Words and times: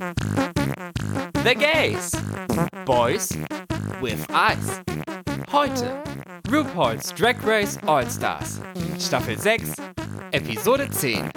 The 0.00 1.54
Gays. 1.54 2.12
Boys 2.86 3.36
with 4.00 4.26
Eyes. 4.30 4.80
Heute 5.52 6.02
RuPaul's 6.48 7.12
Drag 7.12 7.36
Race 7.44 7.76
All-Stars. 7.86 8.62
Staffel 8.98 9.36
6, 9.36 9.74
Episode 10.32 10.88
10. 10.88 11.30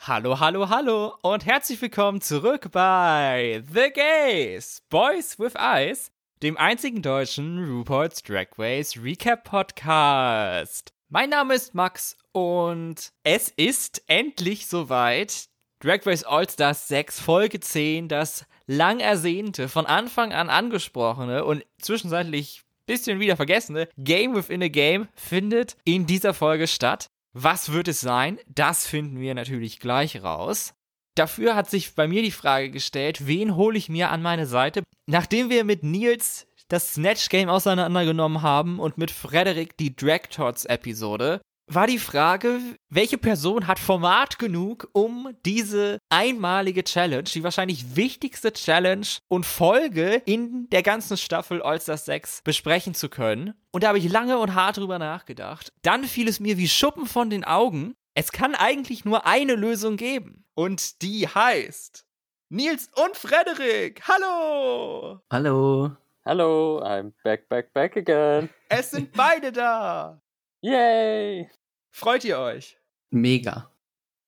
Hallo, 0.00 0.40
hallo, 0.40 0.68
hallo 0.68 1.14
und 1.22 1.46
herzlich 1.46 1.80
willkommen 1.80 2.20
zurück 2.20 2.72
bei 2.72 3.62
The 3.72 3.92
Gays. 3.94 4.82
Boys 4.90 5.38
with 5.38 5.54
Eyes, 5.54 6.10
dem 6.42 6.56
einzigen 6.56 7.00
deutschen 7.00 7.64
RuPaul's 7.64 8.24
Drag 8.24 8.48
Race 8.58 8.96
Recap 9.00 9.44
Podcast. 9.44 10.92
Mein 11.10 11.30
Name 11.30 11.54
ist 11.54 11.76
Max 11.76 12.16
und 12.32 13.12
es 13.22 13.50
ist 13.50 14.02
endlich 14.08 14.66
soweit. 14.66 15.48
Drag 15.80 16.06
Race 16.06 16.24
All 16.24 16.48
Stars 16.48 16.88
6 16.88 17.20
Folge 17.20 17.60
10, 17.60 18.08
das 18.08 18.46
lang 18.66 18.98
ersehnte, 18.98 19.68
von 19.68 19.84
Anfang 19.84 20.32
an 20.32 20.48
angesprochene 20.48 21.44
und 21.44 21.66
zwischenzeitlich 21.80 22.62
bisschen 22.86 23.20
wieder 23.20 23.36
vergessene 23.36 23.88
Game 23.98 24.34
Within 24.34 24.62
a 24.62 24.68
Game 24.68 25.08
findet 25.14 25.76
in 25.84 26.06
dieser 26.06 26.32
Folge 26.32 26.66
statt. 26.66 27.08
Was 27.34 27.72
wird 27.72 27.88
es 27.88 28.00
sein? 28.00 28.38
Das 28.48 28.86
finden 28.86 29.20
wir 29.20 29.34
natürlich 29.34 29.78
gleich 29.78 30.22
raus. 30.22 30.72
Dafür 31.14 31.54
hat 31.54 31.68
sich 31.68 31.94
bei 31.94 32.08
mir 32.08 32.22
die 32.22 32.30
Frage 32.30 32.70
gestellt, 32.70 33.26
wen 33.26 33.56
hole 33.56 33.76
ich 33.76 33.90
mir 33.90 34.10
an 34.10 34.22
meine 34.22 34.46
Seite? 34.46 34.82
Nachdem 35.06 35.50
wir 35.50 35.64
mit 35.64 35.82
Nils 35.82 36.46
das 36.68 36.94
Snatch 36.94 37.28
Game 37.28 37.50
auseinandergenommen 37.50 38.40
haben 38.40 38.80
und 38.80 38.96
mit 38.96 39.10
Frederik 39.10 39.76
die 39.76 39.94
Drag 39.94 40.28
Tots 40.30 40.64
Episode, 40.64 41.40
war 41.66 41.86
die 41.86 41.98
Frage, 41.98 42.60
welche 42.88 43.18
Person 43.18 43.66
hat 43.66 43.78
Format 43.78 44.38
genug, 44.38 44.88
um 44.92 45.34
diese 45.44 45.98
einmalige 46.08 46.84
Challenge, 46.84 47.24
die 47.24 47.42
wahrscheinlich 47.42 47.96
wichtigste 47.96 48.52
Challenge 48.52 49.06
und 49.28 49.44
Folge 49.44 50.22
in 50.26 50.68
der 50.70 50.82
ganzen 50.82 51.16
Staffel 51.16 51.62
All-Stars 51.62 52.04
6 52.04 52.42
besprechen 52.44 52.94
zu 52.94 53.08
können. 53.08 53.54
Und 53.72 53.82
da 53.82 53.88
habe 53.88 53.98
ich 53.98 54.08
lange 54.08 54.38
und 54.38 54.54
hart 54.54 54.76
drüber 54.76 54.98
nachgedacht. 54.98 55.72
Dann 55.82 56.04
fiel 56.04 56.28
es 56.28 56.40
mir 56.40 56.56
wie 56.56 56.68
Schuppen 56.68 57.06
von 57.06 57.30
den 57.30 57.44
Augen. 57.44 57.94
Es 58.14 58.32
kann 58.32 58.54
eigentlich 58.54 59.04
nur 59.04 59.26
eine 59.26 59.54
Lösung 59.54 59.96
geben. 59.96 60.44
Und 60.54 61.02
die 61.02 61.28
heißt 61.28 62.06
Nils 62.48 62.88
und 62.94 63.16
Frederik. 63.16 64.02
Hallo! 64.06 65.20
Hallo! 65.30 65.90
Hallo, 66.24 66.82
I'm 66.82 67.12
back, 67.22 67.48
back, 67.48 67.72
back 67.72 67.96
again. 67.96 68.50
Es 68.68 68.90
sind 68.90 69.12
beide 69.12 69.52
da. 69.52 70.20
Yay! 70.62 71.50
Freut 71.90 72.24
ihr 72.24 72.38
euch? 72.38 72.78
Mega. 73.10 73.70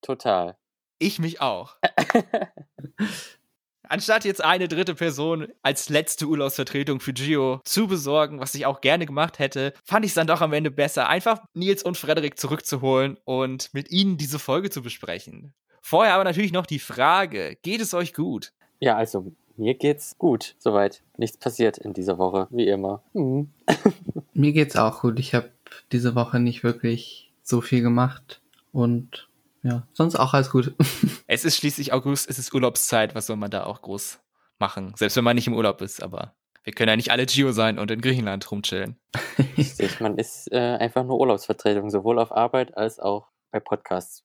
Total. 0.02 0.56
Ich 0.98 1.18
mich 1.18 1.40
auch. 1.40 1.76
Anstatt 3.88 4.26
jetzt 4.26 4.44
eine 4.44 4.68
dritte 4.68 4.94
Person 4.94 5.48
als 5.62 5.88
letzte 5.88 6.26
Urlaubsvertretung 6.26 7.00
für 7.00 7.14
Gio 7.14 7.60
zu 7.64 7.86
besorgen, 7.86 8.38
was 8.38 8.54
ich 8.54 8.66
auch 8.66 8.82
gerne 8.82 9.06
gemacht 9.06 9.38
hätte, 9.38 9.72
fand 9.82 10.04
ich 10.04 10.10
es 10.10 10.14
dann 10.14 10.26
doch 10.26 10.42
am 10.42 10.52
Ende 10.52 10.70
besser, 10.70 11.08
einfach 11.08 11.40
Nils 11.54 11.82
und 11.82 11.96
Frederik 11.96 12.38
zurückzuholen 12.38 13.16
und 13.24 13.72
mit 13.72 13.90
ihnen 13.90 14.18
diese 14.18 14.38
Folge 14.38 14.68
zu 14.68 14.82
besprechen. 14.82 15.54
Vorher 15.80 16.14
aber 16.14 16.24
natürlich 16.24 16.52
noch 16.52 16.66
die 16.66 16.80
Frage, 16.80 17.56
geht 17.62 17.80
es 17.80 17.94
euch 17.94 18.12
gut? 18.12 18.52
Ja, 18.78 18.96
also 18.96 19.32
mir 19.58 19.74
geht's 19.74 20.16
gut, 20.18 20.54
soweit. 20.58 21.02
Nichts 21.16 21.36
passiert 21.36 21.78
in 21.78 21.92
dieser 21.92 22.18
Woche, 22.18 22.46
wie 22.50 22.68
immer. 22.68 23.02
Hm. 23.12 23.50
Mir 24.32 24.52
geht's 24.52 24.76
auch 24.76 25.00
gut. 25.00 25.18
Ich 25.18 25.34
habe 25.34 25.50
diese 25.92 26.14
Woche 26.14 26.38
nicht 26.38 26.62
wirklich 26.62 27.32
so 27.42 27.60
viel 27.60 27.82
gemacht 27.82 28.40
und 28.72 29.28
ja, 29.62 29.86
sonst 29.92 30.16
auch 30.16 30.34
alles 30.34 30.50
gut. 30.50 30.74
Es 31.30 31.44
ist 31.44 31.58
schließlich 31.58 31.92
August, 31.92 32.30
es 32.30 32.38
ist 32.38 32.54
Urlaubszeit, 32.54 33.14
was 33.14 33.26
soll 33.26 33.36
man 33.36 33.50
da 33.50 33.64
auch 33.64 33.82
groß 33.82 34.18
machen? 34.58 34.94
Selbst 34.96 35.14
wenn 35.16 35.24
man 35.24 35.34
nicht 35.34 35.46
im 35.46 35.52
Urlaub 35.52 35.82
ist, 35.82 36.02
aber 36.02 36.34
wir 36.64 36.72
können 36.72 36.88
ja 36.88 36.96
nicht 36.96 37.10
alle 37.10 37.26
Gio 37.26 37.52
sein 37.52 37.78
und 37.78 37.90
in 37.90 38.00
Griechenland 38.00 38.50
rumchillen. 38.50 38.96
Richtig, 39.58 40.00
man 40.00 40.16
ist 40.16 40.50
äh, 40.52 40.56
einfach 40.56 41.04
nur 41.04 41.20
Urlaubsvertretung, 41.20 41.90
sowohl 41.90 42.18
auf 42.18 42.32
Arbeit 42.32 42.78
als 42.78 42.98
auch 42.98 43.28
bei 43.50 43.60
Podcasts. 43.60 44.24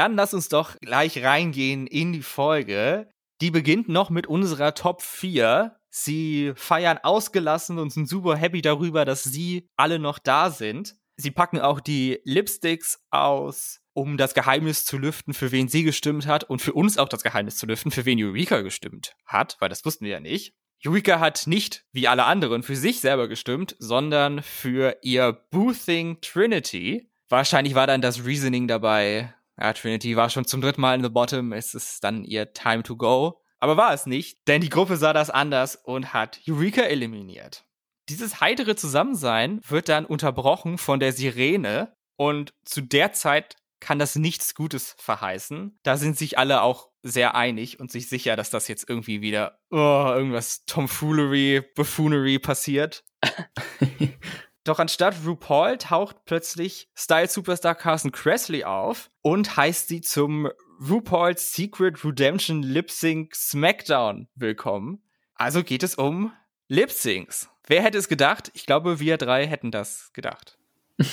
Dann 0.00 0.16
lass 0.16 0.32
uns 0.32 0.48
doch 0.48 0.80
gleich 0.80 1.22
reingehen 1.22 1.86
in 1.86 2.14
die 2.14 2.22
Folge. 2.22 3.10
Die 3.42 3.50
beginnt 3.50 3.90
noch 3.90 4.08
mit 4.08 4.26
unserer 4.26 4.72
Top 4.72 5.02
4. 5.02 5.76
Sie 5.90 6.52
feiern 6.56 6.96
ausgelassen 7.02 7.78
und 7.78 7.92
sind 7.92 8.08
super 8.08 8.34
happy 8.34 8.62
darüber, 8.62 9.04
dass 9.04 9.24
sie 9.24 9.68
alle 9.76 9.98
noch 9.98 10.18
da 10.18 10.48
sind. 10.48 10.96
Sie 11.16 11.30
packen 11.30 11.60
auch 11.60 11.80
die 11.80 12.18
Lipsticks 12.24 13.04
aus, 13.10 13.82
um 13.92 14.16
das 14.16 14.32
Geheimnis 14.32 14.86
zu 14.86 14.96
lüften, 14.96 15.34
für 15.34 15.52
wen 15.52 15.68
sie 15.68 15.82
gestimmt 15.82 16.26
hat 16.26 16.44
und 16.44 16.62
für 16.62 16.72
uns 16.72 16.96
auch 16.96 17.10
das 17.10 17.22
Geheimnis 17.22 17.58
zu 17.58 17.66
lüften, 17.66 17.90
für 17.90 18.06
wen 18.06 18.24
Eureka 18.24 18.62
gestimmt 18.62 19.14
hat, 19.26 19.58
weil 19.60 19.68
das 19.68 19.84
wussten 19.84 20.06
wir 20.06 20.12
ja 20.12 20.20
nicht. 20.20 20.54
Eureka 20.82 21.20
hat 21.20 21.46
nicht, 21.46 21.84
wie 21.92 22.08
alle 22.08 22.24
anderen, 22.24 22.62
für 22.62 22.74
sich 22.74 23.00
selber 23.00 23.28
gestimmt, 23.28 23.76
sondern 23.78 24.42
für 24.42 24.96
ihr 25.02 25.44
Boothing 25.50 26.22
Trinity. 26.22 27.10
Wahrscheinlich 27.28 27.74
war 27.74 27.86
dann 27.86 28.00
das 28.00 28.24
Reasoning 28.24 28.66
dabei, 28.66 29.34
ja, 29.60 29.72
Trinity 29.72 30.16
war 30.16 30.30
schon 30.30 30.46
zum 30.46 30.60
dritten 30.60 30.80
Mal 30.80 30.94
in 30.94 31.02
the 31.02 31.10
Bottom, 31.10 31.52
es 31.52 31.74
ist 31.74 32.02
dann 32.02 32.24
ihr 32.24 32.52
Time 32.52 32.82
to 32.82 32.96
Go. 32.96 33.40
Aber 33.58 33.76
war 33.76 33.92
es 33.92 34.06
nicht, 34.06 34.38
denn 34.48 34.62
die 34.62 34.70
Gruppe 34.70 34.96
sah 34.96 35.12
das 35.12 35.28
anders 35.28 35.76
und 35.76 36.14
hat 36.14 36.40
Eureka 36.48 36.82
eliminiert. 36.82 37.66
Dieses 38.08 38.40
heitere 38.40 38.74
Zusammensein 38.74 39.60
wird 39.68 39.90
dann 39.90 40.06
unterbrochen 40.06 40.78
von 40.78 40.98
der 40.98 41.12
Sirene 41.12 41.92
und 42.16 42.54
zu 42.64 42.80
der 42.80 43.12
Zeit 43.12 43.56
kann 43.80 43.98
das 43.98 44.16
nichts 44.16 44.54
Gutes 44.54 44.94
verheißen. 44.98 45.78
Da 45.82 45.96
sind 45.96 46.16
sich 46.16 46.38
alle 46.38 46.62
auch 46.62 46.88
sehr 47.02 47.34
einig 47.34 47.80
und 47.80 47.90
sich 47.90 48.08
sicher, 48.08 48.36
dass 48.36 48.50
das 48.50 48.68
jetzt 48.68 48.88
irgendwie 48.88 49.20
wieder 49.20 49.58
oh, 49.70 49.76
irgendwas 49.76 50.64
Tomfoolery, 50.64 51.62
Buffoonery 51.74 52.38
passiert. 52.38 53.04
Doch 54.64 54.78
anstatt 54.78 55.14
RuPaul 55.24 55.78
taucht 55.78 56.24
plötzlich 56.26 56.88
Style-Superstar 56.94 57.74
Carson 57.74 58.12
Kressley 58.12 58.64
auf 58.64 59.10
und 59.22 59.56
heißt 59.56 59.88
sie 59.88 60.02
zum 60.02 60.50
RuPaul's 60.86 61.52
Secret 61.54 62.04
Redemption 62.04 62.62
Lip 62.62 62.90
Sync 62.90 63.34
Smackdown 63.34 64.28
willkommen. 64.34 65.02
Also 65.34 65.64
geht 65.64 65.82
es 65.82 65.94
um 65.94 66.32
Lip 66.68 66.90
Syncs. 66.90 67.48
Wer 67.66 67.82
hätte 67.82 67.96
es 67.96 68.08
gedacht? 68.08 68.50
Ich 68.52 68.66
glaube, 68.66 69.00
wir 69.00 69.16
drei 69.16 69.46
hätten 69.46 69.70
das 69.70 70.12
gedacht. 70.12 70.58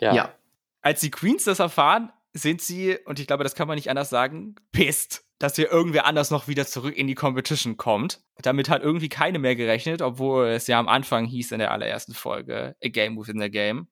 Ja. 0.00 0.12
ja. 0.12 0.34
Als 0.82 1.00
die 1.00 1.12
Queens 1.12 1.44
das 1.44 1.60
erfahren, 1.60 2.10
sind 2.32 2.60
sie, 2.60 2.98
und 3.04 3.20
ich 3.20 3.28
glaube, 3.28 3.44
das 3.44 3.54
kann 3.54 3.68
man 3.68 3.76
nicht 3.76 3.88
anders 3.88 4.10
sagen, 4.10 4.56
pisst, 4.72 5.24
dass 5.40 5.56
hier 5.56 5.72
irgendwer 5.72 6.04
anders 6.04 6.30
noch 6.30 6.46
wieder 6.46 6.66
zurück 6.66 6.96
in 6.96 7.08
die 7.08 7.14
Competition 7.16 7.76
kommt. 7.76 8.20
Damit 8.42 8.68
hat 8.68 8.82
irgendwie 8.82 9.08
keine 9.08 9.40
mehr 9.40 9.56
gerechnet, 9.56 10.02
obwohl 10.02 10.48
es 10.48 10.66
ja 10.66 10.78
am 10.78 10.86
Anfang 10.86 11.24
hieß 11.24 11.50
in 11.52 11.58
der 11.58 11.72
allerersten 11.72 12.14
Folge, 12.14 12.76
a 12.84 12.88
game 12.88 13.18
within 13.18 13.42
a 13.42 13.48
game. 13.48 13.88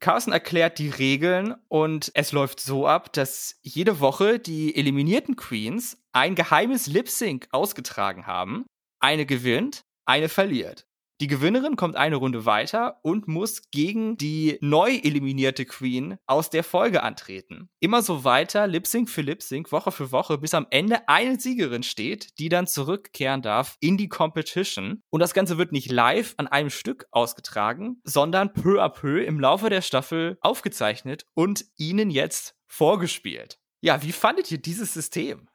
Carson 0.00 0.32
erklärt 0.32 0.78
die 0.78 0.88
Regeln 0.88 1.54
und 1.68 2.10
es 2.14 2.32
läuft 2.32 2.60
so 2.60 2.86
ab, 2.86 3.12
dass 3.12 3.58
jede 3.62 4.00
Woche 4.00 4.38
die 4.38 4.74
eliminierten 4.76 5.36
Queens 5.36 6.02
ein 6.12 6.34
geheimes 6.34 6.86
Lip 6.86 7.08
Sync 7.08 7.48
ausgetragen 7.50 8.26
haben. 8.26 8.64
Eine 9.00 9.26
gewinnt, 9.26 9.82
eine 10.06 10.28
verliert. 10.28 10.86
Die 11.20 11.28
Gewinnerin 11.28 11.76
kommt 11.76 11.94
eine 11.94 12.16
Runde 12.16 12.44
weiter 12.44 12.98
und 13.02 13.28
muss 13.28 13.70
gegen 13.70 14.16
die 14.16 14.58
neu 14.60 14.96
eliminierte 14.96 15.64
Queen 15.64 16.16
aus 16.26 16.50
der 16.50 16.64
Folge 16.64 17.04
antreten. 17.04 17.68
Immer 17.78 18.02
so 18.02 18.24
weiter, 18.24 18.66
Lip 18.66 18.88
für 18.88 19.22
Lip 19.22 19.42
Woche 19.70 19.92
für 19.92 20.10
Woche, 20.10 20.38
bis 20.38 20.54
am 20.54 20.66
Ende 20.70 21.08
eine 21.08 21.38
Siegerin 21.38 21.84
steht, 21.84 22.38
die 22.40 22.48
dann 22.48 22.66
zurückkehren 22.66 23.42
darf 23.42 23.76
in 23.78 23.96
die 23.96 24.08
Competition. 24.08 25.02
Und 25.10 25.20
das 25.20 25.34
Ganze 25.34 25.56
wird 25.56 25.70
nicht 25.70 25.90
live 25.90 26.34
an 26.36 26.48
einem 26.48 26.70
Stück 26.70 27.06
ausgetragen, 27.12 28.00
sondern 28.02 28.52
peu 28.52 28.82
à 28.82 28.88
peu 28.88 29.22
im 29.22 29.38
Laufe 29.38 29.70
der 29.70 29.82
Staffel 29.82 30.36
aufgezeichnet 30.40 31.26
und 31.34 31.64
ihnen 31.76 32.10
jetzt 32.10 32.56
vorgespielt. 32.66 33.60
Ja, 33.80 34.02
wie 34.02 34.12
fandet 34.12 34.50
ihr 34.50 34.58
dieses 34.58 34.92
System? 34.92 35.48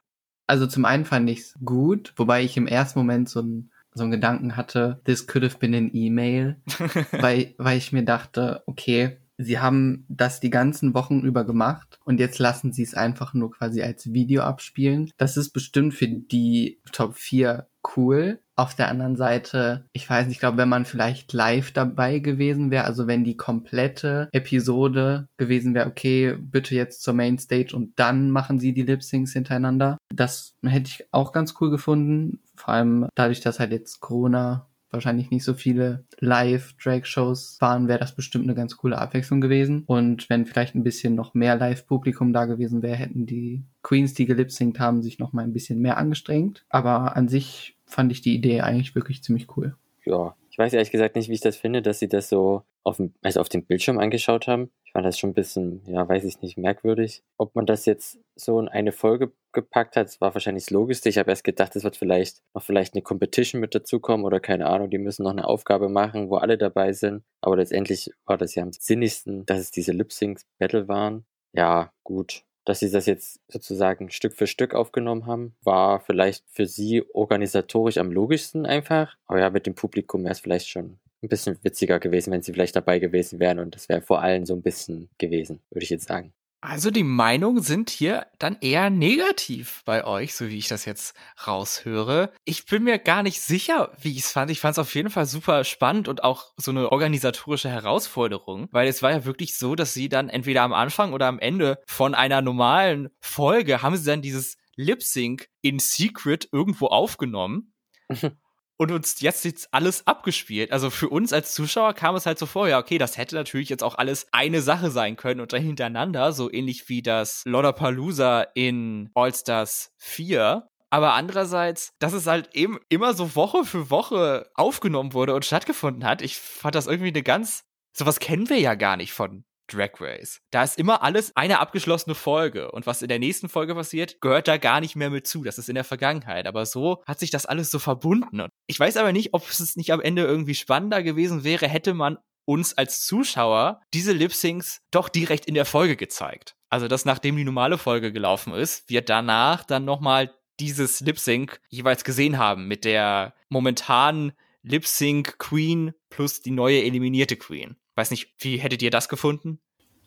Also 0.46 0.66
zum 0.66 0.84
einen 0.84 1.04
fand 1.04 1.28
ich 1.28 1.40
es 1.40 1.54
gut, 1.64 2.14
wobei 2.16 2.42
ich 2.42 2.56
im 2.56 2.66
ersten 2.66 2.98
Moment 2.98 3.28
so 3.28 3.40
ein 3.40 3.70
so 3.94 4.02
einen 4.02 4.12
Gedanken 4.12 4.56
hatte, 4.56 5.00
this 5.04 5.26
could 5.26 5.44
have 5.44 5.58
been 5.58 5.74
an 5.74 5.90
email, 5.94 6.56
weil, 7.12 7.54
weil 7.58 7.78
ich 7.78 7.92
mir 7.92 8.04
dachte, 8.04 8.62
okay, 8.66 9.18
sie 9.36 9.58
haben 9.58 10.04
das 10.08 10.40
die 10.40 10.50
ganzen 10.50 10.94
Wochen 10.94 11.20
über 11.20 11.44
gemacht 11.44 11.98
und 12.04 12.20
jetzt 12.20 12.38
lassen 12.38 12.72
sie 12.72 12.82
es 12.82 12.94
einfach 12.94 13.34
nur 13.34 13.50
quasi 13.50 13.82
als 13.82 14.12
Video 14.12 14.42
abspielen. 14.42 15.10
Das 15.16 15.36
ist 15.36 15.50
bestimmt 15.50 15.94
für 15.94 16.08
die 16.08 16.80
Top 16.92 17.16
4 17.16 17.66
cool. 17.96 18.40
Auf 18.60 18.74
der 18.74 18.90
anderen 18.90 19.16
Seite, 19.16 19.86
ich 19.94 20.10
weiß 20.10 20.26
nicht, 20.26 20.34
ich 20.34 20.38
glaube, 20.38 20.58
wenn 20.58 20.68
man 20.68 20.84
vielleicht 20.84 21.32
live 21.32 21.72
dabei 21.72 22.18
gewesen 22.18 22.70
wäre, 22.70 22.84
also 22.84 23.06
wenn 23.06 23.24
die 23.24 23.38
komplette 23.38 24.28
Episode 24.32 25.28
gewesen 25.38 25.72
wäre, 25.72 25.86
okay, 25.86 26.36
bitte 26.38 26.74
jetzt 26.74 27.02
zur 27.02 27.14
Mainstage 27.14 27.74
und 27.74 27.98
dann 27.98 28.30
machen 28.30 28.58
sie 28.58 28.74
die 28.74 28.82
Lip 28.82 29.02
Syncs 29.02 29.32
hintereinander. 29.32 29.96
Das 30.14 30.58
hätte 30.62 30.90
ich 30.90 31.06
auch 31.10 31.32
ganz 31.32 31.54
cool 31.58 31.70
gefunden. 31.70 32.40
Vor 32.54 32.74
allem 32.74 33.08
dadurch, 33.14 33.40
dass 33.40 33.60
halt 33.60 33.72
jetzt 33.72 34.00
Corona 34.00 34.66
wahrscheinlich 34.90 35.30
nicht 35.30 35.44
so 35.44 35.54
viele 35.54 36.04
Live-Drag-Shows 36.18 37.56
waren, 37.60 37.88
wäre 37.88 37.98
das 37.98 38.14
bestimmt 38.14 38.44
eine 38.44 38.54
ganz 38.54 38.76
coole 38.76 38.98
Abwechslung 38.98 39.40
gewesen. 39.40 39.84
Und 39.86 40.28
wenn 40.28 40.44
vielleicht 40.44 40.74
ein 40.74 40.82
bisschen 40.82 41.14
noch 41.14 41.32
mehr 41.32 41.56
Live-Publikum 41.56 42.34
da 42.34 42.44
gewesen 42.44 42.82
wäre, 42.82 42.96
hätten 42.96 43.24
die 43.24 43.64
Queens, 43.82 44.14
die 44.14 44.26
gelipsingt 44.26 44.78
haben, 44.78 45.02
sich 45.02 45.18
noch 45.18 45.32
mal 45.32 45.44
ein 45.44 45.52
bisschen 45.52 45.80
mehr 45.80 45.96
angestrengt. 45.96 46.66
Aber 46.68 47.16
an 47.16 47.28
sich 47.28 47.78
fand 47.90 48.12
ich 48.12 48.22
die 48.22 48.34
Idee 48.34 48.60
eigentlich 48.60 48.94
wirklich 48.94 49.22
ziemlich 49.22 49.56
cool. 49.56 49.76
Ja, 50.04 50.34
ich 50.50 50.58
weiß 50.58 50.72
ehrlich 50.72 50.90
gesagt 50.90 51.14
nicht, 51.14 51.28
wie 51.28 51.34
ich 51.34 51.40
das 51.40 51.56
finde, 51.56 51.82
dass 51.82 51.98
sie 51.98 52.08
das 52.08 52.28
so 52.28 52.62
auf 52.82 52.96
dem, 52.96 53.14
also 53.22 53.40
auf 53.40 53.48
dem 53.48 53.64
Bildschirm 53.64 53.98
angeschaut 53.98 54.46
haben. 54.46 54.70
Ich 54.84 54.92
fand 54.92 55.06
das 55.06 55.18
schon 55.18 55.30
ein 55.30 55.34
bisschen, 55.34 55.82
ja, 55.86 56.08
weiß 56.08 56.24
ich 56.24 56.40
nicht, 56.40 56.56
merkwürdig. 56.56 57.22
Ob 57.36 57.54
man 57.54 57.66
das 57.66 57.84
jetzt 57.86 58.18
so 58.34 58.58
in 58.58 58.68
eine 58.68 58.92
Folge 58.92 59.32
gepackt 59.52 59.96
hat, 59.96 60.20
war 60.20 60.34
wahrscheinlich 60.34 60.64
das 60.64 60.70
Logischste. 60.70 61.08
Ich 61.08 61.18
habe 61.18 61.30
erst 61.30 61.44
gedacht, 61.44 61.76
es 61.76 61.84
wird 61.84 61.96
vielleicht 61.96 62.42
noch 62.54 62.62
vielleicht 62.62 62.94
eine 62.94 63.02
Competition 63.02 63.60
mit 63.60 63.74
dazukommen 63.74 64.24
oder 64.24 64.40
keine 64.40 64.66
Ahnung, 64.66 64.90
die 64.90 64.98
müssen 64.98 65.22
noch 65.22 65.30
eine 65.30 65.46
Aufgabe 65.46 65.88
machen, 65.88 66.30
wo 66.30 66.36
alle 66.36 66.58
dabei 66.58 66.92
sind. 66.92 67.22
Aber 67.40 67.56
letztendlich 67.56 68.10
war 68.24 68.38
das 68.38 68.54
ja 68.54 68.62
am 68.62 68.72
sinnigsten, 68.72 69.46
dass 69.46 69.60
es 69.60 69.70
diese 69.70 69.92
Lip-Sync-Battle 69.92 70.88
waren. 70.88 71.24
Ja, 71.52 71.92
gut 72.02 72.44
dass 72.70 72.78
sie 72.78 72.90
das 72.90 73.06
jetzt 73.06 73.40
sozusagen 73.48 74.10
Stück 74.10 74.32
für 74.32 74.46
Stück 74.46 74.74
aufgenommen 74.74 75.26
haben, 75.26 75.56
war 75.64 75.98
vielleicht 75.98 76.44
für 76.48 76.66
sie 76.66 77.02
organisatorisch 77.12 77.98
am 77.98 78.12
logischsten 78.12 78.64
einfach. 78.64 79.16
Aber 79.26 79.40
ja, 79.40 79.50
mit 79.50 79.66
dem 79.66 79.74
Publikum 79.74 80.22
wäre 80.22 80.32
es 80.32 80.38
vielleicht 80.38 80.68
schon 80.68 81.00
ein 81.20 81.28
bisschen 81.28 81.58
witziger 81.62 81.98
gewesen, 81.98 82.32
wenn 82.32 82.42
sie 82.42 82.52
vielleicht 82.52 82.76
dabei 82.76 83.00
gewesen 83.00 83.40
wären 83.40 83.58
und 83.58 83.74
das 83.74 83.88
wäre 83.88 84.02
vor 84.02 84.22
allem 84.22 84.46
so 84.46 84.54
ein 84.54 84.62
bisschen 84.62 85.10
gewesen, 85.18 85.60
würde 85.70 85.82
ich 85.82 85.90
jetzt 85.90 86.06
sagen. 86.06 86.32
Also 86.62 86.90
die 86.90 87.04
Meinungen 87.04 87.62
sind 87.62 87.88
hier 87.88 88.26
dann 88.38 88.58
eher 88.60 88.90
negativ 88.90 89.82
bei 89.86 90.04
euch, 90.04 90.34
so 90.34 90.48
wie 90.48 90.58
ich 90.58 90.68
das 90.68 90.84
jetzt 90.84 91.14
raushöre. 91.46 92.32
Ich 92.44 92.66
bin 92.66 92.84
mir 92.84 92.98
gar 92.98 93.22
nicht 93.22 93.40
sicher, 93.40 93.92
wie 93.98 94.12
ich 94.12 94.18
es 94.18 94.32
fand. 94.32 94.50
Ich 94.50 94.60
fand 94.60 94.72
es 94.72 94.78
auf 94.78 94.94
jeden 94.94 95.08
Fall 95.08 95.24
super 95.24 95.64
spannend 95.64 96.06
und 96.06 96.22
auch 96.22 96.52
so 96.58 96.70
eine 96.70 96.92
organisatorische 96.92 97.70
Herausforderung, 97.70 98.68
weil 98.72 98.88
es 98.88 99.02
war 99.02 99.10
ja 99.10 99.24
wirklich 99.24 99.56
so, 99.56 99.74
dass 99.74 99.94
sie 99.94 100.10
dann 100.10 100.28
entweder 100.28 100.62
am 100.62 100.74
Anfang 100.74 101.14
oder 101.14 101.28
am 101.28 101.38
Ende 101.38 101.78
von 101.86 102.14
einer 102.14 102.42
normalen 102.42 103.08
Folge 103.20 103.80
haben 103.80 103.96
sie 103.96 104.04
dann 104.04 104.20
dieses 104.20 104.58
Lip 104.76 105.02
Sync 105.02 105.48
in 105.62 105.78
Secret 105.78 106.48
irgendwo 106.52 106.88
aufgenommen. 106.88 107.72
und 108.80 108.92
uns 108.92 109.20
jetzt 109.20 109.44
jetzt 109.44 109.68
alles 109.74 110.06
abgespielt. 110.06 110.72
Also 110.72 110.88
für 110.88 111.10
uns 111.10 111.34
als 111.34 111.52
Zuschauer 111.52 111.92
kam 111.92 112.14
es 112.14 112.24
halt 112.24 112.38
so 112.38 112.46
vor, 112.46 112.66
ja, 112.66 112.78
okay, 112.78 112.96
das 112.96 113.18
hätte 113.18 113.34
natürlich 113.34 113.68
jetzt 113.68 113.82
auch 113.82 113.96
alles 113.96 114.26
eine 114.32 114.62
Sache 114.62 114.90
sein 114.90 115.16
können 115.16 115.40
und 115.40 115.52
dann 115.52 115.60
hintereinander, 115.60 116.32
so 116.32 116.50
ähnlich 116.50 116.88
wie 116.88 117.02
das 117.02 117.42
Lollapalooza 117.44 118.46
in 118.54 119.10
All-Stars 119.12 119.92
4. 119.98 120.66
Aber 120.88 121.12
andererseits, 121.12 121.90
dass 121.98 122.14
es 122.14 122.26
halt 122.26 122.54
eben 122.54 122.78
immer 122.88 123.12
so 123.12 123.36
Woche 123.36 123.66
für 123.66 123.90
Woche 123.90 124.50
aufgenommen 124.54 125.12
wurde 125.12 125.34
und 125.34 125.44
stattgefunden 125.44 126.06
hat, 126.06 126.22
ich 126.22 126.38
fand 126.38 126.74
das 126.74 126.86
irgendwie 126.86 127.08
eine 127.08 127.22
ganz, 127.22 127.64
sowas 127.92 128.18
kennen 128.18 128.48
wir 128.48 128.60
ja 128.60 128.76
gar 128.76 128.96
nicht 128.96 129.12
von 129.12 129.44
Drag 129.72 129.90
Race. 130.00 130.40
Da 130.50 130.62
ist 130.62 130.78
immer 130.78 131.02
alles 131.02 131.34
eine 131.36 131.60
abgeschlossene 131.60 132.14
Folge. 132.14 132.70
Und 132.70 132.86
was 132.86 133.02
in 133.02 133.08
der 133.08 133.18
nächsten 133.18 133.48
Folge 133.48 133.74
passiert, 133.74 134.20
gehört 134.20 134.48
da 134.48 134.56
gar 134.56 134.80
nicht 134.80 134.96
mehr 134.96 135.10
mit 135.10 135.26
zu. 135.26 135.44
Das 135.44 135.58
ist 135.58 135.68
in 135.68 135.74
der 135.74 135.84
Vergangenheit. 135.84 136.46
Aber 136.46 136.66
so 136.66 137.02
hat 137.06 137.18
sich 137.20 137.30
das 137.30 137.46
alles 137.46 137.70
so 137.70 137.78
verbunden. 137.78 138.40
Und 138.40 138.50
ich 138.66 138.78
weiß 138.78 138.96
aber 138.96 139.12
nicht, 139.12 139.34
ob 139.34 139.48
es 139.48 139.76
nicht 139.76 139.92
am 139.92 140.00
Ende 140.00 140.22
irgendwie 140.22 140.54
spannender 140.54 141.02
gewesen 141.02 141.44
wäre, 141.44 141.68
hätte 141.68 141.94
man 141.94 142.18
uns 142.44 142.76
als 142.76 143.06
Zuschauer 143.06 143.80
diese 143.94 144.12
Lip-Syncs 144.12 144.80
doch 144.90 145.08
direkt 145.08 145.46
in 145.46 145.54
der 145.54 145.64
Folge 145.64 145.96
gezeigt. 145.96 146.56
Also, 146.68 146.88
dass 146.88 147.04
nachdem 147.04 147.36
die 147.36 147.44
normale 147.44 147.78
Folge 147.78 148.12
gelaufen 148.12 148.54
ist, 148.54 148.88
wir 148.88 149.02
danach 149.02 149.64
dann 149.64 149.84
nochmal 149.84 150.34
dieses 150.58 151.00
Lip-Sync 151.00 151.60
jeweils 151.68 152.04
gesehen 152.04 152.38
haben 152.38 152.68
mit 152.68 152.84
der 152.84 153.34
momentanen 153.48 154.32
Lip-Sync 154.62 155.38
Queen 155.38 155.92
plus 156.10 156.42
die 156.42 156.50
neue 156.50 156.82
eliminierte 156.82 157.36
Queen. 157.36 157.76
Weiß 158.00 158.10
nicht, 158.10 158.32
wie 158.38 158.56
hättet 158.56 158.80
ihr 158.80 158.90
das 158.90 159.10
gefunden? 159.10 159.60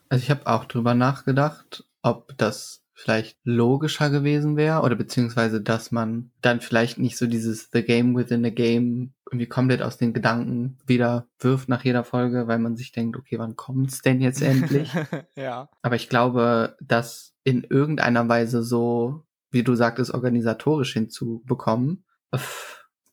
Also 0.10 0.24
ich 0.24 0.32
habe 0.32 0.48
auch 0.48 0.66
drüber 0.66 0.96
nachgedacht, 0.96 1.86
ob 2.02 2.36
das 2.40 2.84
vielleicht 2.96 3.38
logischer 3.44 4.10
gewesen 4.10 4.58
wäre 4.58 4.82
oder 4.82 4.96
beziehungsweise, 4.96 5.62
dass 5.62 5.92
man 5.92 6.32
dann 6.42 6.60
vielleicht 6.60 6.98
nicht 6.98 7.18
so 7.20 7.28
dieses 7.28 7.70
The 7.72 7.84
Game 7.84 8.16
within 8.16 8.44
a 8.46 8.50
Game 8.50 9.14
irgendwie 9.28 9.46
komplett 9.46 9.84
aus 9.84 9.98
den 9.98 10.12
Gedanken 10.12 10.80
wieder 10.88 11.28
wirft 11.38 11.70
nach 11.70 11.84
jeder 11.84 12.04
Folge, 12.04 12.48
weil 12.48 12.58
man 12.58 12.76
sich 12.76 12.92
denkt, 12.92 13.16
okay, 13.16 13.38
wann 13.38 13.56
kommt's 13.56 14.02
denn 14.02 14.22
jetzt 14.22 14.42
endlich? 14.42 14.92
ja. 15.36 15.70
Aber 15.84 15.96
ich 15.96 16.10
glaube, 16.10 16.76
das 16.82 17.36
in 17.44 17.64
irgendeiner 17.64 18.28
Weise 18.28 18.64
so, 18.64 19.24
wie 19.52 19.62
du 19.62 19.76
sagtest, 19.76 20.12
organisatorisch 20.16 20.94
hinzubekommen, 20.94 22.06
ich 22.32 22.42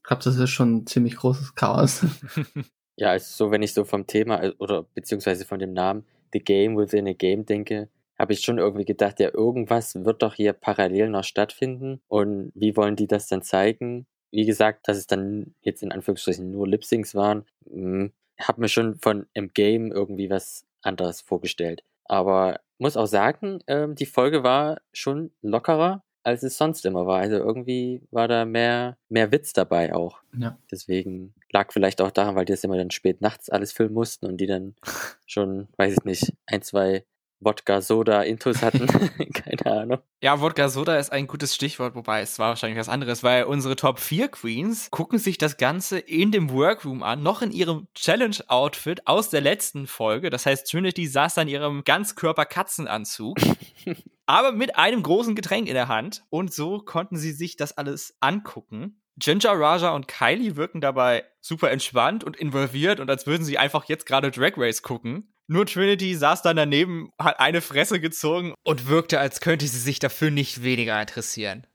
glaube, 0.05 0.25
das 0.25 0.37
ist 0.37 0.49
schon 0.49 0.77
ein 0.77 0.87
ziemlich 0.87 1.17
großes 1.17 1.55
Chaos. 1.55 2.07
Ja, 3.01 3.13
also 3.13 3.47
so, 3.47 3.51
wenn 3.51 3.63
ich 3.63 3.73
so 3.73 3.85
vom 3.85 4.07
Thema 4.07 4.43
äh, 4.43 4.53
oder 4.59 4.83
beziehungsweise 4.95 5.47
von 5.47 5.59
dem 5.59 5.73
Namen 5.73 6.05
The 6.35 6.41
Game 6.41 6.77
Within 6.77 7.09
a 7.09 7.15
Game 7.15 7.47
denke, 7.47 7.89
habe 8.19 8.35
ich 8.35 8.43
schon 8.43 8.59
irgendwie 8.59 8.85
gedacht, 8.85 9.19
ja, 9.21 9.33
irgendwas 9.33 9.95
wird 10.05 10.23
doch 10.23 10.35
hier 10.35 10.53
parallel 10.53 11.09
noch 11.09 11.25
stattfinden. 11.25 12.03
Und 12.09 12.53
wie 12.55 12.77
wollen 12.77 12.97
die 12.97 13.07
das 13.07 13.27
dann 13.27 13.41
zeigen? 13.43 14.07
Wie 14.31 14.45
gesagt, 14.45 14.87
dass 14.87 14.99
es 14.99 15.07
dann 15.07 15.55
jetzt 15.63 15.83
in 15.83 15.93
Anführungsstrichen 15.93 16.51
nur 16.51 16.69
Lip-Syncs 16.69 17.15
waren, 17.15 17.47
hm, 17.67 18.13
habe 18.39 18.61
mir 18.61 18.69
schon 18.69 18.97
von 18.97 19.27
im 19.33 19.53
Game 19.55 19.91
irgendwie 19.91 20.29
was 20.29 20.67
anderes 20.83 21.23
vorgestellt. 21.23 21.83
Aber 22.05 22.61
muss 22.79 22.99
auch 22.99 23.07
sagen, 23.07 23.61
ähm, 23.67 23.95
die 23.95 24.07
Folge 24.07 24.43
war 24.43 24.83
schon 24.93 25.31
lockerer 25.41 26.05
als 26.23 26.43
es 26.43 26.57
sonst 26.57 26.85
immer 26.85 27.07
war. 27.07 27.21
Also 27.21 27.37
irgendwie 27.37 28.03
war 28.11 28.29
da 28.29 28.45
mehr, 28.45 28.97
mehr 29.09 29.33
Witz 29.33 29.53
dabei 29.53 29.95
auch. 29.95 30.23
Ja. 30.39 30.59
Deswegen 30.71 31.35
lag 31.53 31.73
vielleicht 31.73 32.01
auch 32.01 32.11
daran, 32.11 32.37
weil 32.37 32.45
die 32.45 32.53
das 32.53 32.65
immer 32.65 32.77
dann 32.77 32.91
spät 32.91 33.21
nachts 33.21 33.51
alles 33.51 33.73
filmen 33.73 33.95
mussten 33.95 34.27
und 34.27 34.39
die 34.39 34.47
dann 34.47 34.75
schon, 35.27 35.69
weiß 35.77 35.95
ich 35.95 36.05
nicht, 36.05 36.35
ein, 36.47 36.63
zwei 36.63 37.05
Wodka-Soda-Intus 37.41 38.63
hatten. 38.63 38.87
Keine 39.33 39.67
Ahnung. 39.67 39.99
Ja, 40.23 40.41
Wodka-Soda 40.41 40.97
ist 40.97 41.11
ein 41.11 41.27
gutes 41.27 41.55
Stichwort, 41.55 41.95
wobei 41.95 42.21
es 42.21 42.39
war 42.39 42.51
wahrscheinlich 42.51 42.79
was 42.79 42.89
anderes, 42.89 43.23
weil 43.23 43.45
unsere 43.45 43.77
Top 43.77 43.99
4 43.99 44.29
Queens 44.29 44.91
gucken 44.91 45.19
sich 45.19 45.39
das 45.39 45.57
Ganze 45.57 45.99
in 45.99 46.33
dem 46.33 46.51
Workroom 46.51 47.03
an, 47.03 47.23
noch 47.23 47.43
in 47.43 47.51
ihrem 47.51 47.89
Challenge-Outfit 47.95 49.07
aus 49.07 49.31
der 49.31 49.41
letzten 49.41 49.87
Folge. 49.87 50.31
Das 50.31 50.47
heißt, 50.47 50.71
Trinity 50.71 51.07
saß 51.07 51.35
dann 51.35 51.49
in 51.49 51.55
ihrem 51.55 51.85
Ganzkörper-Katzenanzug. 51.85 53.39
aber 54.27 54.53
mit 54.53 54.77
einem 54.77 55.03
großen 55.03 55.35
Getränk 55.35 55.67
in 55.67 55.75
der 55.75 55.89
Hand. 55.89 56.23
Und 56.31 56.53
so 56.53 56.79
konnten 56.79 57.17
sie 57.17 57.33
sich 57.33 57.57
das 57.57 57.77
alles 57.77 58.17
angucken. 58.21 59.01
Ginger, 59.17 59.59
Raja 59.59 59.91
und 59.91 60.09
Kylie 60.09 60.57
wirken 60.57 60.81
dabei 60.81 61.25
super 61.41 61.71
entspannt 61.71 62.25
und 62.25 62.37
involviert 62.37 63.01
und 63.01 63.11
als 63.11 63.27
würden 63.27 63.45
sie 63.45 63.59
einfach 63.59 63.87
jetzt 63.87 64.07
gerade 64.07 64.31
Drag 64.31 64.53
Race 64.57 64.83
gucken. 64.83 65.35
Nur 65.53 65.67
Trinity 65.67 66.15
saß 66.15 66.43
dann 66.43 66.55
daneben, 66.55 67.11
hat 67.21 67.41
eine 67.41 67.61
Fresse 67.61 67.99
gezogen 67.99 68.55
und 68.63 68.87
wirkte, 68.87 69.19
als 69.19 69.41
könnte 69.41 69.67
sie 69.67 69.81
sich 69.81 69.99
dafür 69.99 70.31
nicht 70.31 70.63
weniger 70.63 71.01
interessieren. 71.01 71.67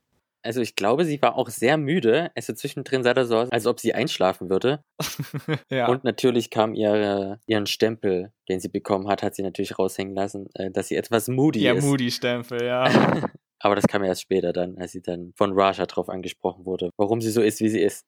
Also 0.44 0.62
ich 0.62 0.78
glaube, 0.78 1.04
sie 1.04 1.22
war 1.22 1.36
auch 1.36 1.50
sehr 1.50 1.76
müde. 1.76 2.32
Also 2.36 2.54
zwischendrin 2.54 3.04
sah 3.04 3.14
das 3.14 3.28
so 3.28 3.36
aus, 3.36 3.52
als 3.52 3.66
ob 3.66 3.82
sie 3.82 3.94
einschlafen 3.94 4.50
würde. 4.50 4.82
ja. 5.70 5.88
Und 5.88 6.06
natürlich 6.06 6.52
kam 6.52 6.74
ihr, 6.74 7.38
ihren 7.48 7.66
Stempel, 7.66 8.32
den 8.48 8.62
sie 8.62 8.70
bekommen 8.70 9.10
hat, 9.10 9.24
hat 9.24 9.36
sie 9.36 9.44
natürlich 9.44 9.78
raushängen 9.78 10.16
lassen, 10.16 10.48
äh, 10.54 10.72
dass 10.72 10.88
sie 10.88 10.96
etwas 10.96 11.28
moody 11.28 11.64
ja, 11.64 11.74
ist. 11.74 11.84
Ja, 11.84 11.90
Moody-Stempel, 11.90 12.64
ja. 12.66 13.30
Aber 13.66 13.74
das 13.74 13.88
kam 13.88 14.04
erst 14.04 14.22
später 14.22 14.54
dann, 14.54 14.78
als 14.78 14.92
sie 14.92 15.02
dann 15.02 15.34
von 15.36 15.54
Raja 15.56 15.88
drauf 15.88 16.08
angesprochen 16.08 16.66
wurde, 16.66 16.92
warum 16.98 17.20
sie 17.20 17.32
so 17.32 17.42
ist, 17.42 17.62
wie 17.62 17.70
sie 17.70 17.80
ist. 17.80 18.06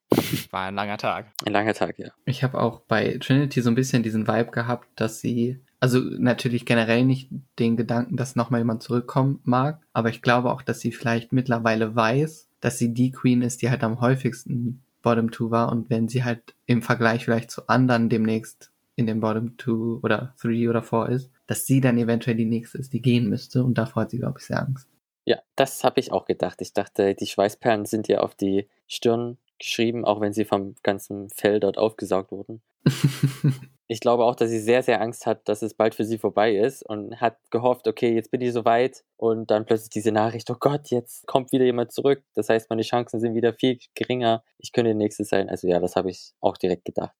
War 0.51 0.67
ein 0.67 0.75
langer 0.75 0.99
Tag. 0.99 1.33
Ein 1.47 1.51
langer 1.51 1.73
Tag, 1.73 1.97
ja. 1.97 2.09
Ich 2.25 2.43
habe 2.43 2.61
auch 2.61 2.81
bei 2.81 3.17
Trinity 3.19 3.61
so 3.61 3.71
ein 3.71 3.75
bisschen 3.75 4.03
diesen 4.03 4.27
Vibe 4.27 4.51
gehabt, 4.51 4.87
dass 4.95 5.19
sie 5.19 5.59
also 5.79 5.99
natürlich 5.99 6.67
generell 6.67 7.05
nicht 7.05 7.31
den 7.57 7.75
Gedanken, 7.75 8.17
dass 8.17 8.35
nochmal 8.35 8.61
jemand 8.61 8.83
zurückkommen 8.83 9.39
mag, 9.45 9.81
aber 9.93 10.09
ich 10.09 10.21
glaube 10.21 10.51
auch, 10.51 10.61
dass 10.61 10.79
sie 10.79 10.91
vielleicht 10.91 11.33
mittlerweile 11.33 11.95
weiß, 11.95 12.49
dass 12.59 12.77
sie 12.77 12.93
die 12.93 13.11
Queen 13.11 13.41
ist, 13.41 13.63
die 13.63 13.71
halt 13.71 13.83
am 13.83 13.99
häufigsten 13.99 14.83
Bottom 15.01 15.31
2 15.31 15.49
war 15.49 15.71
und 15.71 15.89
wenn 15.89 16.07
sie 16.07 16.23
halt 16.23 16.53
im 16.67 16.83
Vergleich 16.83 17.25
vielleicht 17.25 17.49
zu 17.49 17.67
anderen 17.67 18.09
demnächst 18.09 18.71
in 18.95 19.07
dem 19.07 19.21
Bottom 19.21 19.57
2 19.57 19.71
oder 20.03 20.35
3 20.39 20.69
oder 20.69 20.83
4 20.83 21.09
ist, 21.09 21.31
dass 21.47 21.65
sie 21.65 21.81
dann 21.81 21.97
eventuell 21.97 22.35
die 22.35 22.45
nächste 22.45 22.77
ist, 22.77 22.93
die 22.93 23.01
gehen 23.01 23.27
müsste 23.27 23.63
und 23.63 23.79
davor 23.79 24.03
hat 24.03 24.11
sie, 24.11 24.19
glaube 24.19 24.37
ich, 24.37 24.45
sehr 24.45 24.61
Angst. 24.61 24.87
Ja, 25.27 25.41
das 25.57 25.83
habe 25.83 25.99
ich 25.99 26.13
auch 26.13 26.23
gedacht. 26.23 26.61
Ich 26.61 26.71
dachte, 26.71 27.13
die 27.13 27.27
Schweißperlen 27.27 27.83
sind 27.83 28.07
ihr 28.07 28.23
auf 28.23 28.33
die 28.33 28.69
Stirn 28.87 29.37
geschrieben, 29.59 30.05
auch 30.05 30.21
wenn 30.21 30.31
sie 30.31 30.45
vom 30.45 30.75
ganzen 30.83 31.29
Fell 31.31 31.59
dort 31.59 31.77
aufgesaugt 31.77 32.31
wurden. 32.31 32.61
ich 33.87 33.99
glaube 33.99 34.23
auch, 34.23 34.35
dass 34.35 34.49
sie 34.49 34.61
sehr, 34.61 34.83
sehr 34.83 35.01
Angst 35.01 35.25
hat, 35.25 35.49
dass 35.49 35.63
es 35.63 35.73
bald 35.73 35.95
für 35.95 36.05
sie 36.05 36.17
vorbei 36.17 36.55
ist 36.55 36.81
und 36.81 37.19
hat 37.19 37.37
gehofft, 37.49 37.89
okay, 37.89 38.15
jetzt 38.15 38.31
bin 38.31 38.39
ich 38.39 38.53
soweit 38.53 39.03
und 39.17 39.51
dann 39.51 39.65
plötzlich 39.65 39.89
diese 39.89 40.13
Nachricht, 40.13 40.49
oh 40.49 40.55
Gott, 40.57 40.91
jetzt 40.91 41.27
kommt 41.27 41.51
wieder 41.51 41.65
jemand 41.65 41.91
zurück. 41.91 42.23
Das 42.33 42.47
heißt, 42.47 42.69
meine 42.69 42.83
Chancen 42.83 43.19
sind 43.19 43.35
wieder 43.35 43.53
viel 43.53 43.79
geringer. 43.95 44.45
Ich 44.59 44.71
könnte 44.71 44.91
der 44.91 44.95
Nächste 44.95 45.25
sein. 45.25 45.49
Also 45.49 45.67
ja, 45.67 45.81
das 45.81 45.97
habe 45.97 46.09
ich 46.09 46.31
auch 46.39 46.55
direkt 46.55 46.85
gedacht. 46.85 47.17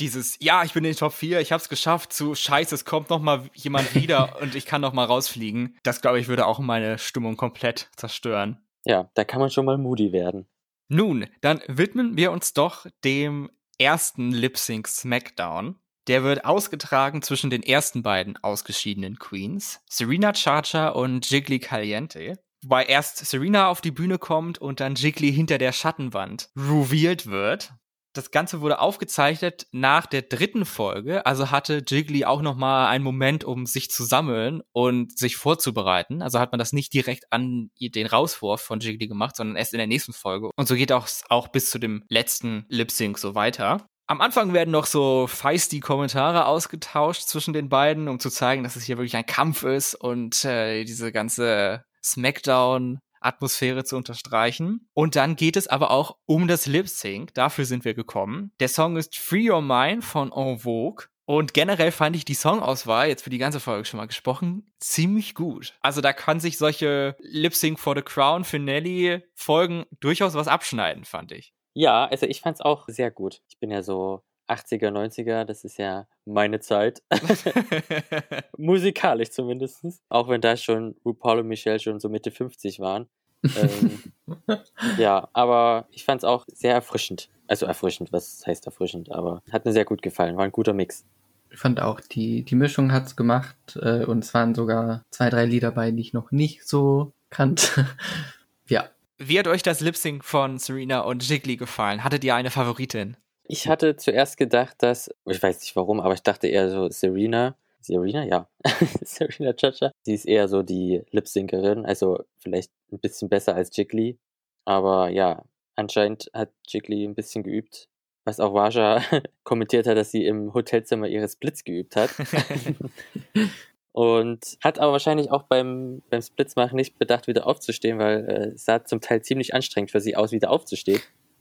Dieses, 0.00 0.36
ja, 0.40 0.64
ich 0.64 0.72
bin 0.72 0.84
in 0.84 0.92
den 0.92 0.96
Top 0.96 1.12
4, 1.12 1.40
ich 1.40 1.52
habe 1.52 1.62
es 1.62 1.68
geschafft, 1.68 2.12
zu 2.12 2.34
scheiße, 2.34 2.74
es 2.74 2.84
kommt 2.84 3.10
noch 3.10 3.20
mal 3.20 3.48
jemand 3.54 3.94
wieder 3.94 4.36
und 4.40 4.54
ich 4.54 4.66
kann 4.66 4.80
noch 4.80 4.92
mal 4.92 5.04
rausfliegen. 5.04 5.76
Das, 5.82 6.00
glaube 6.00 6.18
ich, 6.18 6.28
würde 6.28 6.46
auch 6.46 6.58
meine 6.58 6.98
Stimmung 6.98 7.36
komplett 7.36 7.88
zerstören. 7.96 8.58
Ja, 8.84 9.10
da 9.14 9.24
kann 9.24 9.40
man 9.40 9.50
schon 9.50 9.66
mal 9.66 9.76
moody 9.76 10.12
werden. 10.12 10.46
Nun, 10.88 11.26
dann 11.40 11.60
widmen 11.68 12.16
wir 12.16 12.32
uns 12.32 12.54
doch 12.54 12.86
dem 13.04 13.50
ersten 13.78 14.32
Lip 14.32 14.58
Sync 14.58 14.88
Smackdown. 14.88 15.76
Der 16.08 16.24
wird 16.24 16.44
ausgetragen 16.44 17.22
zwischen 17.22 17.50
den 17.50 17.62
ersten 17.62 18.02
beiden 18.02 18.36
ausgeschiedenen 18.42 19.18
Queens, 19.18 19.80
Serena 19.88 20.32
Chacha 20.32 20.88
und 20.88 21.30
Jiggly 21.30 21.60
Caliente. 21.60 22.38
Wobei 22.62 22.84
erst 22.84 23.18
Serena 23.18 23.68
auf 23.68 23.80
die 23.80 23.90
Bühne 23.90 24.18
kommt 24.18 24.58
und 24.58 24.80
dann 24.80 24.94
Jiggly 24.94 25.32
hinter 25.32 25.58
der 25.58 25.72
Schattenwand 25.72 26.50
revealed 26.56 27.26
wird. 27.26 27.72
Das 28.12 28.32
Ganze 28.32 28.60
wurde 28.60 28.80
aufgezeichnet 28.80 29.68
nach 29.70 30.06
der 30.06 30.22
dritten 30.22 30.64
Folge, 30.64 31.24
also 31.26 31.52
hatte 31.52 31.82
Jiggly 31.86 32.24
auch 32.24 32.42
noch 32.42 32.56
mal 32.56 32.88
einen 32.88 33.04
Moment, 33.04 33.44
um 33.44 33.66
sich 33.66 33.90
zu 33.90 34.04
sammeln 34.04 34.62
und 34.72 35.16
sich 35.16 35.36
vorzubereiten. 35.36 36.20
Also 36.20 36.40
hat 36.40 36.50
man 36.50 36.58
das 36.58 36.72
nicht 36.72 36.92
direkt 36.92 37.32
an 37.32 37.70
den 37.80 38.06
Rauswurf 38.06 38.60
von 38.60 38.80
Jiggly 38.80 39.06
gemacht, 39.06 39.36
sondern 39.36 39.56
erst 39.56 39.74
in 39.74 39.78
der 39.78 39.86
nächsten 39.86 40.12
Folge. 40.12 40.50
Und 40.56 40.66
so 40.66 40.74
geht 40.74 40.90
auch, 40.90 41.06
auch 41.28 41.48
bis 41.48 41.70
zu 41.70 41.78
dem 41.78 42.02
letzten 42.08 42.66
Lip 42.68 42.90
Sync 42.90 43.16
so 43.16 43.36
weiter. 43.36 43.86
Am 44.08 44.20
Anfang 44.20 44.52
werden 44.52 44.72
noch 44.72 44.86
so 44.86 45.28
feisty 45.28 45.78
Kommentare 45.78 46.46
ausgetauscht 46.46 47.28
zwischen 47.28 47.52
den 47.52 47.68
beiden, 47.68 48.08
um 48.08 48.18
zu 48.18 48.28
zeigen, 48.28 48.64
dass 48.64 48.74
es 48.74 48.82
hier 48.82 48.98
wirklich 48.98 49.14
ein 49.14 49.24
Kampf 49.24 49.62
ist 49.62 49.94
und 49.94 50.44
äh, 50.44 50.82
diese 50.82 51.12
ganze 51.12 51.84
Smackdown 52.02 52.98
Atmosphäre 53.20 53.84
zu 53.84 53.96
unterstreichen. 53.96 54.88
Und 54.94 55.16
dann 55.16 55.36
geht 55.36 55.56
es 55.56 55.68
aber 55.68 55.90
auch 55.90 56.16
um 56.26 56.48
das 56.48 56.66
Lip 56.66 56.88
Sync. 56.88 57.34
Dafür 57.34 57.64
sind 57.64 57.84
wir 57.84 57.94
gekommen. 57.94 58.52
Der 58.60 58.68
Song 58.68 58.96
ist 58.96 59.16
Free 59.16 59.50
Your 59.50 59.62
Mind 59.62 60.04
von 60.04 60.32
En 60.32 60.58
Vogue. 60.58 61.06
Und 61.26 61.54
generell 61.54 61.92
fand 61.92 62.16
ich 62.16 62.24
die 62.24 62.34
Songauswahl, 62.34 63.06
jetzt 63.06 63.22
für 63.22 63.30
die 63.30 63.38
ganze 63.38 63.60
Folge 63.60 63.84
schon 63.84 63.98
mal 63.98 64.06
gesprochen, 64.06 64.72
ziemlich 64.80 65.36
gut. 65.36 65.78
Also 65.80 66.00
da 66.00 66.12
kann 66.12 66.40
sich 66.40 66.58
solche 66.58 67.14
Lip 67.20 67.54
Sync 67.54 67.78
for 67.78 67.94
the 67.94 68.02
Crown 68.02 68.42
Finale 68.42 69.22
Folgen 69.36 69.84
durchaus 70.00 70.34
was 70.34 70.48
abschneiden, 70.48 71.04
fand 71.04 71.30
ich. 71.30 71.54
Ja, 71.72 72.06
also 72.06 72.26
ich 72.26 72.40
fand's 72.40 72.60
auch 72.60 72.88
sehr 72.88 73.12
gut. 73.12 73.42
Ich 73.48 73.60
bin 73.60 73.70
ja 73.70 73.82
so 73.82 74.24
80er, 74.50 74.90
90er, 74.90 75.44
das 75.44 75.64
ist 75.64 75.78
ja 75.78 76.06
meine 76.24 76.60
Zeit. 76.60 77.02
Musikalisch 78.56 79.30
zumindest. 79.30 79.84
Auch 80.08 80.28
wenn 80.28 80.40
da 80.40 80.56
schon 80.56 80.96
RuPaul 81.04 81.40
und 81.40 81.48
Michelle 81.48 81.78
schon 81.78 82.00
so 82.00 82.08
Mitte 82.08 82.30
50 82.30 82.80
waren. 82.80 83.06
ähm, 83.42 84.12
ja, 84.98 85.28
aber 85.32 85.86
ich 85.90 86.04
fand's 86.04 86.24
auch 86.24 86.44
sehr 86.52 86.74
erfrischend. 86.74 87.30
Also 87.46 87.66
erfrischend, 87.66 88.12
was 88.12 88.44
heißt 88.46 88.66
erfrischend, 88.66 89.10
aber 89.10 89.42
hat 89.50 89.64
mir 89.64 89.72
sehr 89.72 89.84
gut 89.84 90.02
gefallen. 90.02 90.36
War 90.36 90.44
ein 90.44 90.52
guter 90.52 90.72
Mix. 90.72 91.04
Ich 91.50 91.58
fand 91.58 91.80
auch, 91.80 92.00
die, 92.00 92.44
die 92.44 92.54
Mischung 92.54 92.92
hat's 92.92 93.16
gemacht 93.16 93.56
äh, 93.80 94.04
und 94.04 94.24
es 94.24 94.32
waren 94.34 94.54
sogar 94.54 95.04
zwei, 95.10 95.30
drei 95.30 95.46
Lieder 95.46 95.72
bei, 95.72 95.90
die 95.90 96.00
ich 96.00 96.12
noch 96.12 96.30
nicht 96.30 96.66
so 96.66 97.12
kannte. 97.28 97.88
ja. 98.68 98.88
Wie 99.18 99.38
hat 99.38 99.48
euch 99.48 99.62
das 99.62 99.80
Lip 99.80 99.96
Sync 99.96 100.24
von 100.24 100.58
Serena 100.58 101.00
und 101.00 101.28
Jiggly 101.28 101.56
gefallen? 101.56 102.04
Hattet 102.04 102.24
ihr 102.24 102.34
eine 102.34 102.50
Favoritin? 102.50 103.16
Ich 103.52 103.66
hatte 103.66 103.96
zuerst 103.96 104.36
gedacht, 104.36 104.76
dass, 104.78 105.10
ich 105.26 105.42
weiß 105.42 105.58
nicht 105.58 105.74
warum, 105.74 105.98
aber 105.98 106.14
ich 106.14 106.22
dachte 106.22 106.46
eher 106.46 106.70
so 106.70 106.88
Serena. 106.88 107.56
Serena, 107.80 108.24
ja. 108.24 108.48
Serena 109.02 109.52
Chacha. 109.54 109.90
Sie 110.02 110.14
ist 110.14 110.24
eher 110.24 110.46
so 110.46 110.62
die 110.62 111.02
Lip-Syncerin, 111.10 111.84
also 111.84 112.22
vielleicht 112.38 112.70
ein 112.92 113.00
bisschen 113.00 113.28
besser 113.28 113.56
als 113.56 113.76
Jiggly. 113.76 114.20
Aber 114.64 115.08
ja, 115.08 115.44
anscheinend 115.74 116.30
hat 116.32 116.52
Jiggly 116.68 117.04
ein 117.04 117.16
bisschen 117.16 117.42
geübt. 117.42 117.88
Was 118.24 118.38
auch 118.38 118.54
Vaja 118.54 119.02
kommentiert 119.42 119.88
hat, 119.88 119.96
dass 119.96 120.12
sie 120.12 120.26
im 120.26 120.54
Hotelzimmer 120.54 121.08
ihres 121.08 121.32
Splits 121.32 121.64
geübt 121.64 121.96
hat. 121.96 122.10
Und 123.92 124.58
hat 124.62 124.78
aber 124.78 124.92
wahrscheinlich 124.92 125.32
auch 125.32 125.42
beim, 125.42 126.02
beim 126.08 126.22
Splitsmachen 126.22 126.76
nicht 126.76 127.00
bedacht, 127.00 127.26
wieder 127.26 127.48
aufzustehen, 127.48 127.98
weil 127.98 128.28
äh, 128.28 128.48
es 128.50 128.64
sah 128.64 128.84
zum 128.84 129.00
Teil 129.00 129.22
ziemlich 129.22 129.54
anstrengend 129.54 129.90
für 129.90 130.00
sie 130.00 130.14
aus, 130.14 130.30
wieder 130.30 130.50
aufzustehen. 130.50 131.00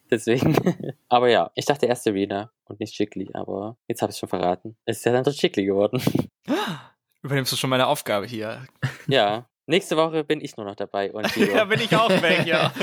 Deswegen. 0.10 0.56
aber 1.10 1.30
ja, 1.30 1.52
ich 1.56 1.66
dachte 1.66 1.86
erst 1.86 2.04
Serena 2.04 2.52
und 2.66 2.80
nicht 2.80 2.94
Chickly, 2.94 3.30
aber 3.34 3.78
jetzt 3.88 4.02
habe 4.02 4.12
ich 4.12 4.18
schon 4.18 4.30
verraten. 4.30 4.76
Es 4.86 4.98
ist 4.98 5.06
ja 5.06 5.12
dann 5.12 5.24
doch 5.24 5.34
Chickly 5.34 5.66
geworden. 5.66 6.02
Übernimmst 7.22 7.52
du 7.52 7.56
schon 7.56 7.70
meine 7.70 7.88
Aufgabe 7.88 8.26
hier? 8.26 8.66
Ja. 9.08 9.48
Nächste 9.66 9.98
Woche 9.98 10.24
bin 10.24 10.42
ich 10.42 10.58
nur 10.58 10.66
noch 10.66 10.76
dabei 10.76 11.12
und 11.12 11.36
ja, 11.36 11.64
bin 11.66 11.80
ich 11.80 11.96
auch 11.96 12.10
weg, 12.10 12.48
ja. 12.48 12.74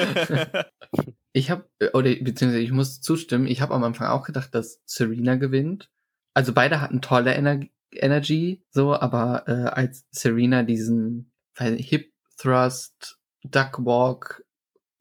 ich 1.32 1.50
habe 1.50 1.68
oder 1.94 2.14
beziehungsweise 2.14 2.60
ich 2.60 2.70
muss 2.70 3.00
zustimmen. 3.00 3.48
Ich 3.48 3.60
habe 3.60 3.74
am 3.74 3.82
Anfang 3.82 4.06
auch 4.06 4.22
gedacht, 4.22 4.54
dass 4.54 4.80
Serena 4.84 5.34
gewinnt. 5.34 5.90
Also 6.32 6.52
beide 6.52 6.80
hatten 6.80 7.00
tolle 7.00 7.34
Energie 7.34 7.72
Energy, 7.92 8.64
so, 8.70 8.94
aber 8.94 9.44
äh, 9.48 9.68
als 9.68 10.06
Serena 10.10 10.62
diesen 10.62 11.32
Hip 11.58 12.12
Thrust, 12.36 13.18
Duck 13.42 13.84
Walk 13.84 14.44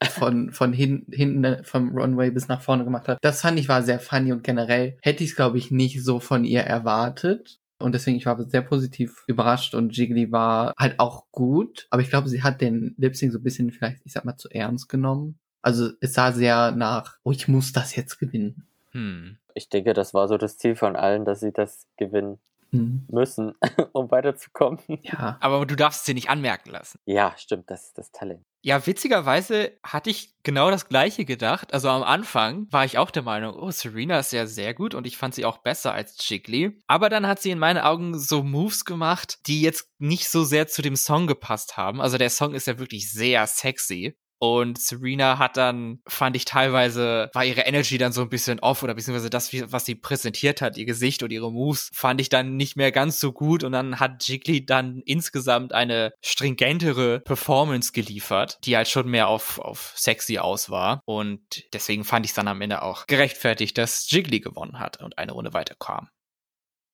von, 0.04 0.52
von 0.52 0.74
hin, 0.74 1.06
hinten 1.12 1.64
vom 1.64 1.98
Runway 1.98 2.32
bis 2.32 2.48
nach 2.48 2.62
vorne 2.62 2.84
gemacht 2.84 3.08
hat, 3.08 3.18
das 3.22 3.42
fand 3.42 3.60
ich 3.60 3.70
war 3.70 3.84
sehr 3.84 4.00
funny 4.00 4.32
und 4.32 4.44
generell 4.44 4.98
hätte 5.02 5.24
ich 5.24 5.32
es, 5.32 5.36
glaube 5.36 5.58
ich, 5.58 5.72
nicht 5.72 6.04
so 6.04 6.20
von 6.20 6.44
ihr 6.44 6.62
erwartet. 6.62 7.60
Und 7.78 7.94
deswegen, 7.94 8.18
ich 8.18 8.25
war 8.25 8.42
sehr 8.50 8.62
positiv 8.62 9.24
überrascht 9.28 9.75
und 9.75 9.96
Jiggly 9.96 10.32
war 10.32 10.74
halt 10.80 11.00
auch 11.00 11.25
gut. 11.32 11.88
Aber 11.90 12.02
ich 12.02 12.10
glaube, 12.10 12.30
sie 12.30 12.42
hat 12.42 12.62
den 12.62 12.96
Lip 12.98 13.16
Sync 13.16 13.34
so 13.34 13.40
ein 13.40 13.44
bisschen 13.44 13.72
vielleicht, 13.72 14.02
ich 14.06 14.14
sag 14.14 14.24
mal, 14.24 14.38
zu 14.38 14.50
ernst 14.50 14.88
genommen. 14.88 15.38
Also 15.62 15.90
es 16.00 16.14
sah 16.14 16.32
sehr 16.32 16.72
nach, 16.72 17.18
oh, 17.24 17.32
ich 17.32 17.48
muss 17.48 17.74
das 17.74 17.96
jetzt 17.96 18.18
gewinnen. 18.18 18.66
Hm. 18.92 19.38
Ich 19.54 19.70
denke, 19.70 19.94
das 19.94 20.14
war 20.14 20.28
so 20.28 20.38
das 20.38 20.58
Ziel 20.58 20.75
von 20.75 20.96
allen, 20.96 21.25
dass 21.25 21.42
sie 21.42 21.52
das 21.52 21.86
gewinnen 21.98 22.40
mhm. 22.75 23.08
müssen, 23.10 23.53
um 23.94 24.12
weiterzukommen. 24.12 24.79
Ja. 25.01 25.38
Aber 25.39 25.65
du 25.65 25.75
darfst 25.75 26.05
sie 26.05 26.13
nicht 26.13 26.29
anmerken 26.29 26.70
lassen. 26.72 27.00
Ja, 27.05 27.34
stimmt, 27.38 27.70
das 27.70 27.88
ist 27.88 27.98
das 27.98 28.12
Talent. 28.12 28.44
Ja, 28.62 28.88
witzigerweise 28.88 29.77
hatte 29.84 30.10
ich 30.10 30.34
genau 30.41 30.72
das 30.72 30.89
gleiche 30.89 31.24
gedacht. 31.24 31.72
Also 31.72 31.88
am 31.88 32.01
Anfang 32.01 32.65
war 32.72 32.84
ich 32.84 32.98
auch 32.98 33.12
der 33.12 33.22
Meinung, 33.22 33.53
oh, 33.53 33.70
Serena 33.70 34.17
ist 34.17 34.34
ja 34.34 34.48
sehr 34.48 34.74
gut 34.74 34.96
und 34.96 35.05
ich 35.05 35.17
fand 35.17 35.36
sie 35.36 35.46
auch 35.46 35.60
besser 35.60 35.94
als 35.94 36.17
Jiggly. 36.27 36.79
Aber 36.88 37.10
dann 37.10 37.27
hat 37.27 37.39
sie 37.39 37.51
in 37.51 37.60
meinen 37.60 37.77
Augen 37.77 38.17
so 38.17 38.41
Moves 38.41 38.84
gemacht, 38.84 39.38
die 39.46 39.62
jetzt 39.62 39.88
nicht 40.00 40.29
so 40.29 40.44
sehr 40.44 40.67
zu 40.67 40.82
dem 40.82 40.96
Song 40.96 41.27
gepasst 41.27 41.77
haben. 41.77 42.01
Also 42.01 42.17
der 42.17 42.32
Song 42.32 42.55
ist 42.55 42.65
ja 42.65 42.79
wirklich 42.79 43.12
sehr 43.12 43.46
sexy. 43.46 44.17
Und 44.39 44.80
Serena 44.80 45.39
hat 45.39 45.58
dann, 45.58 46.01
fand 46.08 46.36
ich 46.36 46.46
teilweise, 46.46 47.30
war 47.34 47.46
ihre 47.46 47.62
Energy 47.62 47.98
dann 47.98 48.12
so 48.12 48.22
ein 48.22 48.30
bisschen 48.30 48.60
off 48.60 48.84
oder 48.84 48.94
beziehungsweise 48.94 49.30
das, 49.30 49.51
was 49.72 49.86
sie 49.86 49.96
präsentiert 49.96 50.62
hat, 50.62 50.77
ihr 50.77 50.86
Gesicht 50.86 51.24
und 51.24 51.32
ihre 51.32 51.51
Moves, 51.51 51.89
fand 51.94 52.20
ich 52.20 52.30
dann 52.30 52.58
nicht 52.58 52.75
mehr 52.75 52.92
ganz 52.92 53.20
so 53.20 53.32
gut. 53.32 53.63
Und 53.63 53.72
dann 53.72 54.00
hat 54.00 54.27
Jiggly 54.27 54.65
dann 54.65 55.01
insgesamt 55.06 55.74
eine 55.74 56.13
stringentere 56.22 57.22
Performance 57.22 57.94
geliefert, 57.94 58.60
die 58.65 58.75
halt 58.75 58.88
schon 58.88 59.10
mehr 59.10 59.27
auf, 59.27 59.60
auf 59.60 59.94
sexy 59.96 60.38
aus 60.38 60.70
war. 60.70 61.01
Und 61.06 61.63
deswegen 61.74 62.04
fand 62.04 62.25
ich 62.25 62.32
es 62.32 62.36
dann 62.36 62.48
am 62.48 62.62
Ende 62.62 62.82
auch 62.82 63.08
gerechtfertigt, 63.08 63.77
dass 63.77 64.10
Jiggly 64.10 64.42
gewonnen 64.42 64.80
hat 64.80 65.01
und 65.01 65.18
eine 65.18 65.32
Runde 65.32 65.54
weiterkam. 65.54 66.10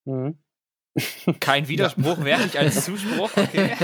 Mhm. 0.06 0.40
Kein 1.40 1.68
Widerspruch, 1.68 2.20
ja. 2.20 2.26
wäre 2.26 2.42
nicht 2.42 2.58
als 2.58 2.86
Zuspruch. 2.86 3.32
Okay. 3.36 3.76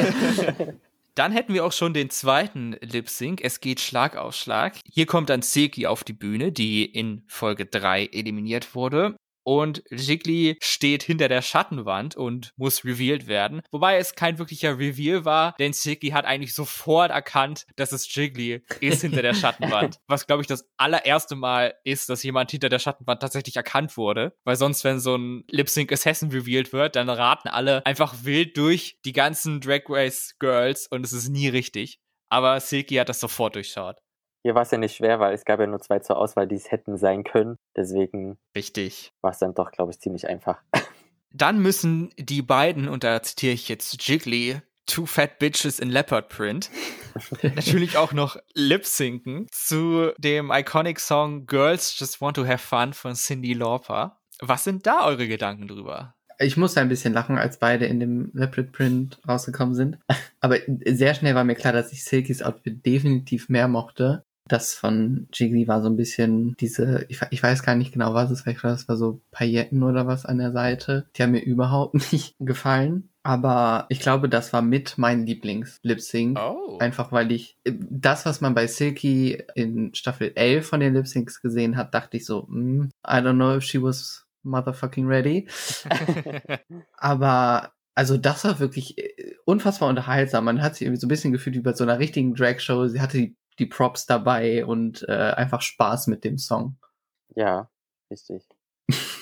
Dann 1.17 1.31
hätten 1.31 1.55
wir 1.55 1.65
auch 1.65 1.71
schon 1.71 1.95
den 1.95 2.12
zweiten 2.12 2.75
Lip 2.79 3.09
Sync. 3.09 3.41
Es 3.41 3.59
geht 3.59 3.79
Schlag 3.79 4.15
auf 4.15 4.36
Schlag. 4.36 4.75
Hier 4.86 5.07
kommt 5.07 5.31
dann 5.31 5.41
Seki 5.41 5.88
auf 5.88 6.03
die 6.03 6.13
Bühne, 6.13 6.51
die 6.51 6.86
in 6.86 7.24
Folge 7.27 7.65
3 7.65 8.09
eliminiert 8.13 8.75
wurde 8.75 9.15
und 9.47 9.81
Jiggly 9.89 10.57
steht 10.61 11.03
hinter 11.03 11.29
der 11.29 11.41
Schattenwand 11.41 12.17
und 12.17 12.51
muss 12.57 12.83
revealed 12.83 13.27
werden. 13.27 13.61
Wobei 13.71 13.95
es 13.95 14.13
kein 14.13 14.39
wirklicher 14.39 14.77
Reveal 14.77 15.23
war, 15.23 15.55
denn 15.57 15.71
Jiggly 15.71 16.09
hat 16.09 16.25
eigentlich 16.25 16.53
sofort 16.53 17.11
erkannt, 17.11 17.65
dass 17.77 17.93
es 17.93 18.13
Jiggly 18.13 18.61
ist 18.81 19.03
hinter 19.03 19.21
der 19.21 19.33
Schattenwand. 19.33 19.99
Was, 20.07 20.27
glaube 20.27 20.41
ich, 20.41 20.47
das 20.47 20.69
allererste 20.75 21.37
Mal 21.37 21.75
ist, 21.85 22.09
dass 22.09 22.23
jemand 22.23 22.51
hinter 22.51 22.67
der 22.67 22.79
Schattenwand 22.79 23.21
tatsächlich 23.21 23.55
erkannt 23.55 23.95
wurde. 23.95 24.35
Weil 24.43 24.57
sonst, 24.57 24.83
wenn 24.83 24.99
so 24.99 25.15
ein 25.15 25.45
Lip 25.49 25.69
Sync 25.69 25.93
Assassin 25.93 26.29
revealed 26.29 26.73
wird, 26.73 26.97
dann 26.97 27.09
raten 27.09 27.47
alle 27.47 27.85
einfach 27.85 28.15
wild 28.23 28.57
durch 28.57 28.99
die 29.05 29.13
ganzen 29.13 29.61
Drag 29.61 29.83
Race 29.87 30.35
Girls 30.39 30.87
und 30.87 31.05
es 31.05 31.13
ist 31.13 31.29
nie 31.29 31.47
richtig. 31.47 32.01
Aber 32.27 32.59
Silky 32.59 32.95
hat 32.95 33.07
das 33.07 33.21
sofort 33.21 33.55
durchschaut. 33.55 33.95
Hier 34.47 34.55
war 34.55 34.61
es 34.61 34.71
ja 34.71 34.77
nicht 34.77 34.95
schwer, 34.95 35.19
weil 35.19 35.33
es 35.33 35.43
gab 35.43 35.59
ja 35.59 35.67
nur 35.67 35.81
zwei 35.81 35.99
zur 35.99 36.17
Auswahl, 36.17 36.47
die 36.47 36.55
es 36.55 36.71
hätten 36.71 36.97
sein 36.97 37.25
können. 37.25 37.57
Deswegen 37.75 38.37
Richtig. 38.55 39.11
war 39.19 39.31
es 39.31 39.39
dann 39.39 39.53
doch, 39.53 39.71
glaube 39.71 39.91
ich, 39.91 39.99
ziemlich 39.99 40.29
einfach. 40.29 40.61
Dann 41.31 41.59
müssen 41.59 42.11
die 42.17 42.41
beiden, 42.41 42.87
und 42.87 43.03
da 43.03 43.21
zitiere 43.21 43.51
ich 43.51 43.67
jetzt 43.67 44.07
Jiggly, 44.07 44.61
Two 44.85 45.05
Fat 45.05 45.37
Bitches 45.39 45.79
in 45.79 45.89
Leopard 45.89 46.29
Print, 46.29 46.71
natürlich 47.43 47.97
auch 47.97 48.13
noch 48.13 48.37
lip-sinken 48.53 49.47
zu 49.51 50.13
dem 50.17 50.49
iconic 50.49 51.01
Song 51.01 51.45
Girls 51.45 51.99
Just 51.99 52.21
Want 52.21 52.37
to 52.37 52.47
Have 52.47 52.65
Fun 52.65 52.93
von 52.93 53.15
Cindy 53.15 53.51
Lauper. 53.51 54.21
Was 54.39 54.63
sind 54.63 54.87
da 54.87 55.05
eure 55.05 55.27
Gedanken 55.27 55.67
drüber? 55.67 56.15
Ich 56.39 56.55
musste 56.55 56.79
ein 56.79 56.89
bisschen 56.89 57.13
lachen, 57.13 57.37
als 57.37 57.57
beide 57.57 57.85
in 57.85 57.99
dem 57.99 58.29
Leopard 58.33 58.71
Print 58.71 59.19
rausgekommen 59.27 59.75
sind. 59.75 59.97
Aber 60.39 60.57
sehr 60.85 61.15
schnell 61.15 61.35
war 61.35 61.43
mir 61.43 61.55
klar, 61.55 61.73
dass 61.73 61.91
ich 61.91 62.05
Silkys 62.05 62.43
Outfit 62.43 62.85
definitiv 62.85 63.49
mehr 63.49 63.67
mochte. 63.67 64.23
Das 64.47 64.73
von 64.73 65.27
Jiggly 65.33 65.67
war 65.67 65.81
so 65.81 65.89
ein 65.89 65.97
bisschen 65.97 66.55
diese, 66.59 67.05
ich, 67.09 67.21
ich 67.31 67.43
weiß 67.43 67.63
gar 67.63 67.75
nicht 67.75 67.93
genau, 67.93 68.13
was 68.13 68.31
es 68.31 68.45
war. 68.45 68.53
Ich 68.53 68.59
glaube, 68.59 68.75
das 68.75 68.87
war 68.87 68.97
so 68.97 69.21
Pailletten 69.31 69.83
oder 69.83 70.07
was 70.07 70.25
an 70.25 70.37
der 70.37 70.51
Seite. 70.51 71.07
Die 71.15 71.23
haben 71.23 71.31
mir 71.31 71.43
überhaupt 71.43 71.93
nicht 72.11 72.35
gefallen. 72.39 73.09
Aber 73.23 73.87
ich 73.89 73.99
glaube, 73.99 74.29
das 74.29 74.53
war 74.53 74.61
mit 74.61 74.97
mein 74.97 75.25
Lieblings-Lip-Sync. 75.25 76.39
Oh. 76.39 76.77
Einfach 76.79 77.11
weil 77.11 77.31
ich 77.31 77.57
das, 77.65 78.25
was 78.25 78.39
man 78.39 78.55
bei 78.55 78.67
Silky 78.67 79.43
in 79.53 79.93
Staffel 79.93 80.31
11 80.33 80.65
von 80.65 80.79
den 80.79 80.93
Lip-Syncs 80.93 81.41
gesehen 81.41 81.75
hat, 81.75 81.93
dachte 81.93 82.15
ich 82.15 82.25
so, 82.25 82.45
mm, 82.47 82.89
I 83.05 83.15
don't 83.15 83.33
know 83.33 83.57
if 83.57 83.63
she 83.63 83.83
was 83.83 84.25
motherfucking 84.43 85.07
ready. 85.07 85.47
Aber 86.97 87.73
also 87.97 88.15
das 88.15 88.43
war 88.45 88.59
wirklich 88.59 88.97
äh, 88.97 89.33
unfassbar 89.45 89.89
unterhaltsam. 89.89 90.45
Man 90.45 90.61
hat 90.61 90.75
sich 90.75 90.83
irgendwie 90.83 91.01
so 91.01 91.07
ein 91.07 91.09
bisschen 91.09 91.31
gefühlt 91.31 91.55
wie 91.55 91.61
bei 91.61 91.73
so 91.73 91.83
einer 91.83 91.97
richtigen 91.97 92.35
Drag-Show. 92.35 92.87
Sie 92.87 93.01
hatte 93.01 93.17
die, 93.17 93.35
die 93.59 93.65
Props 93.65 94.05
dabei 94.05 94.65
und 94.65 95.05
äh, 95.07 95.33
einfach 95.35 95.61
Spaß 95.61 96.07
mit 96.07 96.23
dem 96.23 96.37
Song. 96.37 96.77
Ja, 97.35 97.69
richtig. 98.09 98.47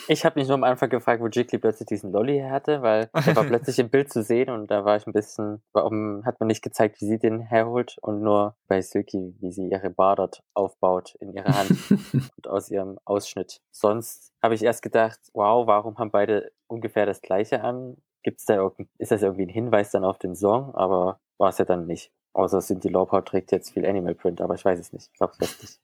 Ich 0.08 0.24
habe 0.24 0.40
mich 0.40 0.48
nur 0.48 0.56
am 0.56 0.64
Anfang 0.64 0.90
gefragt, 0.90 1.22
wo 1.22 1.28
Jiggly 1.28 1.58
plötzlich 1.58 1.88
diesen 1.88 2.12
Lolly 2.12 2.36
her 2.36 2.52
hatte, 2.52 2.84
weil 2.84 3.10
er 3.14 3.36
war 3.36 3.44
plötzlich 3.46 3.80
im 3.80 3.90
Bild 3.90 4.14
zu 4.14 4.22
sehen 4.22 4.52
und 4.52 4.70
da 4.70 4.86
war 4.86 4.98
ich 4.98 5.08
ein 5.08 5.14
bisschen, 5.14 5.64
warum 5.74 6.24
hat 6.26 6.40
man 6.40 6.48
nicht 6.48 6.62
gezeigt, 6.62 7.02
wie 7.02 7.06
sie 7.06 7.18
den 7.18 7.42
herholt 7.42 7.98
und 8.02 8.22
nur 8.22 8.56
bei 8.68 8.82
Silky, 8.82 9.36
wie 9.40 9.52
sie 9.52 9.68
ihre 9.68 9.90
Bar 9.90 10.18
dort 10.18 10.44
aufbaut 10.54 11.16
in 11.20 11.34
ihrer 11.34 11.58
Hand 11.58 11.72
und 12.38 12.48
aus 12.48 12.70
ihrem 12.70 13.00
Ausschnitt. 13.06 13.62
Sonst 13.72 14.32
habe 14.44 14.54
ich 14.54 14.64
erst 14.64 14.84
gedacht, 14.84 15.20
wow, 15.34 15.66
warum 15.66 15.98
haben 15.98 16.12
beide 16.12 16.52
ungefähr 16.68 17.08
das 17.08 17.22
gleiche 17.22 17.64
an? 17.64 17.98
Gibt's 18.22 18.46
da 18.46 18.72
ist 19.00 19.12
das 19.12 19.24
irgendwie 19.24 19.46
ein 19.46 19.50
Hinweis 19.50 19.92
dann 19.92 20.04
auf 20.04 20.20
den 20.20 20.36
Song? 20.36 20.74
Aber 20.76 21.20
war 21.38 21.50
es 21.50 21.58
ja 21.58 21.66
dann 21.66 21.88
nicht. 21.88 22.12
Außer 22.36 22.60
Cindy 22.60 22.90
Lauper 22.90 23.24
trägt 23.24 23.54
jetzt 23.54 23.72
viel 23.72 23.86
Animal 23.86 24.14
Print, 24.14 24.42
aber 24.42 24.56
ich 24.56 24.66
weiß 24.66 24.78
es 24.78 24.92
nicht. 24.92 25.10
Ich 25.12 25.18
glaube 25.18 25.34
es 25.40 25.62
nicht. 25.62 25.80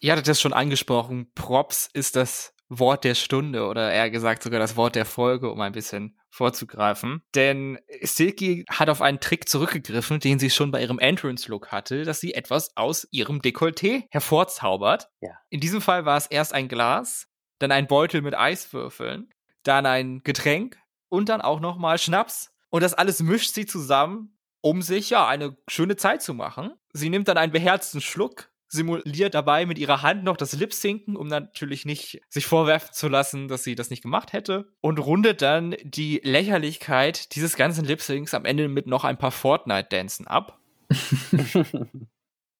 Ihr 0.00 0.12
hattet 0.12 0.28
das 0.28 0.40
schon 0.40 0.52
angesprochen. 0.52 1.32
Props 1.34 1.88
ist 1.92 2.14
das 2.14 2.54
Wort 2.68 3.02
der 3.02 3.16
Stunde 3.16 3.66
oder 3.66 3.92
eher 3.92 4.08
gesagt 4.10 4.44
sogar 4.44 4.60
das 4.60 4.76
Wort 4.76 4.94
der 4.94 5.04
Folge, 5.04 5.50
um 5.50 5.60
ein 5.60 5.72
bisschen 5.72 6.16
vorzugreifen. 6.30 7.22
Denn 7.34 7.80
Silky 8.02 8.64
hat 8.68 8.88
auf 8.88 9.02
einen 9.02 9.18
Trick 9.18 9.48
zurückgegriffen, 9.48 10.20
den 10.20 10.38
sie 10.38 10.50
schon 10.50 10.70
bei 10.70 10.80
ihrem 10.80 11.00
Entrance-Look 11.00 11.72
hatte, 11.72 12.04
dass 12.04 12.20
sie 12.20 12.34
etwas 12.34 12.76
aus 12.76 13.08
ihrem 13.10 13.40
Dekolleté 13.40 14.04
hervorzaubert. 14.10 15.08
Ja. 15.20 15.30
In 15.48 15.58
diesem 15.58 15.80
Fall 15.80 16.04
war 16.04 16.18
es 16.18 16.26
erst 16.26 16.54
ein 16.54 16.68
Glas, 16.68 17.26
dann 17.58 17.72
ein 17.72 17.88
Beutel 17.88 18.22
mit 18.22 18.36
Eiswürfeln, 18.36 19.30
dann 19.64 19.86
ein 19.86 20.20
Getränk 20.22 20.78
und 21.08 21.28
dann 21.28 21.40
auch 21.40 21.58
nochmal 21.58 21.98
Schnaps. 21.98 22.52
Und 22.70 22.82
das 22.82 22.94
alles 22.94 23.20
mischt 23.20 23.54
sie 23.54 23.66
zusammen, 23.66 24.35
um 24.66 24.82
sich 24.82 25.10
ja 25.10 25.28
eine 25.28 25.56
schöne 25.68 25.94
Zeit 25.94 26.22
zu 26.22 26.34
machen. 26.34 26.72
Sie 26.92 27.08
nimmt 27.08 27.28
dann 27.28 27.38
einen 27.38 27.52
beherzten 27.52 28.00
Schluck, 28.00 28.50
simuliert 28.66 29.34
dabei 29.34 29.64
mit 29.64 29.78
ihrer 29.78 30.02
Hand 30.02 30.24
noch 30.24 30.36
das 30.36 30.54
Lip-Sinken, 30.54 31.14
um 31.14 31.28
natürlich 31.28 31.84
nicht 31.84 32.20
sich 32.28 32.46
vorwerfen 32.46 32.92
zu 32.92 33.06
lassen, 33.06 33.46
dass 33.46 33.62
sie 33.62 33.76
das 33.76 33.90
nicht 33.90 34.02
gemacht 34.02 34.32
hätte. 34.32 34.72
Und 34.80 34.98
rundet 34.98 35.40
dann 35.40 35.76
die 35.84 36.20
Lächerlichkeit 36.24 37.36
dieses 37.36 37.54
ganzen 37.54 37.84
Lip-Syncs 37.84 38.34
am 38.34 38.44
Ende 38.44 38.66
mit 38.66 38.88
noch 38.88 39.04
ein 39.04 39.18
paar 39.18 39.30
Fortnite-Dancen 39.30 40.26
ab. 40.26 40.58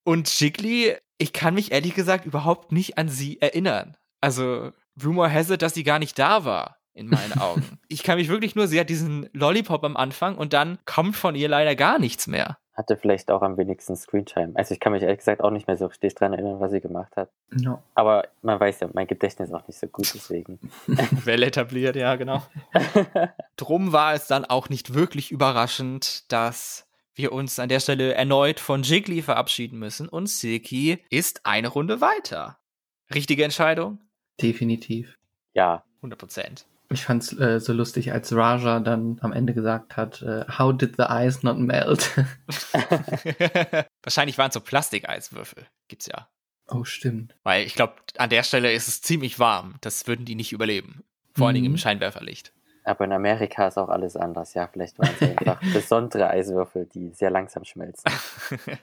Und 0.05 0.41
Jiggly, 0.41 0.95
ich 1.19 1.33
kann 1.33 1.55
mich 1.55 1.73
ehrlich 1.73 1.95
gesagt 1.95 2.25
überhaupt 2.25 2.71
nicht 2.71 2.99
an 2.99 3.09
sie 3.09 3.41
erinnern. 3.41 3.97
Also, 4.21 4.71
Rumor 5.03 5.29
has 5.29 5.51
it, 5.51 5.61
dass 5.61 5.75
sie 5.75 5.83
gar 5.83 5.99
nicht 5.99 6.21
da 6.21 6.45
war, 6.45 6.76
in 6.97 7.09
meinen 7.09 7.39
Augen. 7.39 7.79
ich 7.89 8.03
kann 8.03 8.19
mich 8.19 8.29
wirklich 8.29 8.57
nur, 8.57 8.67
sie 8.67 8.81
hat 8.81 8.89
diesen 8.89 9.29
Lollipop 9.33 9.85
am 9.85 9.97
Anfang 9.97 10.37
und 10.37 10.53
dann 10.53 10.79
kommt 10.87 11.17
von 11.17 11.35
ihr 11.35 11.49
leider 11.49 11.77
gar 11.77 11.99
nichts 11.99 12.27
mehr. 12.27 12.59
Hatte 12.75 12.97
vielleicht 12.97 13.31
auch 13.31 13.41
am 13.43 13.57
wenigsten 13.57 13.97
Screentime. 13.97 14.53
Also 14.55 14.75
ich 14.75 14.81
kann 14.81 14.93
mich 14.93 15.03
ehrlich 15.03 15.19
gesagt 15.19 15.41
auch 15.41 15.51
nicht 15.51 15.67
mehr 15.67 15.77
so 15.79 15.87
richtig 15.87 16.15
dran 16.15 16.33
erinnern, 16.33 16.61
was 16.61 16.73
sie 16.73 16.81
gemacht 16.81 17.17
hat. 17.17 17.31
No. 17.51 17.83
Aber 17.95 18.25
man 18.43 18.61
weiß 18.61 18.81
ja, 18.81 18.89
mein 18.93 19.07
Gedächtnis 19.07 19.49
ist 19.49 19.55
auch 19.55 19.67
nicht 19.67 19.79
so 19.79 19.87
gut, 19.87 20.13
deswegen. 20.15 20.59
Well 21.25 21.43
etabliert, 21.43 21.97
ja, 21.97 22.17
genau. 22.17 22.43
Drum 23.57 23.93
war 23.93 24.13
es 24.13 24.27
dann 24.27 24.45
auch 24.45 24.69
nicht 24.69 24.93
wirklich 24.93 25.31
überraschend, 25.31 26.31
dass 26.31 26.87
wir 27.15 27.33
uns 27.33 27.59
an 27.59 27.71
der 27.71 27.81
Stelle 27.81 28.13
erneut 28.13 28.61
von 28.61 28.83
Jiggly 28.83 29.23
verabschieden 29.23 29.79
müssen 29.79 30.07
und 30.09 30.29
Silky 30.29 31.03
ist 31.09 31.47
eine 31.47 31.69
Runde 31.69 32.03
weiter. 32.03 32.59
Richtige 33.15 33.45
Entscheidung? 33.45 34.01
Definitiv. 34.41 35.17
ja, 35.55 35.83
100 35.99 36.19
Prozent. 36.19 36.67
Ich 36.91 37.05
fand's 37.05 37.33
äh, 37.39 37.59
so 37.61 37.73
lustig, 37.73 38.13
als 38.13 38.35
Raja 38.35 38.79
dann 38.81 39.19
am 39.21 39.33
Ende 39.33 39.55
gesagt 39.55 39.97
hat, 39.97 40.23
äh, 40.23 40.45
How 40.59 40.73
did 40.77 40.97
the 40.97 41.05
ice 41.09 41.41
not 41.43 41.59
melt? 41.59 42.11
Wahrscheinlich 44.03 44.39
waren 44.39 44.49
es 44.49 44.55
so 44.55 44.61
Plastikeiswürfel. 44.61 45.67
Gibt's 45.89 46.07
ja. 46.07 46.29
oh, 46.69 46.85
stimmt. 46.85 47.35
Weil 47.43 47.65
ich 47.67 47.75
glaube, 47.75 47.95
an 48.19 48.31
der 48.31 48.43
Stelle 48.43 48.73
ist 48.73 48.89
es 48.89 49.03
ziemlich 49.03 49.39
warm. 49.39 49.77
Das 49.81 50.07
würden 50.07 50.25
die 50.25 50.35
nicht 50.35 50.53
überleben. 50.53 51.03
Vor 51.35 51.47
allen 51.49 51.55
Dingen 51.55 51.67
im 51.67 51.73
Mhm. 51.73 51.79
Scheinwerferlicht. 51.79 52.53
aber 52.85 53.05
in 53.05 53.13
Amerika 53.13 53.67
ist 53.69 53.79
auch 53.79 53.89
alles 53.89 54.17
anders. 54.17 54.55
Ja, 54.55 54.69
vielleicht 54.73 54.99
waren 54.99 55.11
es 55.21 55.29
einfach 55.39 55.61
besondere 55.73 56.31
Eiswürfel, 56.31 56.87
die 56.87 57.11
sehr 57.13 57.31
langsam 57.31 57.65
schmelzen. 57.65 58.11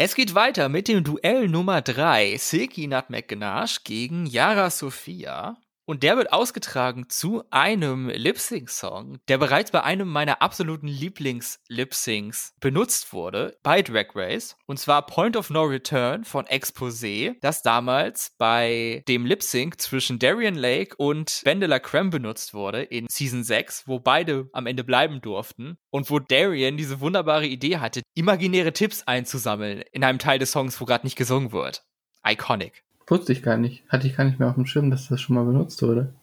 Es 0.00 0.14
geht 0.14 0.36
weiter 0.36 0.68
mit 0.68 0.86
dem 0.86 1.02
Duell 1.02 1.48
Nummer 1.48 1.82
3. 1.82 2.36
Silky 2.36 2.86
Nutmeg 2.86 3.26
Ganache 3.26 3.80
gegen 3.82 4.26
Yara 4.26 4.70
Sophia. 4.70 5.56
Und 5.88 6.02
der 6.02 6.18
wird 6.18 6.34
ausgetragen 6.34 7.08
zu 7.08 7.44
einem 7.50 8.10
Lip-Sync-Song, 8.10 9.20
der 9.26 9.38
bereits 9.38 9.70
bei 9.70 9.84
einem 9.84 10.06
meiner 10.06 10.42
absoluten 10.42 10.86
Lieblings-Lip-Syncs 10.86 12.52
benutzt 12.60 13.14
wurde, 13.14 13.56
bei 13.62 13.80
Drag 13.80 14.08
Race. 14.14 14.54
Und 14.66 14.78
zwar 14.78 15.06
Point 15.06 15.34
of 15.34 15.48
No 15.48 15.62
Return 15.62 16.24
von 16.24 16.44
Exposé, 16.44 17.36
das 17.40 17.62
damals 17.62 18.34
bei 18.36 19.02
dem 19.08 19.24
Lip-Sync 19.24 19.80
zwischen 19.80 20.18
Darian 20.18 20.56
Lake 20.56 20.94
und 20.98 21.40
Vendela 21.46 21.78
Creme 21.78 22.10
benutzt 22.10 22.52
wurde 22.52 22.82
in 22.82 23.06
Season 23.08 23.42
6, 23.42 23.88
wo 23.88 23.98
beide 23.98 24.50
am 24.52 24.66
Ende 24.66 24.84
bleiben 24.84 25.22
durften. 25.22 25.78
Und 25.88 26.10
wo 26.10 26.18
Darian 26.18 26.76
diese 26.76 27.00
wunderbare 27.00 27.46
Idee 27.46 27.78
hatte, 27.78 28.02
imaginäre 28.14 28.74
Tipps 28.74 29.04
einzusammeln 29.04 29.82
in 29.92 30.04
einem 30.04 30.18
Teil 30.18 30.38
des 30.38 30.50
Songs, 30.50 30.78
wo 30.82 30.84
gerade 30.84 31.06
nicht 31.06 31.16
gesungen 31.16 31.50
wird. 31.50 31.82
Iconic. 32.26 32.84
Wusste 33.08 33.32
ich 33.32 33.42
gar 33.42 33.56
nicht. 33.56 33.88
Hatte 33.88 34.06
ich 34.06 34.16
gar 34.16 34.24
nicht 34.24 34.38
mehr 34.38 34.48
auf 34.48 34.54
dem 34.54 34.66
Schirm, 34.66 34.90
dass 34.90 35.08
das 35.08 35.20
schon 35.20 35.34
mal 35.34 35.44
benutzt 35.44 35.82
wurde. 35.82 36.14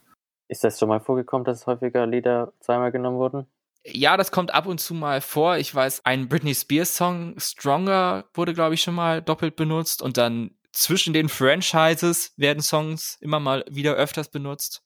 Ist 0.48 0.64
das 0.64 0.80
schon 0.80 0.90
mal 0.90 1.00
vorgekommen, 1.00 1.46
dass 1.46 1.66
häufiger 1.66 2.06
Lieder 2.06 2.54
zweimal 2.60 2.92
genommen 2.92 3.18
wurden? 3.18 3.48
Ja, 3.84 4.18
das 4.18 4.32
kommt 4.32 4.54
ab 4.54 4.66
und 4.66 4.80
zu 4.80 4.94
mal 4.94 5.22
vor. 5.22 5.58
Ich 5.58 5.74
weiß, 5.74 6.06
ein 6.06 6.28
Britney 6.28 6.56
Spears 6.56 6.96
Song 6.96 7.40
Stronger 7.40 8.26
wurde, 8.34 8.54
glaube 8.54 8.76
ich, 8.76 8.82
schon 8.82 8.96
mal 8.96 9.22
doppelt 9.22 9.56
benutzt 9.56 10.02
und 10.02 10.18
dann 10.18 10.52
zwischen 10.72 11.14
den 11.14 11.30
Franchises 11.30 12.34
werden 12.38 12.62
Songs 12.62 13.18
immer 13.22 13.40
mal 13.40 13.64
wieder 13.70 13.94
öfters 13.94 14.30
benutzt. 14.30 14.84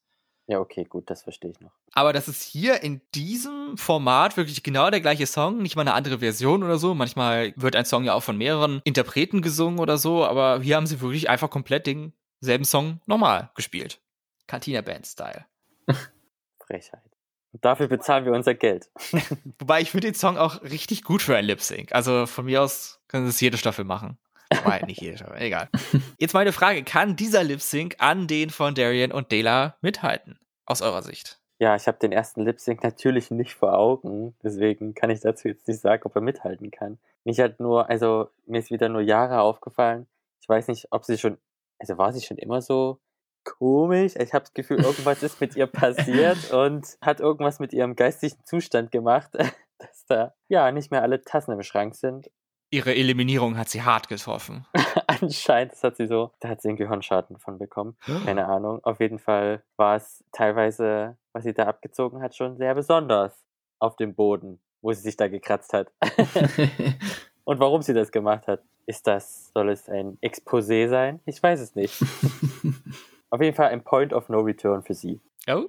Ja, 0.48 0.60
okay, 0.60 0.84
gut, 0.84 1.10
das 1.10 1.24
verstehe 1.24 1.52
ich 1.52 1.60
noch. 1.60 1.79
Aber 1.94 2.14
das 2.14 2.28
ist 2.28 2.44
hier 2.44 2.84
in 2.84 3.02
diesem 3.16 3.78
Format 3.78 4.38
wirklich 4.38 4.64
genau 4.64 4.90
der 4.90 5.02
gleiche 5.02 5.28
Song, 5.28 5.58
nicht 5.62 5.76
mal 5.76 5.82
eine 5.82 5.94
andere 5.94 6.20
Version 6.20 6.64
oder 6.64 6.78
so. 6.78 6.94
Manchmal 6.94 7.54
wird 7.56 7.76
ein 7.76 7.86
Song 7.86 8.04
ja 8.04 8.14
auch 8.14 8.24
von 8.24 8.38
mehreren 8.38 8.82
Interpreten 8.84 9.42
gesungen 9.42 9.80
oder 9.80 9.98
so, 9.98 10.26
aber 10.26 10.62
hier 10.62 10.76
haben 10.76 10.88
sie 10.88 11.02
wirklich 11.02 11.30
einfach 11.30 11.50
komplett 11.50 11.88
den 11.88 12.14
selben 12.42 12.66
Song 12.66 13.02
nochmal 13.06 13.50
gespielt. 13.56 14.00
Cantina 14.48 14.82
Band 14.82 15.06
Style. 15.06 15.46
Frechheit. 16.66 17.02
Und 17.52 17.66
dafür 17.66 17.88
bezahlen 17.88 18.26
wir 18.26 18.32
unser 18.32 18.54
Geld. 18.54 18.90
Wobei 19.60 19.82
ich 19.82 19.92
finde 19.92 20.08
den 20.08 20.16
Song 20.16 20.38
auch 20.38 20.62
richtig 20.62 21.04
gut 21.04 21.22
für 21.22 21.36
ein 21.36 21.46
Lip 21.46 21.62
Sync. 21.62 21.94
Also 21.94 22.28
von 22.28 22.46
mir 22.46 22.62
aus 22.62 23.02
können 23.08 23.26
sie 23.26 23.32
es 23.32 23.42
jede 23.42 23.58
Staffel 23.58 23.86
machen. 23.86 24.18
Wobei, 24.54 24.82
nicht 24.88 25.02
jede 25.02 25.18
Staffel, 25.18 25.42
egal. 25.42 25.70
Jetzt 26.20 26.34
meine 26.34 26.54
Frage, 26.54 26.84
kann 26.84 27.16
dieser 27.16 27.44
Lip 27.44 27.62
Sync 27.62 27.96
an 28.00 28.28
den 28.28 28.50
von 28.50 28.76
Darian 28.76 29.12
und 29.12 29.32
Dela 29.32 29.78
mithalten? 29.82 30.40
Aus 30.66 30.82
eurer 30.82 31.02
Sicht? 31.02 31.39
Ja, 31.62 31.76
ich 31.76 31.88
habe 31.88 32.00
den 32.00 32.14
ersten 32.14 32.42
Lip 32.46 32.60
Sync 32.60 32.84
natürlich 32.84 33.32
nicht 33.32 33.54
vor 33.54 33.78
Augen, 33.78 34.34
deswegen 34.42 34.94
kann 34.94 35.10
ich 35.10 35.20
dazu 35.20 35.50
jetzt 35.50 35.68
nicht 35.68 35.82
sagen, 35.82 36.04
ob 36.06 36.16
er 36.16 36.22
mithalten 36.22 36.72
kann. 36.72 37.00
Mich 37.26 37.40
hat 37.42 37.60
nur, 37.60 37.90
also 37.90 38.30
mir 38.46 38.60
ist 38.60 38.72
wieder 38.72 38.88
nur 38.88 39.02
Jahre 39.02 39.42
aufgefallen. 39.42 40.08
Ich 40.42 40.48
weiß 40.48 40.70
nicht, 40.70 40.88
ob 40.92 41.04
sie 41.04 41.18
schon, 41.18 41.38
also 41.78 41.98
war 41.98 42.14
sie 42.14 42.22
schon 42.22 42.38
immer 42.38 42.62
so 42.62 43.00
komisch. 43.44 44.14
Ich 44.16 44.34
habe 44.34 44.44
das 44.46 44.54
Gefühl, 44.54 44.80
irgendwas 44.84 45.22
ist 45.22 45.42
mit 45.42 45.58
ihr 45.58 45.68
passiert 45.68 46.52
und 46.54 46.98
hat 47.02 47.20
irgendwas 47.20 47.60
mit 47.60 47.74
ihrem 47.74 47.96
geistigen 47.98 48.44
Zustand 48.46 48.92
gemacht, 48.92 49.32
dass 49.80 50.06
da 50.08 50.34
ja 50.48 50.72
nicht 50.72 50.92
mehr 50.92 51.02
alle 51.02 51.22
Tassen 51.22 51.52
im 51.52 51.64
Schrank 51.64 51.96
sind. 51.96 52.32
Ihre 52.72 52.94
Eliminierung 52.94 53.58
hat 53.58 53.70
sie 53.70 53.82
hart 53.82 54.10
getroffen. 54.10 54.66
Anscheinend, 55.08 55.72
das 55.72 55.84
hat 55.84 55.98
sie 55.98 56.06
so, 56.06 56.32
da 56.40 56.50
hat 56.50 56.62
sie 56.62 56.70
einen 56.70 56.78
Gehirnschaden 56.78 57.38
von 57.38 57.58
bekommen. 57.58 57.98
Keine 58.26 58.46
Ahnung. 58.48 58.84
Auf 58.84 59.00
jeden 59.00 59.18
Fall 59.18 59.64
war 59.76 59.96
es 59.96 60.24
teilweise, 60.32 61.18
was 61.34 61.44
sie 61.44 61.54
da 61.54 61.64
abgezogen 61.64 62.22
hat, 62.22 62.36
schon 62.36 62.58
sehr 62.58 62.76
besonders 62.76 63.34
auf 63.80 63.96
dem 63.96 64.14
Boden, 64.14 64.60
wo 64.82 64.94
sie 64.94 65.02
sich 65.02 65.18
da 65.18 65.28
gekratzt 65.28 65.74
hat. 65.74 65.92
Und 67.44 67.60
warum 67.60 67.82
sie 67.82 67.96
das 67.96 68.12
gemacht 68.12 68.48
hat. 68.48 68.62
Ist 68.86 69.08
das, 69.08 69.52
soll 69.54 69.70
es 69.70 69.90
ein 69.90 70.18
Exposé 70.22 70.88
sein? 70.90 71.20
Ich 71.26 71.42
weiß 71.42 71.60
es 71.60 71.76
nicht. 71.76 72.00
Auf 73.32 73.42
jeden 73.42 73.56
Fall 73.56 73.70
ein 73.70 73.84
Point 73.84 74.14
of 74.14 74.30
No 74.30 74.40
Return 74.40 74.84
für 74.84 74.94
sie. 74.94 75.20
Oh? 75.48 75.66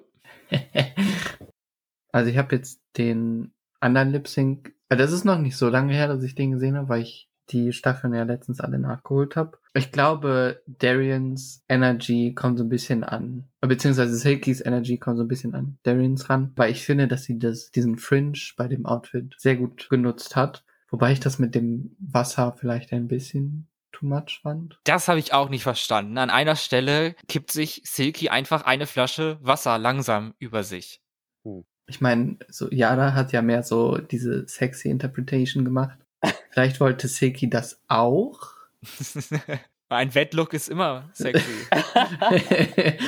also 2.12 2.30
ich 2.30 2.36
habe 2.36 2.56
jetzt 2.56 2.80
den 2.96 3.52
anderen 3.80 4.10
Lip 4.10 4.28
Sync, 4.28 4.74
das 4.96 5.12
ist 5.12 5.24
noch 5.24 5.38
nicht 5.38 5.56
so 5.56 5.68
lange 5.68 5.92
her, 5.92 6.08
dass 6.08 6.22
ich 6.22 6.34
den 6.34 6.52
gesehen 6.52 6.76
habe, 6.76 6.88
weil 6.88 7.02
ich 7.02 7.30
die 7.50 7.72
Staffeln 7.72 8.14
ja 8.14 8.22
letztens 8.22 8.60
alle 8.60 8.78
nachgeholt 8.78 9.36
habe. 9.36 9.58
Ich 9.74 9.92
glaube, 9.92 10.62
Darians 10.66 11.64
Energy 11.68 12.34
kommt 12.34 12.58
so 12.58 12.64
ein 12.64 12.68
bisschen 12.68 13.04
an, 13.04 13.48
beziehungsweise 13.60 14.16
Silkys 14.16 14.64
Energy 14.64 14.98
kommt 14.98 15.18
so 15.18 15.24
ein 15.24 15.28
bisschen 15.28 15.54
an 15.54 15.78
Darians 15.82 16.28
ran, 16.30 16.52
weil 16.56 16.70
ich 16.70 16.84
finde, 16.84 17.08
dass 17.08 17.24
sie 17.24 17.38
das, 17.38 17.70
diesen 17.70 17.98
Fringe 17.98 18.38
bei 18.56 18.68
dem 18.68 18.86
Outfit 18.86 19.34
sehr 19.38 19.56
gut 19.56 19.88
genutzt 19.90 20.36
hat. 20.36 20.64
Wobei 20.90 21.12
ich 21.12 21.20
das 21.20 21.38
mit 21.38 21.54
dem 21.54 21.96
Wasser 22.00 22.54
vielleicht 22.58 22.92
ein 22.92 23.06
bisschen 23.06 23.68
too 23.92 24.06
much 24.06 24.40
fand. 24.42 24.78
Das 24.84 25.08
habe 25.08 25.20
ich 25.20 25.32
auch 25.32 25.48
nicht 25.48 25.62
verstanden. 25.62 26.18
An 26.18 26.30
einer 26.30 26.56
Stelle 26.56 27.14
kippt 27.28 27.52
sich 27.52 27.82
Silky 27.84 28.28
einfach 28.28 28.64
eine 28.64 28.86
Flasche 28.86 29.38
Wasser 29.40 29.78
langsam 29.78 30.34
über 30.38 30.64
sich. 30.64 31.00
Ich 31.90 32.00
meine, 32.00 32.36
so 32.48 32.70
Yara 32.70 33.14
hat 33.14 33.32
ja 33.32 33.42
mehr 33.42 33.64
so 33.64 33.98
diese 33.98 34.46
sexy 34.46 34.88
Interpretation 34.88 35.64
gemacht. 35.64 35.98
Vielleicht 36.50 36.78
wollte 36.78 37.08
Silky 37.08 37.50
das 37.50 37.80
auch. 37.88 38.52
Ein 39.88 40.14
Wettlook 40.14 40.52
ist 40.54 40.68
immer 40.68 41.10
sexy. 41.14 41.50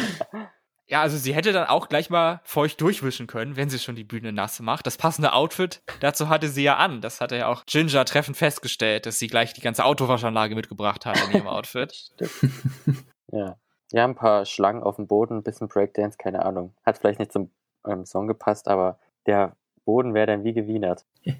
ja, 0.89 1.01
also 1.01 1.17
sie 1.17 1.33
hätte 1.33 1.53
dann 1.53 1.69
auch 1.69 1.89
gleich 1.89 2.11
mal 2.11 2.41
feucht 2.43 2.81
durchwischen 2.81 3.29
können, 3.29 3.55
wenn 3.55 3.71
sie 3.71 3.79
schon 3.79 3.95
die 3.95 4.03
Bühne 4.03 4.33
nass 4.33 4.59
macht. 4.59 4.85
Das 4.85 4.97
passende 4.97 5.33
Outfit, 5.33 5.81
dazu 6.01 6.29
hatte 6.29 6.49
sie 6.49 6.65
ja 6.65 6.79
an. 6.79 7.01
Das 7.01 7.21
hatte 7.21 7.37
ja 7.37 7.47
auch 7.47 7.65
Ginger 7.67 8.05
treffend 8.05 8.37
festgestellt, 8.37 9.07
dass 9.07 9.21
sie 9.21 9.29
gleich 9.29 9.53
die 9.53 9.61
ganze 9.61 9.85
Autowaschanlage 9.85 10.57
mitgebracht 10.57 11.07
hat 11.07 11.23
in 11.29 11.37
ihrem 11.37 11.47
Outfit. 11.47 12.11
ja. 13.31 13.57
Ja, 13.93 14.05
ein 14.05 14.15
paar 14.17 14.47
Schlangen 14.47 14.83
auf 14.83 14.97
dem 14.97 15.07
Boden, 15.07 15.37
ein 15.37 15.43
bisschen 15.43 15.69
Breakdance, 15.69 16.17
keine 16.17 16.45
Ahnung. 16.45 16.75
Hat 16.83 16.99
vielleicht 16.99 17.19
nicht 17.19 17.31
zum 17.31 17.51
ähm, 17.87 18.05
Song 18.05 18.27
gepasst, 18.27 18.69
aber 18.69 18.99
der 19.27 19.57
Boden 19.85 20.15
wäre 20.15 20.27
dann 20.27 20.45
wie 20.45 20.53
gewienert. 20.53 21.05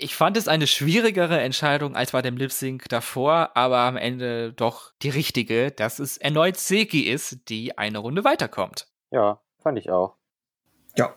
Ich 0.00 0.14
fand 0.14 0.36
es 0.36 0.46
eine 0.46 0.68
schwierigere 0.68 1.40
Entscheidung 1.40 1.96
als 1.96 2.12
bei 2.12 2.22
dem 2.22 2.36
Lip 2.36 2.52
Sync 2.52 2.88
davor, 2.88 3.50
aber 3.56 3.78
am 3.78 3.96
Ende 3.96 4.52
doch 4.52 4.92
die 5.02 5.08
richtige, 5.08 5.72
dass 5.72 5.98
es 5.98 6.16
erneut 6.16 6.56
Seki 6.56 7.02
ist, 7.02 7.48
die 7.48 7.76
eine 7.76 7.98
Runde 7.98 8.22
weiterkommt. 8.22 8.86
Ja, 9.10 9.40
fand 9.60 9.76
ich 9.76 9.90
auch. 9.90 10.14
Ja. 10.96 11.16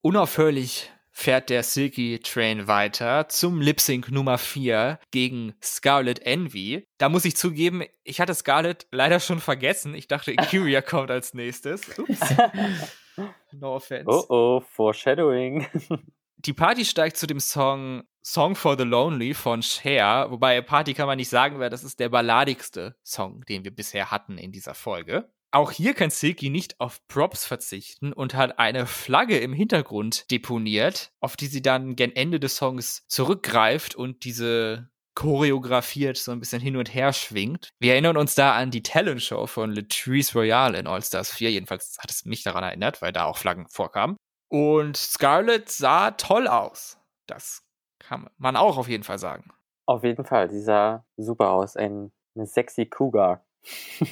Unaufhörlich 0.00 0.90
fährt 1.12 1.48
der 1.48 1.62
Silky 1.62 2.18
Train 2.18 2.66
weiter 2.66 3.28
zum 3.28 3.60
Lip 3.60 3.80
Sync 3.80 4.10
Nummer 4.10 4.38
4 4.38 4.98
gegen 5.12 5.54
Scarlet 5.62 6.18
Envy. 6.20 6.88
Da 6.98 7.08
muss 7.08 7.24
ich 7.24 7.36
zugeben, 7.36 7.84
ich 8.02 8.20
hatte 8.20 8.34
Scarlet 8.34 8.88
leider 8.90 9.20
schon 9.20 9.38
vergessen. 9.38 9.94
Ich 9.94 10.08
dachte, 10.08 10.34
Curia 10.50 10.82
kommt 10.82 11.12
als 11.12 11.34
nächstes. 11.34 11.98
Ups. 11.98 12.18
No 13.52 13.76
offense. 13.76 14.08
Oh 14.08 14.24
oh, 14.28 14.60
Foreshadowing. 14.60 15.66
Die 16.36 16.52
Party 16.52 16.84
steigt 16.84 17.16
zu 17.16 17.26
dem 17.26 17.40
Song 17.40 18.04
Song 18.22 18.54
for 18.54 18.76
the 18.76 18.84
Lonely 18.84 19.34
von 19.34 19.62
Cher, 19.62 20.30
wobei 20.30 20.60
Party 20.60 20.94
kann 20.94 21.06
man 21.06 21.16
nicht 21.16 21.30
sagen, 21.30 21.58
weil 21.58 21.70
das 21.70 21.82
ist 21.82 21.98
der 21.98 22.10
balladigste 22.10 22.94
Song, 23.02 23.44
den 23.46 23.64
wir 23.64 23.74
bisher 23.74 24.10
hatten 24.10 24.38
in 24.38 24.52
dieser 24.52 24.74
Folge. 24.74 25.32
Auch 25.50 25.70
hier 25.70 25.94
kann 25.94 26.10
Silky 26.10 26.50
nicht 26.50 26.78
auf 26.78 27.06
Props 27.08 27.46
verzichten 27.46 28.12
und 28.12 28.34
hat 28.34 28.58
eine 28.58 28.86
Flagge 28.86 29.38
im 29.38 29.54
Hintergrund 29.54 30.30
deponiert, 30.30 31.10
auf 31.20 31.36
die 31.36 31.46
sie 31.46 31.62
dann 31.62 31.96
gen 31.96 32.14
Ende 32.14 32.38
des 32.38 32.56
Songs 32.56 33.06
zurückgreift 33.08 33.94
und 33.94 34.24
diese 34.24 34.90
choreografiert 35.18 36.16
so 36.16 36.30
ein 36.30 36.38
bisschen 36.38 36.62
hin 36.62 36.76
und 36.76 36.94
her 36.94 37.12
schwingt. 37.12 37.70
Wir 37.80 37.94
erinnern 37.94 38.16
uns 38.16 38.36
da 38.36 38.54
an 38.54 38.70
die 38.70 38.84
Talent-Show 38.84 39.48
von 39.48 39.72
Latrice 39.72 40.32
Royale 40.38 40.78
in 40.78 40.86
All 40.86 41.02
Stars 41.02 41.32
4. 41.32 41.50
Jedenfalls 41.50 41.98
hat 41.98 42.12
es 42.12 42.24
mich 42.24 42.44
daran 42.44 42.62
erinnert, 42.62 43.02
weil 43.02 43.10
da 43.10 43.24
auch 43.24 43.36
Flaggen 43.36 43.66
vorkamen. 43.66 44.16
Und 44.48 44.96
Scarlett 44.96 45.70
sah 45.70 46.12
toll 46.12 46.46
aus. 46.46 46.98
Das 47.26 47.64
kann 47.98 48.30
man 48.38 48.54
auch 48.54 48.78
auf 48.78 48.86
jeden 48.86 49.02
Fall 49.02 49.18
sagen. 49.18 49.50
Auf 49.86 50.04
jeden 50.04 50.24
Fall, 50.24 50.52
sie 50.52 50.60
sah 50.62 51.04
super 51.16 51.50
aus. 51.50 51.76
Ein, 51.76 52.12
eine 52.36 52.46
sexy 52.46 52.86
Cougar. 52.86 53.44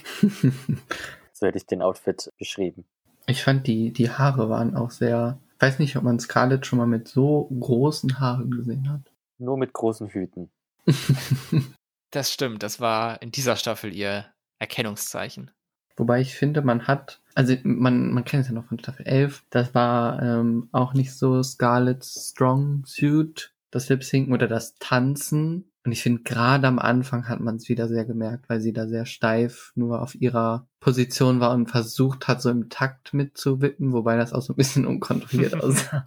so 1.33 1.47
hätte 1.47 1.57
ich 1.57 1.67
den 1.67 1.83
Outfit 1.83 2.33
beschrieben. 2.37 2.85
Ich 3.29 3.45
fand, 3.45 3.69
die, 3.69 3.93
die 3.93 4.11
Haare 4.11 4.51
waren 4.51 4.75
auch 4.75 4.91
sehr. 4.91 5.39
Ich 5.55 5.63
weiß 5.63 5.79
nicht, 5.79 5.97
ob 5.97 6.03
man 6.03 6.19
Scarlett 6.19 6.67
schon 6.67 6.81
mal 6.81 6.89
mit 6.89 7.07
so 7.07 7.49
großen 7.61 8.19
Haaren 8.19 8.51
gesehen 8.51 8.91
hat. 8.91 9.13
Nur 9.39 9.57
mit 9.57 9.73
großen 9.73 10.09
Hüten. 10.09 10.51
das 12.11 12.33
stimmt, 12.33 12.63
das 12.63 12.81
war 12.81 13.21
in 13.23 13.31
dieser 13.31 13.57
Staffel 13.57 13.95
ihr 13.95 14.27
Erkennungszeichen. 14.59 15.51
Wobei 15.97 16.21
ich 16.21 16.35
finde, 16.35 16.63
man 16.63 16.87
hat, 16.87 17.21
also 17.35 17.57
man, 17.63 18.13
man 18.13 18.25
kennt 18.25 18.43
es 18.43 18.49
ja 18.49 18.55
noch 18.55 18.67
von 18.67 18.79
Staffel 18.79 19.07
11, 19.07 19.45
das 19.51 19.75
war 19.75 20.23
ähm, 20.23 20.69
auch 20.73 20.93
nicht 20.93 21.15
so 21.15 21.43
Scarlett's 21.43 22.31
Strong 22.33 22.85
Suit, 22.87 23.55
das 23.71 23.89
Lip-Sinken 23.89 24.35
oder 24.35 24.47
das 24.47 24.77
Tanzen. 24.79 25.71
Und 25.85 25.93
ich 25.93 26.03
finde, 26.03 26.23
gerade 26.23 26.67
am 26.67 26.79
Anfang 26.79 27.29
hat 27.29 27.41
man 27.41 27.57
es 27.57 27.69
wieder 27.69 27.89
sehr 27.89 28.05
gemerkt, 28.05 28.49
weil 28.49 28.61
sie 28.61 28.73
da 28.73 28.89
sehr 28.89 29.07
steif 29.07 29.73
nur 29.75 30.03
auf 30.03 30.15
ihrer 30.17 30.69
Position 30.81 31.41
war 31.41 31.53
und 31.53 31.71
versucht 31.71 32.29
hat, 32.29 32.43
so 32.43 32.51
im 32.51 32.69
Takt 32.69 33.15
mitzuwippen, 33.15 33.93
wobei 33.93 34.17
das 34.17 34.33
auch 34.33 34.43
so 34.43 34.53
ein 34.53 34.57
bisschen 34.57 34.85
unkontrolliert 34.85 35.55
aussah. 35.63 36.07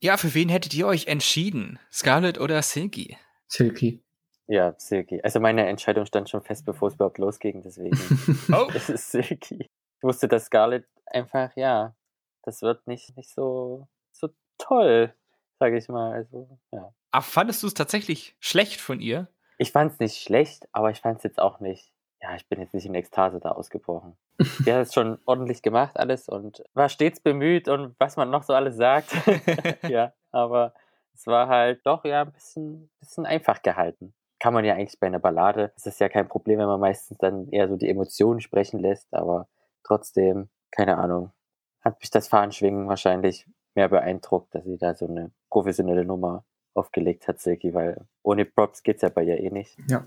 Ja, 0.00 0.16
für 0.16 0.34
wen 0.34 0.48
hättet 0.48 0.74
ihr 0.74 0.86
euch 0.86 1.06
entschieden? 1.06 1.78
Scarlett 1.90 2.38
oder 2.38 2.60
Silky? 2.62 3.16
Silky. 3.54 4.02
Ja, 4.46 4.74
Silky. 4.76 5.20
Also 5.22 5.40
meine 5.40 5.66
Entscheidung 5.66 6.06
stand 6.06 6.28
schon 6.28 6.42
fest, 6.42 6.66
bevor 6.66 6.88
es 6.88 6.94
überhaupt 6.94 7.18
losging, 7.18 7.62
deswegen. 7.62 7.96
oh. 8.52 8.68
Es 8.74 8.90
ist 8.90 9.10
Silky. 9.10 9.70
Ich 9.96 10.02
wusste, 10.02 10.28
dass 10.28 10.46
Scarlett 10.46 10.86
einfach, 11.06 11.54
ja, 11.56 11.94
das 12.42 12.62
wird 12.62 12.86
nicht, 12.86 13.16
nicht 13.16 13.30
so, 13.30 13.86
so 14.12 14.28
toll, 14.58 15.14
sage 15.60 15.78
ich 15.78 15.88
mal. 15.88 16.12
Also, 16.12 16.58
ja. 16.72 16.92
Aber 17.10 17.22
fandest 17.22 17.62
du 17.62 17.68
es 17.68 17.74
tatsächlich 17.74 18.36
schlecht 18.40 18.80
von 18.80 19.00
ihr? 19.00 19.28
Ich 19.56 19.70
fand 19.70 19.92
es 19.92 19.98
nicht 20.00 20.20
schlecht, 20.20 20.68
aber 20.72 20.90
ich 20.90 21.00
fand 21.00 21.18
es 21.18 21.22
jetzt 21.22 21.40
auch 21.40 21.60
nicht. 21.60 21.92
Ja, 22.20 22.34
ich 22.34 22.48
bin 22.48 22.60
jetzt 22.60 22.74
nicht 22.74 22.86
in 22.86 22.94
Ekstase 22.94 23.38
da 23.38 23.52
ausgebrochen. 23.52 24.16
Die 24.66 24.72
hat 24.72 24.80
es 24.80 24.94
schon 24.94 25.18
ordentlich 25.26 25.62
gemacht, 25.62 25.96
alles 25.96 26.28
und 26.28 26.64
war 26.74 26.88
stets 26.88 27.20
bemüht 27.20 27.68
und 27.68 27.94
was 27.98 28.16
man 28.16 28.30
noch 28.30 28.42
so 28.42 28.52
alles 28.52 28.76
sagt. 28.76 29.12
ja, 29.88 30.12
aber 30.32 30.74
es 31.14 31.26
war 31.26 31.48
halt 31.48 31.80
doch 31.84 32.04
ja 32.04 32.22
ein 32.22 32.32
bisschen, 32.32 32.90
bisschen 33.00 33.26
einfach 33.26 33.62
gehalten. 33.62 34.14
Kann 34.40 34.52
man 34.52 34.64
ja 34.64 34.74
eigentlich 34.74 35.00
bei 35.00 35.06
einer 35.06 35.20
Ballade. 35.20 35.72
Es 35.76 35.86
ist 35.86 36.00
ja 36.00 36.08
kein 36.08 36.28
Problem, 36.28 36.58
wenn 36.58 36.66
man 36.66 36.80
meistens 36.80 37.18
dann 37.18 37.48
eher 37.48 37.68
so 37.68 37.76
die 37.76 37.88
Emotionen 37.88 38.40
sprechen 38.40 38.80
lässt, 38.80 39.12
aber 39.14 39.48
trotzdem, 39.84 40.48
keine 40.70 40.98
Ahnung, 40.98 41.32
hat 41.80 42.00
mich 42.00 42.10
das 42.10 42.28
Fahnenschwingen 42.28 42.88
wahrscheinlich 42.88 43.46
mehr 43.74 43.88
beeindruckt, 43.88 44.54
dass 44.54 44.64
sie 44.64 44.76
da 44.76 44.94
so 44.94 45.06
eine 45.06 45.30
professionelle 45.50 46.04
Nummer 46.04 46.44
aufgelegt 46.74 47.28
hat, 47.28 47.40
Silky, 47.40 47.72
weil 47.72 48.06
ohne 48.22 48.44
Props 48.44 48.82
geht's 48.82 49.02
ja 49.02 49.08
bei 49.08 49.22
ihr 49.22 49.38
eh 49.38 49.50
nicht. 49.50 49.78
Ja. 49.88 50.04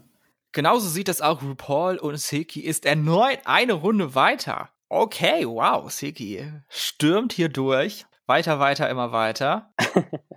Genauso 0.52 0.88
sieht 0.88 1.08
das 1.08 1.22
auch 1.22 1.42
RuPaul 1.42 1.98
und 1.98 2.18
Silky 2.18 2.62
ist 2.62 2.86
erneut 2.86 3.40
eine 3.46 3.74
Runde 3.74 4.16
weiter. 4.16 4.70
Okay, 4.90 5.46
wow, 5.46 5.90
Silky 5.92 6.52
stürmt 6.70 7.34
hier 7.34 7.50
durch. 7.50 8.06
Weiter, 8.26 8.60
weiter, 8.60 8.90
immer 8.90 9.12
weiter. 9.12 9.72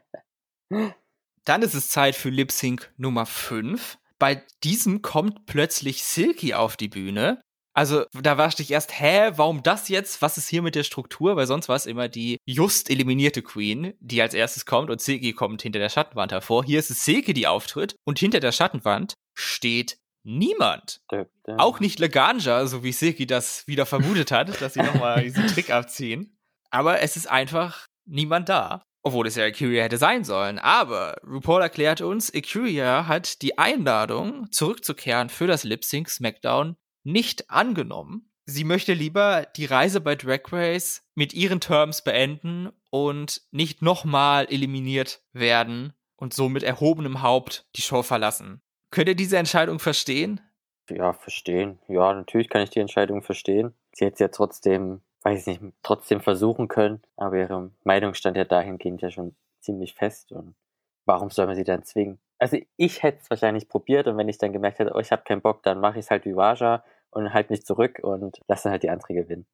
Dann 1.45 1.63
ist 1.63 1.75
es 1.75 1.91
Zeit 1.91 2.15
für 2.15 2.31
Lip 2.31 2.53
Sync 2.53 2.93
Nummer 2.97 3.27
5. 3.27 3.99
Bei 4.19 4.45
diesem 4.63 5.03
kommt 5.03 5.47
plötzlich 5.47 6.05
Silky 6.05 6.55
auf 6.55 6.77
die 6.77 6.89
Bühne. 6.89 7.41
Also, 7.73 8.05
da 8.13 8.37
war 8.37 8.49
ich 8.49 8.71
erst, 8.71 9.01
hä, 9.01 9.31
warum 9.37 9.63
das 9.63 9.89
jetzt? 9.89 10.21
Was 10.23 10.37
ist 10.37 10.49
hier 10.49 10.61
mit 10.61 10.75
der 10.75 10.83
Struktur? 10.83 11.37
Weil 11.37 11.47
sonst 11.47 11.69
war 11.69 11.77
es 11.77 11.87
immer 11.87 12.09
die 12.09 12.39
just 12.45 12.91
eliminierte 12.91 13.43
Queen, 13.43 13.95
die 14.01 14.21
als 14.21 14.35
erstes 14.35 14.67
kommt 14.67 14.91
und 14.91 15.01
Silky 15.01 15.33
kommt 15.33 15.63
hinter 15.63 15.79
der 15.79 15.89
Schattenwand 15.89 16.33
hervor. 16.33 16.65
Hier 16.65 16.79
ist 16.79 16.91
es 16.91 17.05
Silky, 17.05 17.33
die 17.33 17.47
auftritt 17.47 17.95
und 18.05 18.19
hinter 18.19 18.41
der 18.41 18.53
Schattenwand 18.53 19.15
steht 19.35 19.99
niemand. 20.25 21.01
Auch 21.59 21.81
nicht 21.81 21.99
Leganja, 22.01 22.67
so 22.67 22.83
wie 22.83 22.93
Silky 22.93 23.27
das 23.27 23.67
wieder 23.67 23.87
vermutet 23.87 24.33
hat, 24.33 24.61
dass 24.61 24.75
sie 24.75 24.83
nochmal 24.83 25.23
diesen 25.23 25.47
Trick 25.47 25.71
abziehen. 25.71 26.37
Aber 26.71 27.01
es 27.01 27.17
ist 27.17 27.31
einfach 27.31 27.87
niemand 28.05 28.49
da. 28.49 28.83
Obwohl 29.03 29.27
es 29.27 29.37
ja 29.37 29.45
Akuria 29.45 29.83
hätte 29.83 29.97
sein 29.97 30.25
sollen. 30.25 30.59
Aber 30.59 31.17
RuPaul 31.27 31.63
erklärt 31.63 32.01
uns, 32.01 32.33
Akuria 32.35 33.07
hat 33.07 33.43
die 33.43 33.59
Einladung, 33.59 34.51
zurückzukehren 34.53 35.31
für 35.31 35.47
das 35.47 35.65
Lip 35.65 35.85
Sync 35.85 36.11
SmackDown 36.11 36.77
nicht 37.03 37.51
angenommen. 37.51 38.31
Sie 38.45 38.65
möchte 38.65 38.95
lieber 38.95 39.47
die 39.57 39.65
Reise 39.65 40.01
bei 40.01 40.17
Drag 40.17 40.41
Race 40.51 41.03
mit 41.15 41.33
ihren 41.33 41.61
Terms 41.61 42.03
beenden 42.03 42.71
und 42.91 43.43
nicht 43.53 43.81
nochmal 43.81 44.47
eliminiert 44.51 45.23
werden 45.33 45.93
und 46.17 46.35
so 46.35 46.49
mit 46.49 46.63
erhobenem 46.63 47.23
Haupt 47.23 47.67
die 47.77 47.83
Show 47.83 48.03
verlassen. 48.03 48.61
Könnt 48.91 49.09
ihr 49.09 49.15
diese 49.15 49.39
Entscheidung 49.39 49.79
verstehen? 49.79 50.41
Ja, 50.91 51.13
verstehen. 51.13 51.79
Ja, 51.89 52.13
natürlich 52.13 52.49
kann 52.49 52.63
ich 52.63 52.71
die 52.71 52.81
Entscheidung 52.81 53.23
verstehen. 53.23 53.73
Sie 53.93 54.05
hätte 54.05 54.25
ja 54.25 54.29
trotzdem 54.29 55.01
weiß 55.23 55.47
nicht, 55.47 55.61
trotzdem 55.83 56.21
versuchen 56.21 56.69
können, 56.69 57.01
aber 57.17 57.37
ihre 57.37 57.71
Meinung 57.85 58.15
stand 58.15 58.37
ja 58.37 58.45
dahingehend 58.45 59.03
ja 59.03 59.11
schon 59.11 59.35
ziemlich 59.61 59.95
fest 59.95 60.33
und 60.33 60.55
warum 61.05 61.31
soll 61.31 61.47
man 61.47 61.57
sie 61.57 61.65
dann 61.65 61.85
zwingen? 61.85 62.19
Also 62.39 62.59
ich 62.77 63.03
hätte 63.03 63.19
es 63.23 63.31
wahrscheinlich 63.31 63.69
probiert 63.69 64.07
und 64.07 64.17
wenn 64.17 64.29
ich 64.29 64.39
dann 64.39 64.53
gemerkt 64.53 64.79
hätte, 64.79 64.93
oh, 64.95 64.99
ich 64.99 65.13
habe 65.13 65.23
keinen 65.25 65.43
Bock, 65.43 65.63
dann 65.63 65.81
mache 65.81 65.99
ich 65.99 66.07
es 66.07 66.11
halt 66.11 66.25
wie 66.25 66.35
Vaja 66.35 66.83
und 67.11 67.35
halt 67.35 67.51
nicht 67.51 67.67
zurück 67.67 67.99
und 68.03 68.41
lasse 68.49 68.65
dann 68.65 68.73
halt 68.73 68.83
die 68.83 68.91
andere 68.91 69.13
gewinnen. 69.15 69.47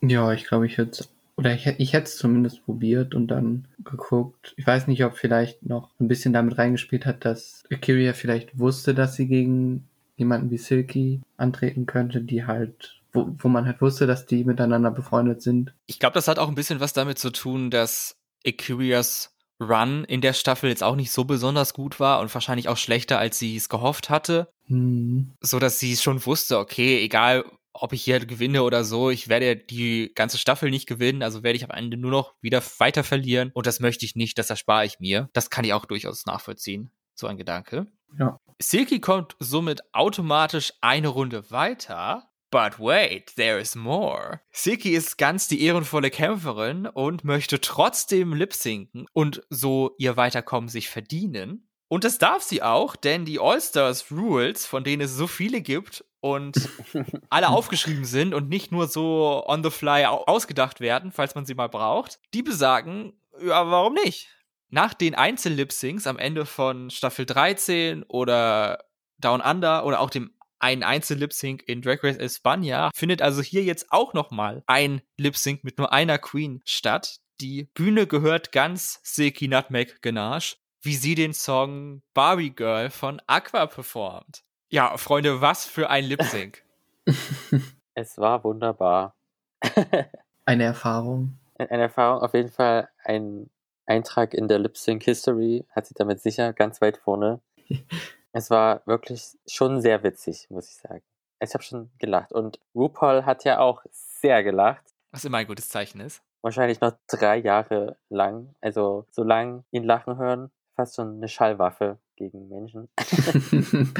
Ja, 0.00 0.32
ich 0.32 0.46
glaube, 0.46 0.66
ich 0.66 0.78
hätte 0.78 0.90
es 0.90 1.14
Oder 1.36 1.54
ich, 1.54 1.66
ich 1.66 1.92
hätte 1.92 2.04
es 2.04 2.16
zumindest 2.16 2.64
probiert 2.64 3.14
und 3.14 3.28
dann 3.28 3.68
geguckt. 3.84 4.54
Ich 4.56 4.66
weiß 4.66 4.88
nicht, 4.88 5.04
ob 5.04 5.16
vielleicht 5.16 5.64
noch 5.64 5.90
ein 6.00 6.08
bisschen 6.08 6.32
damit 6.32 6.58
reingespielt 6.58 7.06
hat, 7.06 7.24
dass 7.24 7.64
Akiria 7.70 8.12
vielleicht 8.14 8.58
wusste, 8.58 8.94
dass 8.94 9.14
sie 9.14 9.28
gegen 9.28 9.88
jemanden 10.16 10.50
wie 10.50 10.58
Silky 10.58 11.20
antreten 11.36 11.86
könnte, 11.86 12.20
die 12.20 12.46
halt, 12.46 12.99
wo, 13.12 13.34
wo 13.38 13.48
man 13.48 13.66
halt 13.66 13.80
wusste, 13.80 14.06
dass 14.06 14.26
die 14.26 14.44
miteinander 14.44 14.90
befreundet 14.90 15.42
sind. 15.42 15.74
Ich 15.86 15.98
glaube, 15.98 16.14
das 16.14 16.28
hat 16.28 16.38
auch 16.38 16.48
ein 16.48 16.54
bisschen 16.54 16.80
was 16.80 16.92
damit 16.92 17.18
zu 17.18 17.30
tun, 17.30 17.70
dass 17.70 18.16
Akirias 18.46 19.34
Run 19.60 20.04
in 20.04 20.22
der 20.22 20.32
Staffel 20.32 20.70
jetzt 20.70 20.82
auch 20.82 20.96
nicht 20.96 21.12
so 21.12 21.24
besonders 21.24 21.74
gut 21.74 22.00
war 22.00 22.20
und 22.20 22.32
wahrscheinlich 22.32 22.68
auch 22.68 22.78
schlechter, 22.78 23.18
als 23.18 23.38
sie 23.38 23.56
es 23.56 23.68
gehofft 23.68 24.08
hatte. 24.08 24.48
Hm. 24.66 25.32
So 25.40 25.58
dass 25.58 25.78
sie 25.78 25.96
schon 25.96 26.24
wusste, 26.24 26.58
okay, 26.58 27.02
egal 27.02 27.44
ob 27.72 27.92
ich 27.92 28.02
hier 28.02 28.24
gewinne 28.24 28.62
oder 28.62 28.84
so, 28.84 29.10
ich 29.10 29.28
werde 29.28 29.56
die 29.56 30.12
ganze 30.14 30.38
Staffel 30.38 30.70
nicht 30.70 30.88
gewinnen, 30.88 31.22
also 31.22 31.42
werde 31.42 31.56
ich 31.56 31.64
am 31.64 31.70
Ende 31.70 31.96
nur 31.96 32.10
noch 32.10 32.34
wieder 32.40 32.62
weiter 32.78 33.04
verlieren 33.04 33.50
und 33.54 33.66
das 33.66 33.80
möchte 33.80 34.04
ich 34.04 34.16
nicht, 34.16 34.38
das 34.38 34.50
erspare 34.50 34.86
ich 34.86 34.98
mir. 34.98 35.28
Das 35.34 35.50
kann 35.50 35.64
ich 35.64 35.72
auch 35.72 35.84
durchaus 35.84 36.26
nachvollziehen, 36.26 36.90
so 37.14 37.26
ein 37.26 37.36
Gedanke. 37.36 37.86
Ja. 38.18 38.40
Silky 38.60 39.00
kommt 39.00 39.36
somit 39.38 39.82
automatisch 39.92 40.72
eine 40.80 41.08
Runde 41.08 41.50
weiter. 41.50 42.29
But 42.50 42.80
wait, 42.80 43.36
there 43.36 43.60
is 43.60 43.76
more. 43.76 44.40
Silky 44.50 44.90
ist 44.90 45.18
ganz 45.18 45.46
die 45.46 45.62
ehrenvolle 45.62 46.10
Kämpferin 46.10 46.86
und 46.86 47.22
möchte 47.22 47.60
trotzdem 47.60 48.34
lip-sinken 48.34 49.06
und 49.12 49.42
so 49.50 49.94
ihr 49.98 50.16
Weiterkommen 50.16 50.68
sich 50.68 50.88
verdienen. 50.88 51.68
Und 51.86 52.04
das 52.04 52.18
darf 52.18 52.42
sie 52.42 52.62
auch, 52.62 52.96
denn 52.96 53.24
die 53.24 53.38
All-Stars 53.38 54.10
Rules, 54.10 54.66
von 54.66 54.84
denen 54.84 55.02
es 55.02 55.16
so 55.16 55.26
viele 55.26 55.60
gibt 55.60 56.04
und 56.20 56.68
alle 57.30 57.48
aufgeschrieben 57.48 58.04
sind 58.04 58.34
und 58.34 58.48
nicht 58.48 58.72
nur 58.72 58.88
so 58.88 59.44
on 59.46 59.62
the 59.62 59.70
fly 59.70 60.04
ausgedacht 60.04 60.80
werden, 60.80 61.12
falls 61.12 61.34
man 61.34 61.46
sie 61.46 61.54
mal 61.54 61.68
braucht, 61.68 62.18
die 62.34 62.42
besagen, 62.42 63.12
ja, 63.40 63.70
warum 63.70 63.94
nicht? 63.94 64.28
Nach 64.68 64.94
den 64.94 65.14
Einzel-Lip-Syncs 65.14 66.06
am 66.06 66.18
Ende 66.18 66.46
von 66.46 66.90
Staffel 66.90 67.26
13 67.26 68.04
oder 68.04 68.84
Down 69.18 69.40
Under 69.40 69.84
oder 69.84 70.00
auch 70.00 70.10
dem 70.10 70.32
einen 70.60 70.82
Einzel-Lip-Sync 70.82 71.64
in 71.66 71.82
Drag 71.82 72.02
Race 72.02 72.18
España 72.18 72.90
findet 72.94 73.22
also 73.22 73.42
hier 73.42 73.62
jetzt 73.62 73.86
auch 73.90 74.14
nochmal 74.14 74.62
ein 74.66 75.02
Lip-Sync 75.16 75.64
mit 75.64 75.78
nur 75.78 75.92
einer 75.92 76.18
Queen 76.18 76.62
statt. 76.64 77.18
Die 77.40 77.64
Bühne 77.74 78.06
gehört 78.06 78.52
ganz 78.52 79.00
Silky 79.02 79.48
Nutmeg 79.48 80.02
Ganache, 80.02 80.56
wie 80.82 80.94
sie 80.94 81.14
den 81.14 81.32
Song 81.32 82.02
Barbie 82.14 82.50
Girl 82.50 82.90
von 82.90 83.20
Aqua 83.26 83.66
performt. 83.66 84.42
Ja, 84.68 84.96
Freunde, 84.96 85.40
was 85.40 85.64
für 85.66 85.90
ein 85.90 86.04
Lip-Sync. 86.04 86.62
es 87.94 88.18
war 88.18 88.44
wunderbar. 88.44 89.14
eine 90.44 90.64
Erfahrung. 90.64 91.38
Eine 91.56 91.82
Erfahrung, 91.82 92.22
auf 92.22 92.34
jeden 92.34 92.50
Fall 92.50 92.88
ein 93.04 93.50
Eintrag 93.86 94.34
in 94.34 94.48
der 94.48 94.58
Lip-Sync 94.58 95.02
History, 95.02 95.66
hat 95.70 95.86
sie 95.86 95.94
damit 95.94 96.20
sicher 96.20 96.52
ganz 96.52 96.80
weit 96.80 96.96
vorne. 96.98 97.40
Es 98.32 98.50
war 98.50 98.82
wirklich 98.86 99.36
schon 99.46 99.80
sehr 99.80 100.02
witzig, 100.02 100.46
muss 100.50 100.68
ich 100.68 100.76
sagen. 100.76 101.02
Ich 101.42 101.54
habe 101.54 101.64
schon 101.64 101.90
gelacht. 101.98 102.32
Und 102.32 102.60
RuPaul 102.74 103.24
hat 103.24 103.44
ja 103.44 103.58
auch 103.58 103.82
sehr 103.90 104.44
gelacht. 104.44 104.84
Was 105.10 105.24
immer 105.24 105.38
ein 105.38 105.46
gutes 105.46 105.68
Zeichen 105.68 106.00
ist. 106.00 106.22
Wahrscheinlich 106.42 106.80
noch 106.80 106.92
drei 107.08 107.38
Jahre 107.38 107.96
lang. 108.08 108.54
Also 108.60 109.06
so 109.10 109.22
lang 109.22 109.64
ihn 109.70 109.84
lachen 109.84 110.16
hören, 110.16 110.50
fast 110.76 110.96
schon 110.96 111.16
eine 111.16 111.28
Schallwaffe 111.28 111.98
gegen 112.16 112.48
Menschen. 112.48 112.88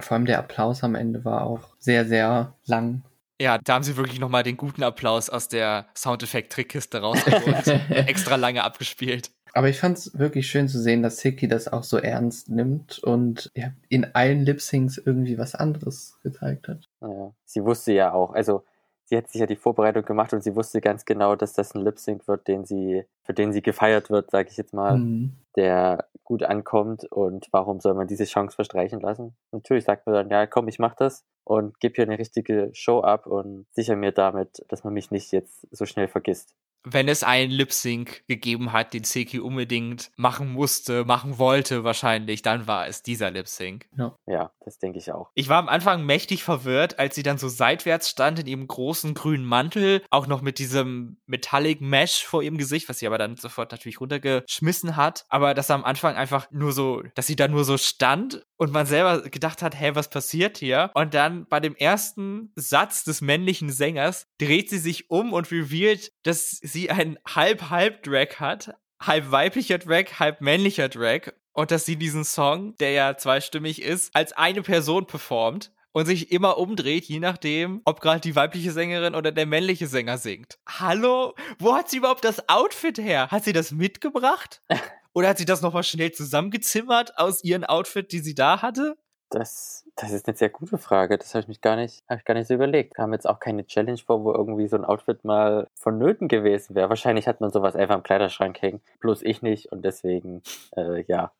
Vor 0.00 0.16
allem 0.16 0.26
der 0.26 0.40
Applaus 0.40 0.82
am 0.82 0.94
Ende 0.94 1.24
war 1.24 1.44
auch 1.46 1.76
sehr, 1.78 2.04
sehr 2.04 2.54
lang. 2.66 3.02
Ja, 3.40 3.58
da 3.58 3.74
haben 3.74 3.82
sie 3.82 3.96
wirklich 3.96 4.20
nochmal 4.20 4.42
den 4.42 4.56
guten 4.56 4.82
Applaus 4.82 5.28
aus 5.28 5.48
der 5.48 5.86
Soundeffekt-Trickkiste 5.96 7.00
rausgeholt. 7.00 7.66
extra 7.90 8.36
lange 8.36 8.62
abgespielt. 8.62 9.30
Aber 9.54 9.68
ich 9.68 9.78
fand 9.78 9.96
es 9.96 10.18
wirklich 10.18 10.48
schön 10.48 10.66
zu 10.66 10.80
sehen, 10.80 11.04
dass 11.04 11.18
Siki 11.18 11.46
das 11.46 11.72
auch 11.72 11.84
so 11.84 11.96
ernst 11.98 12.50
nimmt 12.50 12.98
und 12.98 13.52
ja, 13.54 13.72
in 13.88 14.04
allen 14.12 14.40
Lip-Syncs 14.40 14.98
irgendwie 14.98 15.38
was 15.38 15.54
anderes 15.54 16.18
gezeigt 16.24 16.66
hat. 16.66 16.88
Ja, 17.00 17.32
sie 17.44 17.64
wusste 17.64 17.92
ja 17.92 18.12
auch, 18.12 18.34
also 18.34 18.64
sie 19.04 19.16
hat 19.16 19.28
sich 19.28 19.40
ja 19.40 19.46
die 19.46 19.54
Vorbereitung 19.54 20.04
gemacht 20.04 20.32
und 20.32 20.42
sie 20.42 20.56
wusste 20.56 20.80
ganz 20.80 21.04
genau, 21.04 21.36
dass 21.36 21.52
das 21.52 21.72
ein 21.72 21.82
Lip-Sync 21.82 22.26
wird, 22.26 22.48
den 22.48 22.64
sie, 22.64 23.04
für 23.22 23.32
den 23.32 23.52
sie 23.52 23.62
gefeiert 23.62 24.10
wird, 24.10 24.32
sage 24.32 24.48
ich 24.50 24.56
jetzt 24.56 24.74
mal, 24.74 24.98
mhm. 24.98 25.36
der 25.54 26.08
gut 26.24 26.42
ankommt 26.42 27.04
und 27.12 27.46
warum 27.52 27.78
soll 27.78 27.94
man 27.94 28.08
diese 28.08 28.24
Chance 28.24 28.56
verstreichen 28.56 29.00
lassen? 29.00 29.36
Natürlich 29.52 29.84
sagt 29.84 30.04
man 30.06 30.16
dann, 30.16 30.30
ja 30.30 30.48
komm, 30.48 30.66
ich 30.66 30.80
mach 30.80 30.96
das 30.96 31.24
und 31.44 31.78
gebe 31.78 31.94
hier 31.94 32.06
eine 32.06 32.18
richtige 32.18 32.70
Show 32.72 33.02
ab 33.02 33.28
und 33.28 33.66
sichere 33.70 33.94
mir 33.94 34.10
damit, 34.10 34.64
dass 34.68 34.82
man 34.82 34.94
mich 34.94 35.12
nicht 35.12 35.30
jetzt 35.30 35.68
so 35.70 35.86
schnell 35.86 36.08
vergisst 36.08 36.56
wenn 36.84 37.08
es 37.08 37.22
einen 37.22 37.50
Lip 37.50 37.72
Sync 37.72 38.26
gegeben 38.28 38.72
hat, 38.72 38.92
den 38.92 39.04
Seki 39.04 39.40
unbedingt 39.40 40.10
machen 40.16 40.52
musste, 40.52 41.04
machen 41.04 41.38
wollte 41.38 41.82
wahrscheinlich, 41.82 42.42
dann 42.42 42.66
war 42.66 42.86
es 42.86 43.02
dieser 43.02 43.30
Lip 43.30 43.48
Sync. 43.48 43.86
Ja, 43.96 44.16
ja 44.26 44.50
das 44.64 44.78
denke 44.78 44.98
ich 44.98 45.10
auch. 45.10 45.30
Ich 45.34 45.48
war 45.48 45.58
am 45.58 45.68
Anfang 45.68 46.04
mächtig 46.04 46.44
verwirrt, 46.44 46.98
als 46.98 47.14
sie 47.14 47.22
dann 47.22 47.38
so 47.38 47.48
seitwärts 47.48 48.10
stand 48.10 48.38
in 48.38 48.46
ihrem 48.46 48.66
großen 48.66 49.14
grünen 49.14 49.44
Mantel, 49.44 50.02
auch 50.10 50.26
noch 50.26 50.42
mit 50.42 50.58
diesem 50.58 51.18
Metallic 51.26 51.80
Mesh 51.80 52.24
vor 52.24 52.42
ihrem 52.42 52.58
Gesicht, 52.58 52.88
was 52.88 52.98
sie 52.98 53.06
aber 53.06 53.18
dann 53.18 53.36
sofort 53.36 53.72
natürlich 53.72 54.00
runtergeschmissen 54.00 54.96
hat. 54.96 55.24
Aber 55.28 55.54
dass 55.54 55.70
am 55.70 55.84
Anfang 55.84 56.16
einfach 56.16 56.50
nur 56.50 56.72
so, 56.72 57.02
dass 57.14 57.26
sie 57.26 57.36
da 57.36 57.48
nur 57.48 57.64
so 57.64 57.78
stand 57.78 58.44
und 58.56 58.72
man 58.72 58.86
selber 58.86 59.22
gedacht 59.22 59.62
hat, 59.62 59.78
hä, 59.78 59.92
was 59.94 60.10
passiert 60.10 60.58
hier? 60.58 60.90
Und 60.94 61.14
dann 61.14 61.46
bei 61.48 61.60
dem 61.60 61.74
ersten 61.74 62.52
Satz 62.56 63.04
des 63.04 63.20
männlichen 63.20 63.70
Sängers 63.70 64.26
dreht 64.38 64.70
sie 64.70 64.78
sich 64.78 65.10
um 65.10 65.32
und 65.32 65.50
revealed, 65.50 66.12
dass 66.22 66.50
sie 66.50 66.73
einen 66.90 67.18
Halb-Halb-Drag 67.26 68.40
hat. 68.40 68.74
Halb 69.00 69.30
weiblicher 69.30 69.78
Drag, 69.78 70.18
halb 70.18 70.40
männlicher 70.40 70.88
Drag. 70.88 71.32
Und 71.52 71.70
dass 71.70 71.86
sie 71.86 71.96
diesen 71.96 72.24
Song, 72.24 72.76
der 72.78 72.92
ja 72.92 73.16
zweistimmig 73.16 73.82
ist, 73.82 74.14
als 74.14 74.32
eine 74.32 74.62
Person 74.62 75.06
performt 75.06 75.72
und 75.92 76.06
sich 76.06 76.32
immer 76.32 76.58
umdreht, 76.58 77.04
je 77.04 77.20
nachdem, 77.20 77.80
ob 77.84 78.00
gerade 78.00 78.20
die 78.20 78.34
weibliche 78.34 78.72
Sängerin 78.72 79.14
oder 79.14 79.30
der 79.30 79.46
männliche 79.46 79.86
Sänger 79.86 80.18
singt. 80.18 80.58
Hallo? 80.68 81.34
Wo 81.58 81.74
hat 81.74 81.88
sie 81.88 81.98
überhaupt 81.98 82.24
das 82.24 82.48
Outfit 82.48 82.98
her? 82.98 83.30
Hat 83.30 83.44
sie 83.44 83.52
das 83.52 83.70
mitgebracht? 83.70 84.62
Oder 85.16 85.28
hat 85.28 85.38
sie 85.38 85.44
das 85.44 85.62
nochmal 85.62 85.84
schnell 85.84 86.10
zusammengezimmert 86.10 87.16
aus 87.18 87.44
ihrem 87.44 87.62
Outfit, 87.62 88.10
die 88.10 88.18
sie 88.18 88.34
da 88.34 88.62
hatte? 88.62 88.96
Das, 89.30 89.83
das 89.96 90.10
ist 90.10 90.26
eine 90.26 90.36
sehr 90.36 90.50
gute 90.50 90.78
Frage. 90.78 91.18
Das 91.18 91.34
habe 91.34 91.42
ich 91.42 91.48
mich 91.48 91.60
gar 91.60 91.76
nicht, 91.76 92.02
habe 92.08 92.18
ich 92.18 92.24
gar 92.24 92.34
nicht 92.34 92.48
so 92.48 92.54
überlegt. 92.54 92.94
Kam 92.94 93.12
jetzt 93.12 93.28
auch 93.28 93.38
keine 93.38 93.64
Challenge 93.64 93.98
vor, 93.98 94.24
wo 94.24 94.32
irgendwie 94.32 94.66
so 94.66 94.76
ein 94.76 94.84
Outfit 94.84 95.24
mal 95.24 95.68
vonnöten 95.74 96.28
gewesen 96.28 96.74
wäre. 96.74 96.88
Wahrscheinlich 96.88 97.28
hat 97.28 97.40
man 97.40 97.50
sowas 97.50 97.76
einfach 97.76 97.94
im 97.94 98.02
Kleiderschrank 98.02 98.60
hängen. 98.60 98.80
Bloß 99.00 99.22
ich 99.22 99.42
nicht 99.42 99.70
und 99.70 99.84
deswegen, 99.84 100.42
äh, 100.76 101.04
ja. 101.06 101.32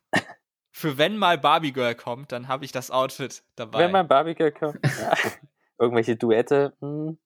Für 0.71 0.99
wenn 0.99 1.17
mal 1.17 1.39
Barbie 1.39 1.73
Girl 1.73 1.95
kommt, 1.95 2.33
dann 2.33 2.49
habe 2.49 2.65
ich 2.65 2.73
das 2.73 2.91
Outfit 2.91 3.43
dabei. 3.57 3.81
Wenn 3.81 3.93
mal 3.93 4.05
Barbie 4.05 4.35
Girl 4.35 4.53
kommt, 4.53 4.79
ja. 4.83 5.13
Irgendwelche 5.79 6.17
Duette 6.17 6.73
mh, 6.81 6.89
hm, 6.89 7.19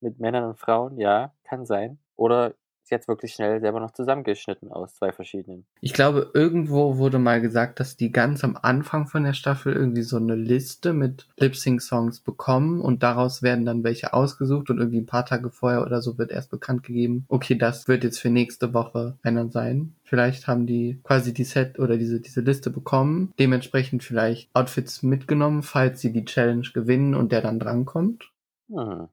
mit 0.00 0.20
Männern 0.20 0.44
und 0.44 0.58
Frauen, 0.58 0.98
ja, 0.98 1.32
kann 1.44 1.64
sein. 1.64 1.98
Oder 2.16 2.54
jetzt 2.90 3.08
wirklich 3.08 3.34
schnell 3.34 3.60
selber 3.60 3.80
noch 3.80 3.92
zusammengeschnitten 3.92 4.70
aus 4.70 4.94
zwei 4.94 5.12
verschiedenen. 5.12 5.66
Ich 5.80 5.92
glaube, 5.92 6.30
irgendwo 6.34 6.98
wurde 6.98 7.18
mal 7.18 7.40
gesagt, 7.40 7.80
dass 7.80 7.96
die 7.96 8.12
ganz 8.12 8.44
am 8.44 8.58
Anfang 8.60 9.06
von 9.06 9.24
der 9.24 9.32
Staffel 9.32 9.74
irgendwie 9.74 10.02
so 10.02 10.16
eine 10.16 10.34
Liste 10.34 10.92
mit 10.92 11.28
Lip-Sync-Songs 11.38 12.20
bekommen 12.20 12.80
und 12.80 13.02
daraus 13.02 13.42
werden 13.42 13.64
dann 13.64 13.84
welche 13.84 14.12
ausgesucht 14.12 14.70
und 14.70 14.78
irgendwie 14.78 15.00
ein 15.00 15.06
paar 15.06 15.26
Tage 15.26 15.50
vorher 15.50 15.82
oder 15.82 16.02
so 16.02 16.18
wird 16.18 16.30
erst 16.30 16.50
bekannt 16.50 16.82
gegeben, 16.82 17.24
okay, 17.28 17.56
das 17.56 17.88
wird 17.88 18.04
jetzt 18.04 18.20
für 18.20 18.30
nächste 18.30 18.74
Woche 18.74 19.18
einer 19.22 19.48
sein. 19.48 19.94
Vielleicht 20.02 20.46
haben 20.46 20.66
die 20.66 21.00
quasi 21.02 21.32
die 21.32 21.44
Set 21.44 21.78
oder 21.78 21.96
diese, 21.96 22.20
diese 22.20 22.40
Liste 22.40 22.70
bekommen, 22.70 23.32
dementsprechend 23.38 24.04
vielleicht 24.04 24.54
Outfits 24.54 25.02
mitgenommen, 25.02 25.62
falls 25.62 26.00
sie 26.00 26.12
die 26.12 26.24
Challenge 26.24 26.68
gewinnen 26.72 27.14
und 27.14 27.32
der 27.32 27.40
dann 27.40 27.58
drankommt. 27.58 28.30
Hm. 28.70 29.08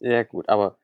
Sehr 0.00 0.24
gut, 0.24 0.48
aber 0.48 0.78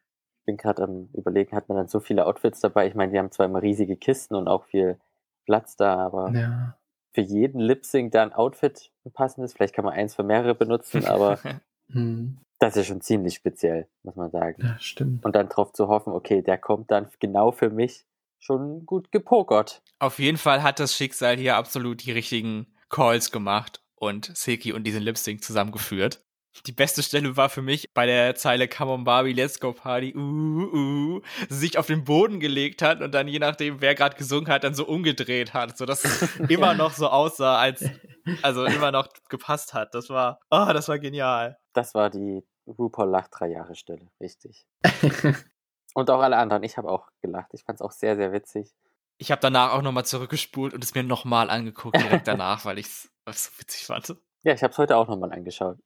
bin 0.47 0.57
gerade 0.57 0.85
am 0.85 1.09
überlegen, 1.13 1.55
hat 1.55 1.69
man 1.69 1.77
dann 1.77 1.89
so 1.89 2.01
viele 2.01 2.25
Outfits 2.25 2.61
dabei? 2.61 2.87
Ich 2.87 2.95
meine, 2.95 3.13
die 3.13 3.19
haben 3.19 3.31
zwar 3.31 3.47
immer 3.47 3.61
riesige 3.61 3.97
Kisten 3.97 4.35
und 4.35 4.49
auch 4.49 4.65
viel 4.65 4.99
Platz 5.45 5.77
da, 5.77 5.97
aber 5.97 6.31
ja. 6.33 6.79
für 7.13 7.21
jeden 7.21 7.61
Lip-Sync 7.61 8.13
da 8.13 8.23
ein 8.23 8.33
Outfit 8.33 8.91
ein 9.05 9.13
passendes. 9.13 9.53
Vielleicht 9.53 9.75
kann 9.75 9.85
man 9.85 9.95
eins 9.95 10.15
für 10.15 10.23
mehrere 10.23 10.55
benutzen, 10.55 11.05
aber 11.05 11.39
hm. 11.93 12.39
das 12.59 12.77
ist 12.77 12.87
schon 12.87 13.01
ziemlich 13.01 13.35
speziell, 13.35 13.89
muss 14.03 14.17
man 14.17 14.31
sagen. 14.31 14.63
Ja, 14.63 14.77
stimmt. 14.79 15.25
Und 15.25 15.37
dann 15.37 15.49
drauf 15.49 15.73
zu 15.73 15.89
hoffen, 15.89 16.13
okay, 16.13 16.43
der 16.43 16.59
kommt 16.59 16.91
dann 16.91 17.09
genau 17.19 17.53
für 17.53 17.71
mich, 17.71 18.07
schon 18.39 18.87
gut 18.87 19.11
gepokert. 19.13 19.83
Auf 19.99 20.19
jeden 20.19 20.39
Fall 20.39 20.63
hat 20.63 20.79
das 20.79 20.95
Schicksal 20.95 21.37
hier 21.37 21.57
absolut 21.57 22.05
die 22.05 22.13
richtigen 22.13 22.67
Calls 22.89 23.33
gemacht 23.33 23.83
und 23.97 24.37
Silky 24.37 24.73
und 24.73 24.85
diesen 24.85 25.03
Lip-Sync 25.03 25.43
zusammengeführt. 25.43 26.26
Die 26.65 26.73
beste 26.73 27.03
Stelle 27.03 27.37
war 27.37 27.49
für 27.49 27.63
mich 27.63 27.93
bei 27.93 28.07
der 28.07 28.35
Zeile 28.35 28.69
Come 28.69 28.93
on 28.93 29.05
Barbie, 29.05 29.33
let's 29.33 29.61
go 29.61 29.73
Party, 29.73 30.15
uh, 30.17 30.19
uh, 30.19 31.21
sich 31.49 31.79
auf 31.79 31.87
den 31.87 32.05
Boden 32.05 32.41
gelegt 32.41 32.83
hat 32.83 33.03
und 33.03 33.13
dann 33.13 33.29
je 33.29 33.39
nachdem, 33.39 33.81
wer 33.81 33.95
gerade 33.95 34.17
gesungen 34.17 34.49
hat, 34.49 34.65
dann 34.65 34.75
so 34.75 34.87
umgedreht 34.87 35.55
hat, 35.55 35.77
sodass 35.77 36.05
es 36.05 36.37
immer 36.49 36.75
noch 36.75 36.93
so 36.93 37.09
aussah, 37.09 37.59
als, 37.59 37.85
also 38.43 38.65
immer 38.65 38.93
noch 38.93 39.09
gepasst 39.29 39.75
hat. 39.75 39.95
Das 39.95 40.09
war, 40.09 40.41
oh, 40.51 40.71
das 40.73 40.89
war 40.89 40.99
genial. 40.99 41.59
Das 41.73 41.95
war 41.95 42.11
die 42.11 42.45
RuPaul 42.67 43.09
Lach 43.09 43.29
drei 43.29 43.49
Jahre 43.49 43.75
Stelle, 43.75 44.09
richtig. 44.21 44.67
Und 45.95 46.11
auch 46.11 46.21
alle 46.21 46.37
anderen. 46.37 46.63
Ich 46.63 46.77
habe 46.77 46.91
auch 46.91 47.09
gelacht. 47.23 47.51
Ich 47.55 47.65
fand 47.65 47.77
es 47.77 47.83
auch 47.83 47.93
sehr, 47.93 48.17
sehr 48.17 48.33
witzig. 48.33 48.75
Ich 49.19 49.31
habe 49.31 49.41
danach 49.41 49.73
auch 49.73 49.81
nochmal 49.81 50.05
zurückgespult 50.05 50.75
und 50.75 50.85
es 50.85 50.95
mir 50.95 51.03
nochmal 51.03 51.49
angeguckt, 51.49 51.97
direkt 51.97 52.29
danach, 52.29 52.67
weil 52.67 52.79
ich 52.79 52.85
es 52.85 53.11
so 53.25 53.59
witzig 53.59 53.87
fand. 53.87 54.15
Ja, 54.43 54.53
ich 54.53 54.63
habe 54.63 54.73
es 54.73 54.79
heute 54.79 54.95
auch 54.95 55.09
nochmal 55.09 55.33
angeschaut. 55.33 55.79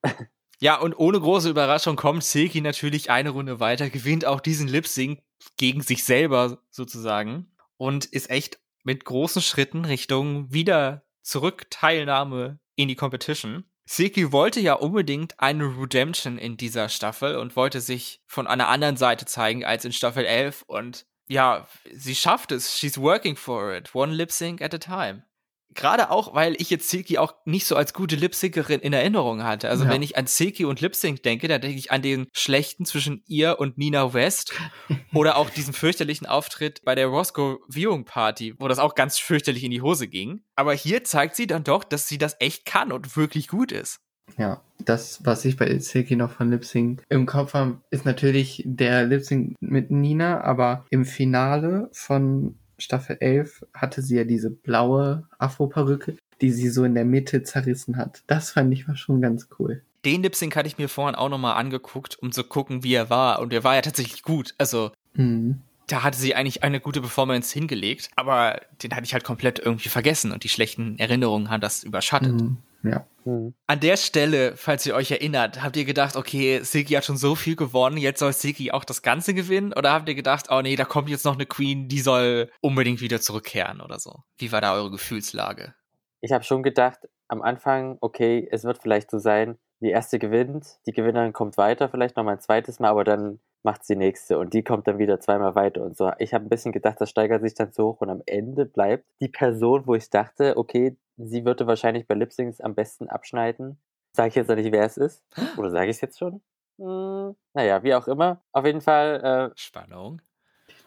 Ja, 0.62 0.78
und 0.78 0.94
ohne 0.98 1.18
große 1.18 1.48
Überraschung 1.48 1.96
kommt 1.96 2.22
Silky 2.22 2.60
natürlich 2.60 3.10
eine 3.10 3.30
Runde 3.30 3.60
weiter, 3.60 3.88
gewinnt 3.88 4.26
auch 4.26 4.40
diesen 4.40 4.68
Lip 4.68 4.86
Sync 4.86 5.20
gegen 5.56 5.80
sich 5.80 6.04
selber 6.04 6.58
sozusagen 6.68 7.50
und 7.78 8.04
ist 8.04 8.28
echt 8.28 8.60
mit 8.84 9.06
großen 9.06 9.40
Schritten 9.40 9.86
Richtung 9.86 10.52
wieder 10.52 11.02
zurück 11.22 11.66
Teilnahme 11.70 12.60
in 12.76 12.88
die 12.88 12.94
Competition. 12.94 13.64
Silky 13.86 14.32
wollte 14.32 14.60
ja 14.60 14.74
unbedingt 14.74 15.40
eine 15.40 15.64
Redemption 15.64 16.36
in 16.36 16.58
dieser 16.58 16.90
Staffel 16.90 17.36
und 17.36 17.56
wollte 17.56 17.80
sich 17.80 18.22
von 18.26 18.46
einer 18.46 18.68
anderen 18.68 18.98
Seite 18.98 19.24
zeigen 19.24 19.64
als 19.64 19.86
in 19.86 19.92
Staffel 19.92 20.26
11 20.26 20.64
und 20.66 21.06
ja, 21.26 21.66
sie 21.90 22.14
schafft 22.14 22.52
es. 22.52 22.76
She's 22.76 22.98
working 22.98 23.36
for 23.36 23.72
it. 23.72 23.94
One 23.94 24.12
lip 24.12 24.30
sync 24.30 24.60
at 24.60 24.74
a 24.74 24.78
time 24.78 25.24
gerade 25.74 26.10
auch, 26.10 26.34
weil 26.34 26.54
ich 26.58 26.70
jetzt 26.70 26.88
Silky 26.88 27.18
auch 27.18 27.34
nicht 27.44 27.66
so 27.66 27.76
als 27.76 27.94
gute 27.94 28.16
Lipsyncerin 28.16 28.80
in 28.80 28.92
Erinnerung 28.92 29.42
hatte. 29.42 29.68
Also 29.68 29.84
ja. 29.84 29.90
wenn 29.90 30.02
ich 30.02 30.16
an 30.16 30.26
Silky 30.26 30.64
und 30.64 30.80
Lipsync 30.80 31.22
denke, 31.22 31.48
dann 31.48 31.60
denke 31.60 31.78
ich 31.78 31.90
an 31.90 32.02
den 32.02 32.26
schlechten 32.32 32.84
zwischen 32.84 33.22
ihr 33.26 33.58
und 33.58 33.78
Nina 33.78 34.12
West 34.12 34.52
oder 35.14 35.36
auch 35.36 35.50
diesen 35.50 35.74
fürchterlichen 35.74 36.26
Auftritt 36.26 36.82
bei 36.84 36.94
der 36.94 37.06
Roscoe 37.06 37.58
Viewing 37.68 38.04
Party, 38.04 38.54
wo 38.58 38.68
das 38.68 38.78
auch 38.78 38.94
ganz 38.94 39.18
fürchterlich 39.18 39.64
in 39.64 39.70
die 39.70 39.82
Hose 39.82 40.08
ging. 40.08 40.42
Aber 40.56 40.74
hier 40.74 41.04
zeigt 41.04 41.36
sie 41.36 41.46
dann 41.46 41.64
doch, 41.64 41.84
dass 41.84 42.08
sie 42.08 42.18
das 42.18 42.36
echt 42.40 42.66
kann 42.66 42.92
und 42.92 43.16
wirklich 43.16 43.48
gut 43.48 43.72
ist. 43.72 44.00
Ja, 44.38 44.62
das, 44.78 45.24
was 45.24 45.44
ich 45.44 45.56
bei 45.56 45.78
Silky 45.78 46.16
noch 46.16 46.30
von 46.30 46.50
Lipsync 46.50 47.02
im 47.08 47.26
Kopf 47.26 47.54
habe, 47.54 47.80
ist 47.90 48.04
natürlich 48.04 48.62
der 48.64 49.04
Lipsync 49.06 49.56
mit 49.60 49.90
Nina, 49.90 50.40
aber 50.42 50.84
im 50.90 51.04
Finale 51.04 51.88
von 51.92 52.56
Staffel 52.80 53.16
11 53.20 53.66
hatte 53.74 54.02
sie 54.02 54.16
ja 54.16 54.24
diese 54.24 54.50
blaue 54.50 55.28
Afro-Perücke, 55.38 56.16
die 56.40 56.50
sie 56.50 56.68
so 56.68 56.84
in 56.84 56.94
der 56.94 57.04
Mitte 57.04 57.42
zerrissen 57.42 57.96
hat. 57.96 58.22
Das 58.26 58.50
fand 58.50 58.72
ich 58.72 58.88
war 58.88 58.96
schon 58.96 59.20
ganz 59.20 59.48
cool. 59.58 59.82
Den 60.04 60.22
Lip 60.22 60.34
Sync 60.34 60.56
hatte 60.56 60.66
ich 60.66 60.78
mir 60.78 60.88
vorhin 60.88 61.14
auch 61.14 61.28
nochmal 61.28 61.56
angeguckt, 61.56 62.18
um 62.20 62.32
zu 62.32 62.42
gucken, 62.42 62.82
wie 62.82 62.94
er 62.94 63.10
war. 63.10 63.40
Und 63.40 63.52
er 63.52 63.64
war 63.64 63.74
ja 63.74 63.82
tatsächlich 63.82 64.22
gut. 64.22 64.54
Also, 64.56 64.92
mhm. 65.12 65.60
da 65.88 66.02
hatte 66.02 66.18
sie 66.18 66.34
eigentlich 66.34 66.62
eine 66.62 66.80
gute 66.80 67.02
Performance 67.02 67.52
hingelegt. 67.52 68.08
Aber 68.16 68.60
den 68.82 68.94
hatte 68.94 69.04
ich 69.04 69.12
halt 69.12 69.24
komplett 69.24 69.58
irgendwie 69.58 69.90
vergessen. 69.90 70.32
Und 70.32 70.42
die 70.42 70.48
schlechten 70.48 70.98
Erinnerungen 70.98 71.50
haben 71.50 71.60
das 71.60 71.84
überschattet. 71.84 72.40
Mhm. 72.40 72.56
Ja. 72.82 73.06
Mhm. 73.24 73.54
An 73.66 73.80
der 73.80 73.96
Stelle, 73.96 74.56
falls 74.56 74.86
ihr 74.86 74.94
euch 74.94 75.10
erinnert, 75.10 75.62
habt 75.62 75.76
ihr 75.76 75.84
gedacht, 75.84 76.16
okay, 76.16 76.60
Silky 76.62 76.94
hat 76.94 77.04
schon 77.04 77.16
so 77.16 77.34
viel 77.34 77.56
gewonnen, 77.56 77.96
jetzt 77.96 78.20
soll 78.20 78.32
Silky 78.32 78.70
auch 78.70 78.84
das 78.84 79.02
Ganze 79.02 79.34
gewinnen? 79.34 79.72
Oder 79.72 79.92
habt 79.92 80.08
ihr 80.08 80.14
gedacht, 80.14 80.46
oh 80.50 80.60
nee, 80.62 80.76
da 80.76 80.84
kommt 80.84 81.08
jetzt 81.08 81.24
noch 81.24 81.34
eine 81.34 81.46
Queen, 81.46 81.88
die 81.88 82.00
soll 82.00 82.50
unbedingt 82.60 83.00
wieder 83.00 83.20
zurückkehren 83.20 83.80
oder 83.80 83.98
so? 83.98 84.20
Wie 84.38 84.52
war 84.52 84.60
da 84.60 84.74
eure 84.74 84.90
Gefühlslage? 84.90 85.74
Ich 86.20 86.32
habe 86.32 86.44
schon 86.44 86.62
gedacht, 86.62 87.08
am 87.28 87.42
Anfang, 87.42 87.98
okay, 88.00 88.48
es 88.50 88.64
wird 88.64 88.78
vielleicht 88.78 89.10
so 89.10 89.18
sein, 89.18 89.56
die 89.80 89.90
erste 89.90 90.18
gewinnt, 90.18 90.78
die 90.86 90.92
Gewinnerin 90.92 91.32
kommt 91.32 91.56
weiter, 91.56 91.88
vielleicht 91.88 92.16
noch 92.16 92.24
mal 92.24 92.32
ein 92.32 92.40
zweites 92.40 92.80
Mal, 92.80 92.90
aber 92.90 93.04
dann 93.04 93.40
macht 93.62 93.84
sie 93.84 93.96
nächste 93.96 94.38
und 94.38 94.54
die 94.54 94.62
kommt 94.62 94.86
dann 94.86 94.98
wieder 94.98 95.20
zweimal 95.20 95.54
weiter 95.54 95.82
und 95.82 95.96
so. 95.96 96.10
Ich 96.18 96.32
habe 96.34 96.44
ein 96.44 96.48
bisschen 96.48 96.72
gedacht, 96.72 97.00
das 97.00 97.10
steigert 97.10 97.42
sich 97.42 97.54
dann 97.54 97.72
so 97.72 97.88
hoch 97.88 98.00
und 98.00 98.10
am 98.10 98.22
Ende 98.26 98.64
bleibt 98.64 99.04
die 99.20 99.28
Person, 99.28 99.86
wo 99.86 99.94
ich 99.94 100.08
dachte, 100.10 100.56
okay, 100.56 100.96
sie 101.26 101.44
würde 101.44 101.66
wahrscheinlich 101.66 102.06
bei 102.06 102.14
Lipsings 102.14 102.60
am 102.60 102.74
besten 102.74 103.08
abschneiden. 103.08 103.78
Sage 104.12 104.28
ich 104.28 104.34
jetzt 104.34 104.48
noch 104.48 104.56
nicht, 104.56 104.72
wer 104.72 104.84
es 104.84 104.96
ist? 104.96 105.22
Oder 105.56 105.70
sage 105.70 105.90
ich 105.90 105.96
es 105.96 106.00
jetzt 106.00 106.18
schon? 106.18 106.40
Hm, 106.78 107.36
naja, 107.54 107.82
wie 107.82 107.94
auch 107.94 108.08
immer. 108.08 108.42
Auf 108.52 108.64
jeden 108.64 108.80
Fall. 108.80 109.52
Äh, 109.52 109.58
Spannung. 109.58 110.22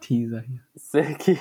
Teaser 0.01 0.41
hier. 0.41 0.59
Silky 0.75 1.39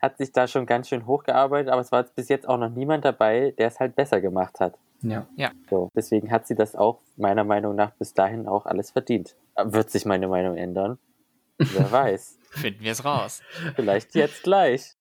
hat 0.00 0.18
sich 0.18 0.32
da 0.32 0.46
schon 0.46 0.66
ganz 0.66 0.88
schön 0.88 1.06
hochgearbeitet, 1.06 1.72
aber 1.72 1.80
es 1.80 1.90
war 1.90 2.02
bis 2.02 2.28
jetzt 2.28 2.46
auch 2.48 2.58
noch 2.58 2.68
niemand 2.68 3.04
dabei, 3.04 3.54
der 3.58 3.68
es 3.68 3.80
halt 3.80 3.96
besser 3.96 4.20
gemacht 4.20 4.60
hat. 4.60 4.78
Ja. 5.00 5.26
ja. 5.36 5.50
So, 5.68 5.90
deswegen 5.94 6.30
hat 6.30 6.46
sie 6.46 6.54
das 6.54 6.76
auch 6.76 7.00
meiner 7.16 7.44
Meinung 7.44 7.74
nach 7.74 7.92
bis 7.92 8.14
dahin 8.14 8.46
auch 8.46 8.66
alles 8.66 8.90
verdient. 8.90 9.36
Wird 9.62 9.90
sich 9.90 10.04
meine 10.04 10.28
Meinung 10.28 10.56
ändern? 10.56 10.98
Wer 11.58 11.90
weiß. 11.92 12.38
Finden 12.50 12.84
wir 12.84 12.92
es 12.92 13.04
raus. 13.04 13.42
Vielleicht 13.74 14.14
jetzt 14.14 14.42
gleich 14.42 14.96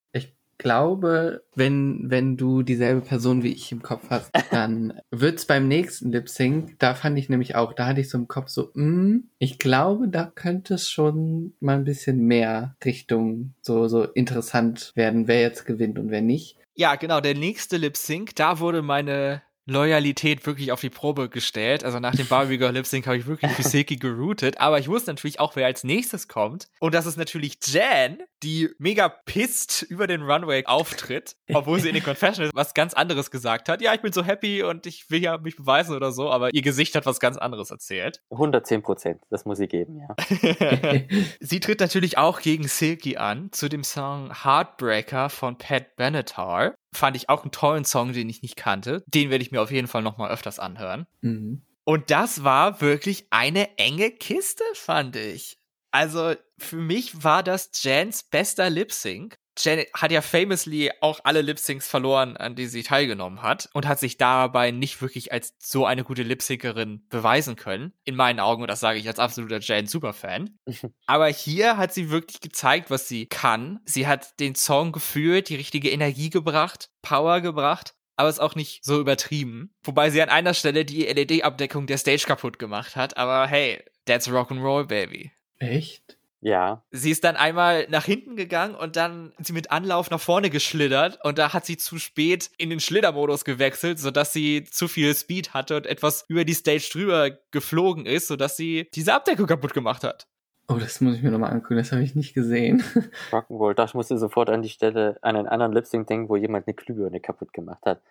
glaube, 0.57 1.43
wenn, 1.55 2.09
wenn 2.09 2.37
du 2.37 2.63
dieselbe 2.63 3.01
Person 3.01 3.43
wie 3.43 3.51
ich 3.51 3.71
im 3.71 3.81
Kopf 3.81 4.05
hast, 4.09 4.31
dann 4.51 4.99
wird's 5.11 5.45
beim 5.45 5.67
nächsten 5.67 6.11
Lip 6.11 6.29
Sync, 6.29 6.79
da 6.79 6.93
fand 6.93 7.17
ich 7.17 7.29
nämlich 7.29 7.55
auch, 7.55 7.73
da 7.73 7.87
hatte 7.87 8.01
ich 8.01 8.09
so 8.09 8.17
im 8.17 8.27
Kopf 8.27 8.49
so, 8.49 8.71
mm, 8.73 9.29
ich 9.39 9.59
glaube, 9.59 10.07
da 10.07 10.25
könnte 10.25 10.75
es 10.75 10.89
schon 10.89 11.53
mal 11.59 11.75
ein 11.75 11.83
bisschen 11.83 12.19
mehr 12.19 12.75
Richtung 12.83 13.53
so, 13.61 13.87
so 13.87 14.03
interessant 14.03 14.91
werden, 14.95 15.27
wer 15.27 15.41
jetzt 15.41 15.65
gewinnt 15.65 15.99
und 15.99 16.09
wer 16.09 16.21
nicht. 16.21 16.57
Ja, 16.75 16.95
genau, 16.95 17.21
der 17.21 17.35
nächste 17.35 17.77
Lip 17.77 17.97
Sync, 17.97 18.35
da 18.35 18.59
wurde 18.59 18.81
meine 18.81 19.43
Loyalität 19.65 20.45
wirklich 20.45 20.71
auf 20.71 20.81
die 20.81 20.89
Probe 20.89 21.29
gestellt. 21.29 21.83
Also 21.83 21.99
nach 21.99 22.15
dem 22.15 22.27
Barbie 22.27 22.57
Girl 22.57 22.73
Lip 22.73 22.85
Sync 22.85 23.07
habe 23.07 23.17
ich 23.17 23.25
wirklich 23.25 23.51
für 23.51 23.63
Silky 23.63 23.95
geroutet. 23.95 24.59
Aber 24.59 24.79
ich 24.79 24.87
wusste 24.89 25.11
natürlich 25.11 25.39
auch, 25.39 25.55
wer 25.55 25.65
als 25.65 25.83
nächstes 25.83 26.27
kommt. 26.27 26.67
Und 26.79 26.93
das 26.93 27.05
ist 27.05 27.17
natürlich 27.17 27.57
Jan, 27.65 28.17
die 28.43 28.69
mega 28.77 29.09
pisst 29.09 29.83
über 29.83 30.07
den 30.07 30.23
Runway 30.23 30.65
auftritt, 30.65 31.37
obwohl 31.53 31.79
sie 31.79 31.87
in 31.87 31.95
den 31.95 32.03
Confessionals 32.03 32.51
was 32.53 32.73
ganz 32.73 32.93
anderes 32.93 33.31
gesagt 33.31 33.69
hat. 33.69 33.81
Ja, 33.81 33.93
ich 33.93 34.01
bin 34.01 34.11
so 34.11 34.23
happy 34.23 34.63
und 34.63 34.85
ich 34.85 35.09
will 35.09 35.21
ja 35.21 35.37
mich 35.37 35.55
beweisen 35.55 35.95
oder 35.95 36.11
so, 36.11 36.29
aber 36.29 36.53
ihr 36.53 36.61
Gesicht 36.61 36.95
hat 36.95 37.05
was 37.05 37.19
ganz 37.19 37.37
anderes 37.37 37.71
erzählt. 37.71 38.21
110 38.31 38.81
Prozent, 38.81 39.21
das 39.29 39.45
muss 39.45 39.57
sie 39.57 39.67
geben, 39.67 39.99
ja. 39.99 40.15
sie 41.39 41.59
tritt 41.59 41.79
natürlich 41.79 42.17
auch 42.17 42.41
gegen 42.41 42.67
Silky 42.67 43.17
an 43.17 43.51
zu 43.51 43.69
dem 43.69 43.83
Song 43.83 44.43
Heartbreaker 44.43 45.29
von 45.29 45.57
Pat 45.57 45.95
Benatar 45.95 46.75
fand 46.93 47.17
ich 47.17 47.29
auch 47.29 47.43
einen 47.43 47.51
tollen 47.51 47.85
Song, 47.85 48.13
den 48.13 48.29
ich 48.29 48.41
nicht 48.41 48.55
kannte. 48.55 49.03
Den 49.07 49.29
werde 49.29 49.43
ich 49.43 49.51
mir 49.51 49.61
auf 49.61 49.71
jeden 49.71 49.87
Fall 49.87 50.01
noch 50.01 50.17
mal 50.17 50.31
öfters 50.31 50.59
anhören. 50.59 51.05
Mhm. 51.21 51.63
Und 51.85 52.11
das 52.11 52.43
war 52.43 52.81
wirklich 52.81 53.27
eine 53.29 53.77
enge 53.77 54.11
Kiste, 54.11 54.63
fand 54.73 55.15
ich. 55.15 55.57
Also 55.91 56.33
für 56.57 56.77
mich 56.77 57.23
war 57.23 57.43
das 57.43 57.69
Jans 57.81 58.23
bester 58.23 58.69
Lip 58.69 58.91
Sync. 58.91 59.37
Janet 59.57 59.89
hat 59.93 60.11
ja 60.11 60.21
famously 60.21 60.91
auch 61.01 61.19
alle 61.23 61.41
Lip-Syncs 61.41 61.87
verloren, 61.87 62.37
an 62.37 62.55
die 62.55 62.67
sie 62.67 62.83
teilgenommen 62.83 63.41
hat 63.41 63.69
und 63.73 63.87
hat 63.87 63.99
sich 63.99 64.17
dabei 64.17 64.71
nicht 64.71 65.01
wirklich 65.01 65.31
als 65.31 65.55
so 65.59 65.85
eine 65.85 66.03
gute 66.03 66.23
Lip-Syncerin 66.23 67.05
beweisen 67.09 67.55
können. 67.55 67.93
In 68.03 68.15
meinen 68.15 68.39
Augen, 68.39 68.61
und 68.61 68.69
das 68.69 68.79
sage 68.79 68.99
ich 68.99 69.07
als 69.07 69.19
absoluter 69.19 69.59
Jan 69.59 69.87
Superfan. 69.87 70.57
Aber 71.05 71.27
hier 71.27 71.77
hat 71.77 71.93
sie 71.93 72.09
wirklich 72.09 72.41
gezeigt, 72.41 72.89
was 72.89 73.07
sie 73.07 73.25
kann. 73.25 73.79
Sie 73.85 74.07
hat 74.07 74.39
den 74.39 74.55
Song 74.55 74.91
gefühlt, 74.91 75.49
die 75.49 75.55
richtige 75.55 75.89
Energie 75.89 76.29
gebracht, 76.29 76.89
Power 77.01 77.41
gebracht 77.41 77.95
aber 78.15 78.29
ist 78.29 78.39
auch 78.39 78.55
nicht 78.55 78.83
so 78.85 78.99
übertrieben. 78.99 79.73
Wobei 79.83 80.09
sie 80.09 80.21
an 80.21 80.29
einer 80.29 80.53
Stelle 80.53 80.85
die 80.85 81.03
LED-Abdeckung 81.03 81.87
der 81.87 81.97
Stage 81.97 82.25
kaputt 82.27 82.59
gemacht 82.59 82.95
hat. 82.95 83.17
Aber 83.17 83.47
hey, 83.47 83.83
that's 84.05 84.29
Rock'n'Roll, 84.29 84.85
Baby. 84.85 85.31
Echt? 85.59 86.17
Ja. 86.43 86.83
Sie 86.91 87.09
ist 87.09 87.23
dann 87.23 87.37
einmal 87.37 87.87
nach 87.89 88.03
hinten 88.03 88.35
gegangen 88.35 88.75
und 88.75 88.97
dann 88.97 89.33
sie 89.39 89.53
mit 89.53 89.71
Anlauf 89.71 90.11
nach 90.11 90.19
vorne 90.19 90.49
geschlittert 90.49 91.19
und 91.23 91.37
da 91.37 91.53
hat 91.53 91.65
sie 91.65 91.77
zu 91.77 91.97
spät 91.97 92.51
in 92.57 92.69
den 92.69 92.81
Schlittermodus 92.81 93.45
gewechselt, 93.45 93.97
sodass 93.99 94.33
sie 94.33 94.65
zu 94.65 94.89
viel 94.89 95.15
Speed 95.15 95.53
hatte 95.53 95.77
und 95.77 95.87
etwas 95.87 96.25
über 96.27 96.43
die 96.43 96.53
Stage 96.53 96.89
drüber 96.91 97.31
geflogen 97.51 98.05
ist, 98.05 98.27
sodass 98.27 98.57
sie 98.57 98.89
diese 98.93 99.13
Abdeckung 99.13 99.47
kaputt 99.47 99.73
gemacht 99.73 100.03
hat. 100.03 100.27
Oh, 100.69 100.77
das 100.79 101.01
muss 101.01 101.15
ich 101.15 101.23
mir 101.23 101.31
nochmal 101.31 101.51
angucken, 101.51 101.75
das 101.75 101.91
habe 101.91 102.03
ich 102.03 102.15
nicht 102.15 102.33
gesehen. 102.33 102.81
Rock'n'Roll, 103.31 103.73
da 103.73 103.87
musste 103.93 104.17
sofort 104.17 104.49
an 104.49 104.61
die 104.61 104.69
Stelle, 104.69 105.17
an 105.21 105.35
einen 105.35 105.47
anderen 105.47 105.73
Lip-Sync 105.73 106.07
denken, 106.07 106.29
wo 106.29 106.37
jemand 106.37 106.67
eine 106.67 106.73
Glühbirne 106.73 107.19
kaputt 107.19 107.51
gemacht 107.51 107.85
hat. 107.85 108.01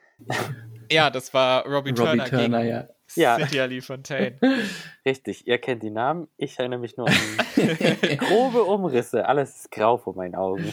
Ja, 0.91 1.09
das 1.09 1.33
war 1.33 1.65
Robbie, 1.65 1.91
Robbie 1.91 1.95
Turner, 1.95 2.25
Turner 2.27 2.61
gegen 2.61 2.71
ja. 2.71 2.89
Ja. 3.15 3.39
City 3.39 3.61
Ali 3.61 3.81
Fontaine. 3.81 4.39
Richtig, 5.07 5.47
ihr 5.47 5.59
kennt 5.59 5.83
die 5.83 5.91
Namen, 5.91 6.29
ich 6.37 6.59
erinnere 6.59 6.81
mich 6.81 6.97
nur 6.97 7.09
an 7.09 7.15
grobe 8.19 8.65
Umrisse. 8.65 9.27
Alles 9.27 9.57
ist 9.57 9.71
grau 9.71 9.99
vor 9.99 10.15
meinen 10.15 10.35
Augen. 10.35 10.73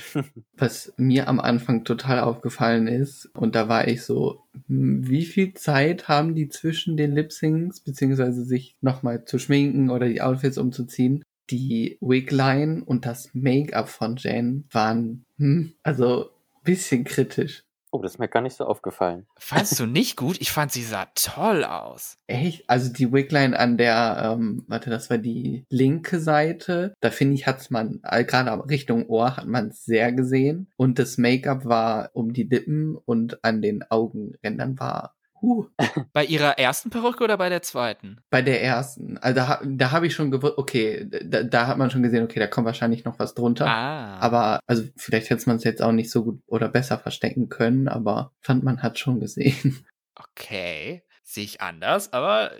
Was 0.58 0.94
mir 0.98 1.28
am 1.28 1.40
Anfang 1.40 1.84
total 1.84 2.20
aufgefallen 2.20 2.88
ist, 2.88 3.26
und 3.36 3.56
da 3.56 3.68
war 3.68 3.88
ich 3.88 4.04
so, 4.04 4.44
hm, 4.68 5.08
wie 5.08 5.26
viel 5.26 5.54
Zeit 5.54 6.08
haben 6.08 6.36
die 6.36 6.50
zwischen 6.50 6.98
den 6.98 7.14
Lip-Syncs, 7.14 7.82
beziehungsweise 7.82 8.44
sich 8.44 8.76
nochmal 8.82 9.26
zu 9.26 9.40
schminken 9.40 9.90
oder 9.90 10.08
die 10.08 10.22
Outfits 10.22 10.58
umzuziehen? 10.58 11.24
Die 11.50 11.98
Wigline 12.02 12.84
und 12.86 13.06
das 13.06 13.30
Make-up 13.34 13.90
von 13.90 14.16
Jane 14.18 14.64
waren, 14.72 15.26
hm, 15.38 15.74
also 15.84 16.30
bisschen 16.64 17.04
kritisch. 17.04 17.64
Oh, 17.92 18.02
das 18.04 18.14
ist 18.14 18.20
mir 18.20 18.28
gar 18.28 18.42
nicht 18.42 18.56
so 18.56 18.66
aufgefallen. 18.66 19.26
Fandst 19.38 19.80
du 19.80 19.86
nicht 19.88 20.16
gut? 20.16 20.40
Ich 20.40 20.52
fand, 20.52 20.72
sie 20.72 20.84
sah 20.84 21.08
toll 21.16 21.64
aus. 21.64 22.18
Echt? 22.28 22.70
Also 22.70 22.94
die 22.94 23.12
Wigline 23.12 23.58
an 23.58 23.78
der, 23.78 24.36
ähm, 24.38 24.64
warte, 24.68 24.92
das 24.92 25.10
war 25.10 25.18
die 25.18 25.66
linke 25.70 26.20
Seite. 26.20 26.94
Da 27.00 27.10
finde 27.10 27.34
ich, 27.34 27.48
hat's 27.48 27.72
man, 27.72 28.00
äh, 28.04 28.24
gerade 28.24 28.70
Richtung 28.70 29.08
Ohr 29.08 29.38
hat 29.38 29.48
man 29.48 29.72
sehr 29.72 30.12
gesehen. 30.12 30.68
Und 30.78 31.00
das 31.00 31.18
Make-up 31.18 31.66
war 31.66 32.12
um 32.14 32.32
die 32.34 32.44
Lippen 32.44 32.96
und 32.96 33.44
an 33.44 33.64
den 33.64 33.84
Augenrändern 33.90 34.80
war 34.80 35.16
Huh. 35.42 35.66
Bei 36.14 36.26
ihrer 36.26 36.58
ersten 36.58 36.90
Perücke 36.90 37.24
oder 37.24 37.38
bei 37.38 37.50
der 37.50 37.62
zweiten? 37.62 38.22
Bei 38.30 38.42
der 38.42 38.62
ersten. 38.62 39.18
Also 39.18 39.36
da, 39.36 39.62
da 39.64 39.92
habe 39.92 40.08
ich 40.08 40.14
schon 40.14 40.32
gewusst, 40.32 40.58
okay, 40.58 41.08
da, 41.24 41.44
da 41.44 41.68
hat 41.68 41.78
man 41.78 41.90
schon 41.90 42.04
gesehen, 42.04 42.24
okay, 42.24 42.40
da 42.40 42.48
kommt 42.48 42.66
wahrscheinlich 42.66 43.06
noch 43.06 43.20
was 43.20 43.36
drunter. 43.36 43.68
Ah. 43.68 44.20
Aber, 44.20 44.60
also 44.68 44.84
vielleicht 44.98 45.30
hätte 45.30 45.48
man 45.48 45.58
es 45.58 45.64
jetzt 45.64 45.82
auch 45.82 45.92
nicht 45.92 46.12
so 46.12 46.24
gut 46.24 46.42
oder 46.48 46.68
besser 46.68 46.98
verstecken 46.98 47.50
können, 47.50 47.88
aber 47.88 48.34
fand 48.42 48.64
man 48.64 48.84
hat 48.84 49.00
schon 49.00 49.20
gesehen. 49.20 49.86
Okay. 50.16 51.04
Sehe 51.30 51.44
ich 51.44 51.62
anders, 51.62 52.12
aber. 52.12 52.54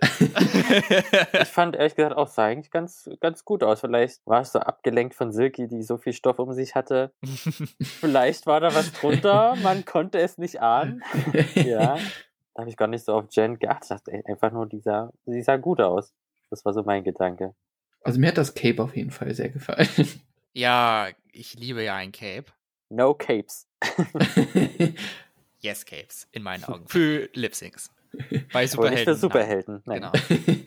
Ich 1.32 1.48
fand 1.48 1.74
ehrlich 1.74 1.96
gesagt 1.96 2.16
auch, 2.16 2.28
sah 2.28 2.44
eigentlich 2.44 2.70
ganz, 2.70 3.10
ganz 3.20 3.44
gut 3.44 3.64
aus. 3.64 3.80
Vielleicht 3.80 4.24
war 4.26 4.42
es 4.42 4.52
so 4.52 4.60
abgelenkt 4.60 5.16
von 5.16 5.32
Silky, 5.32 5.66
die 5.66 5.82
so 5.82 5.96
viel 5.98 6.12
Stoff 6.12 6.38
um 6.38 6.52
sich 6.52 6.76
hatte. 6.76 7.12
Vielleicht 7.82 8.46
war 8.46 8.60
da 8.60 8.72
was 8.72 8.92
drunter, 8.92 9.56
man 9.62 9.84
konnte 9.84 10.20
es 10.20 10.38
nicht 10.38 10.60
ahnen. 10.60 11.02
Ja. 11.54 11.98
Da 12.60 12.64
habe 12.64 12.70
ich 12.70 12.76
gar 12.76 12.88
nicht 12.88 13.06
so 13.06 13.14
auf 13.14 13.24
Jen 13.30 13.58
geachtet. 13.58 13.84
Ich 13.84 13.88
dachte 13.88 14.12
ey, 14.12 14.22
einfach 14.26 14.52
nur, 14.52 14.66
die 14.66 14.80
sah, 14.80 15.10
sie 15.24 15.40
sah 15.40 15.56
gut 15.56 15.80
aus. 15.80 16.12
Das 16.50 16.62
war 16.66 16.74
so 16.74 16.82
mein 16.82 17.02
Gedanke. 17.04 17.54
Also 18.02 18.20
mir 18.20 18.28
hat 18.28 18.36
das 18.36 18.54
Cape 18.54 18.82
auf 18.82 18.94
jeden 18.94 19.10
Fall 19.10 19.34
sehr 19.34 19.48
gefallen. 19.48 19.88
ja, 20.52 21.08
ich 21.32 21.54
liebe 21.54 21.82
ja 21.82 21.94
ein 21.96 22.12
Cape. 22.12 22.44
No 22.90 23.14
Capes. 23.14 23.66
Yes, 25.62 25.84
Capes, 25.86 26.28
in 26.32 26.42
meinen 26.42 26.64
Augen. 26.68 26.86
Für 26.88 27.30
Lip-Syncs. 27.32 27.90
Bei 28.52 28.66
Aber 28.74 28.90
nicht 28.90 29.04
Superhelden. 29.04 29.04
für 29.04 29.10
nein. 29.10 29.16
Superhelden. 29.16 29.82
Nein. 29.86 30.00
Genau. 30.02 30.12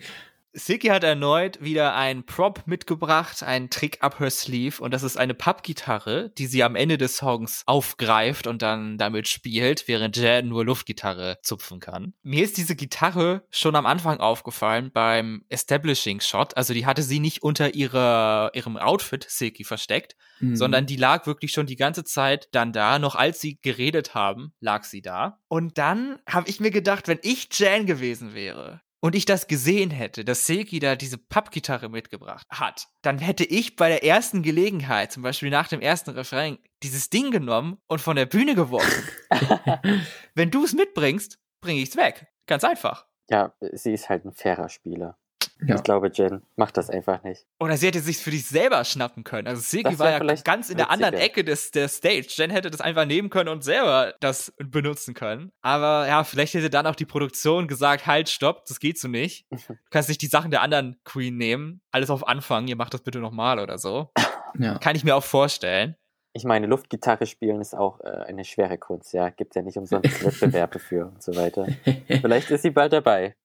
Silky 0.56 0.86
hat 0.88 1.02
erneut 1.02 1.60
wieder 1.60 1.96
einen 1.96 2.24
Prop 2.24 2.62
mitgebracht, 2.66 3.42
einen 3.42 3.70
Trick 3.70 3.98
up 4.02 4.20
her 4.20 4.30
sleeve 4.30 4.80
und 4.80 4.94
das 4.94 5.02
ist 5.02 5.16
eine 5.16 5.34
Pappgitarre, 5.34 6.30
die 6.38 6.46
sie 6.46 6.62
am 6.62 6.76
Ende 6.76 6.96
des 6.96 7.16
Songs 7.16 7.64
aufgreift 7.66 8.46
und 8.46 8.62
dann 8.62 8.96
damit 8.96 9.26
spielt, 9.26 9.88
während 9.88 10.16
Jan 10.16 10.48
nur 10.48 10.64
Luftgitarre 10.64 11.38
zupfen 11.42 11.80
kann. 11.80 12.14
Mir 12.22 12.44
ist 12.44 12.56
diese 12.56 12.76
Gitarre 12.76 13.44
schon 13.50 13.74
am 13.74 13.84
Anfang 13.84 14.20
aufgefallen 14.20 14.90
beim 14.92 15.44
Establishing 15.48 16.20
Shot, 16.20 16.56
also 16.56 16.72
die 16.72 16.86
hatte 16.86 17.02
sie 17.02 17.18
nicht 17.18 17.42
unter 17.42 17.74
ihrer, 17.74 18.52
ihrem 18.54 18.76
Outfit 18.76 19.26
Silky 19.28 19.64
versteckt, 19.64 20.16
Mhm. 20.40 20.56
sondern 20.56 20.86
die 20.86 20.96
lag 20.96 21.26
wirklich 21.26 21.52
schon 21.52 21.66
die 21.66 21.76
ganze 21.76 22.04
Zeit 22.04 22.48
dann 22.52 22.72
da. 22.72 22.98
Noch 22.98 23.14
als 23.14 23.40
sie 23.40 23.58
geredet 23.60 24.14
haben, 24.14 24.52
lag 24.60 24.84
sie 24.84 25.02
da. 25.02 25.40
Und 25.48 25.78
dann 25.78 26.18
habe 26.28 26.48
ich 26.48 26.60
mir 26.60 26.70
gedacht, 26.70 27.08
wenn 27.08 27.20
ich 27.22 27.48
Jan 27.52 27.86
gewesen 27.86 28.34
wäre 28.34 28.80
und 29.04 29.14
ich 29.14 29.26
das 29.26 29.48
gesehen 29.48 29.90
hätte, 29.90 30.24
dass 30.24 30.46
Silky 30.46 30.78
da 30.78 30.96
diese 30.96 31.18
Pappgitarre 31.18 31.90
mitgebracht 31.90 32.46
hat, 32.48 32.88
dann 33.02 33.18
hätte 33.18 33.44
ich 33.44 33.76
bei 33.76 33.90
der 33.90 34.02
ersten 34.02 34.42
Gelegenheit, 34.42 35.12
zum 35.12 35.22
Beispiel 35.22 35.50
nach 35.50 35.68
dem 35.68 35.82
ersten 35.82 36.12
Refrain, 36.12 36.56
dieses 36.82 37.10
Ding 37.10 37.30
genommen 37.30 37.76
und 37.86 38.00
von 38.00 38.16
der 38.16 38.24
Bühne 38.24 38.54
geworfen. 38.54 39.06
wenn 40.34 40.50
du 40.50 40.64
es 40.64 40.72
mitbringst, 40.72 41.38
bringe 41.60 41.82
ich 41.82 41.90
es 41.90 41.96
weg. 41.98 42.28
Ganz 42.46 42.64
einfach. 42.64 43.06
Ja, 43.28 43.52
sie 43.72 43.92
ist 43.92 44.08
halt 44.08 44.24
ein 44.24 44.32
fairer 44.32 44.70
Spieler. 44.70 45.18
Ja. 45.66 45.76
Ich 45.76 45.82
glaube, 45.82 46.10
Jen 46.12 46.42
macht 46.56 46.76
das 46.76 46.90
einfach 46.90 47.22
nicht. 47.22 47.46
Oder 47.58 47.76
sie 47.76 47.86
hätte 47.86 48.00
sich 48.00 48.18
für 48.18 48.30
dich 48.30 48.46
selber 48.46 48.84
schnappen 48.84 49.24
können. 49.24 49.48
Also 49.48 49.62
Silky 49.62 49.98
war 49.98 50.10
ja 50.10 50.18
vielleicht 50.18 50.44
ganz 50.44 50.70
in 50.70 50.76
der 50.76 50.90
anderen 50.90 51.14
witziger. 51.14 51.26
Ecke 51.30 51.44
des, 51.44 51.70
der 51.70 51.88
Stage. 51.88 52.26
Jen 52.28 52.50
hätte 52.50 52.70
das 52.70 52.80
einfach 52.80 53.06
nehmen 53.06 53.30
können 53.30 53.48
und 53.48 53.64
selber 53.64 54.14
das 54.20 54.52
benutzen 54.58 55.14
können. 55.14 55.52
Aber 55.62 56.06
ja, 56.06 56.24
vielleicht 56.24 56.54
hätte 56.54 56.70
dann 56.70 56.86
auch 56.86 56.96
die 56.96 57.06
Produktion 57.06 57.68
gesagt, 57.68 58.06
halt, 58.06 58.28
stopp, 58.28 58.64
das 58.66 58.80
geht 58.80 58.98
so 58.98 59.08
nicht. 59.08 59.46
Du 59.66 59.90
kannst 59.90 60.08
nicht 60.08 60.22
die 60.22 60.26
Sachen 60.26 60.50
der 60.50 60.62
anderen 60.62 60.96
Queen 61.04 61.36
nehmen. 61.36 61.80
Alles 61.90 62.10
auf 62.10 62.26
Anfang, 62.26 62.66
ihr 62.68 62.76
macht 62.76 62.94
das 62.94 63.02
bitte 63.02 63.18
nochmal 63.18 63.58
oder 63.58 63.78
so. 63.78 64.10
ja. 64.58 64.78
Kann 64.78 64.96
ich 64.96 65.04
mir 65.04 65.14
auch 65.14 65.24
vorstellen. 65.24 65.96
Ich 66.36 66.44
meine, 66.44 66.66
Luftgitarre 66.66 67.26
spielen 67.26 67.60
ist 67.60 67.74
auch 67.76 68.00
äh, 68.00 68.08
eine 68.26 68.44
schwere 68.44 68.76
Kunst, 68.76 69.12
ja. 69.14 69.30
Gibt 69.30 69.54
ja 69.54 69.62
nicht 69.62 69.78
umsonst 69.78 70.24
Wettbewerbe 70.24 70.80
für 70.80 71.06
und 71.06 71.22
so 71.22 71.36
weiter. 71.36 71.68
Vielleicht 72.08 72.50
ist 72.50 72.62
sie 72.62 72.70
bald 72.70 72.92
dabei. 72.92 73.36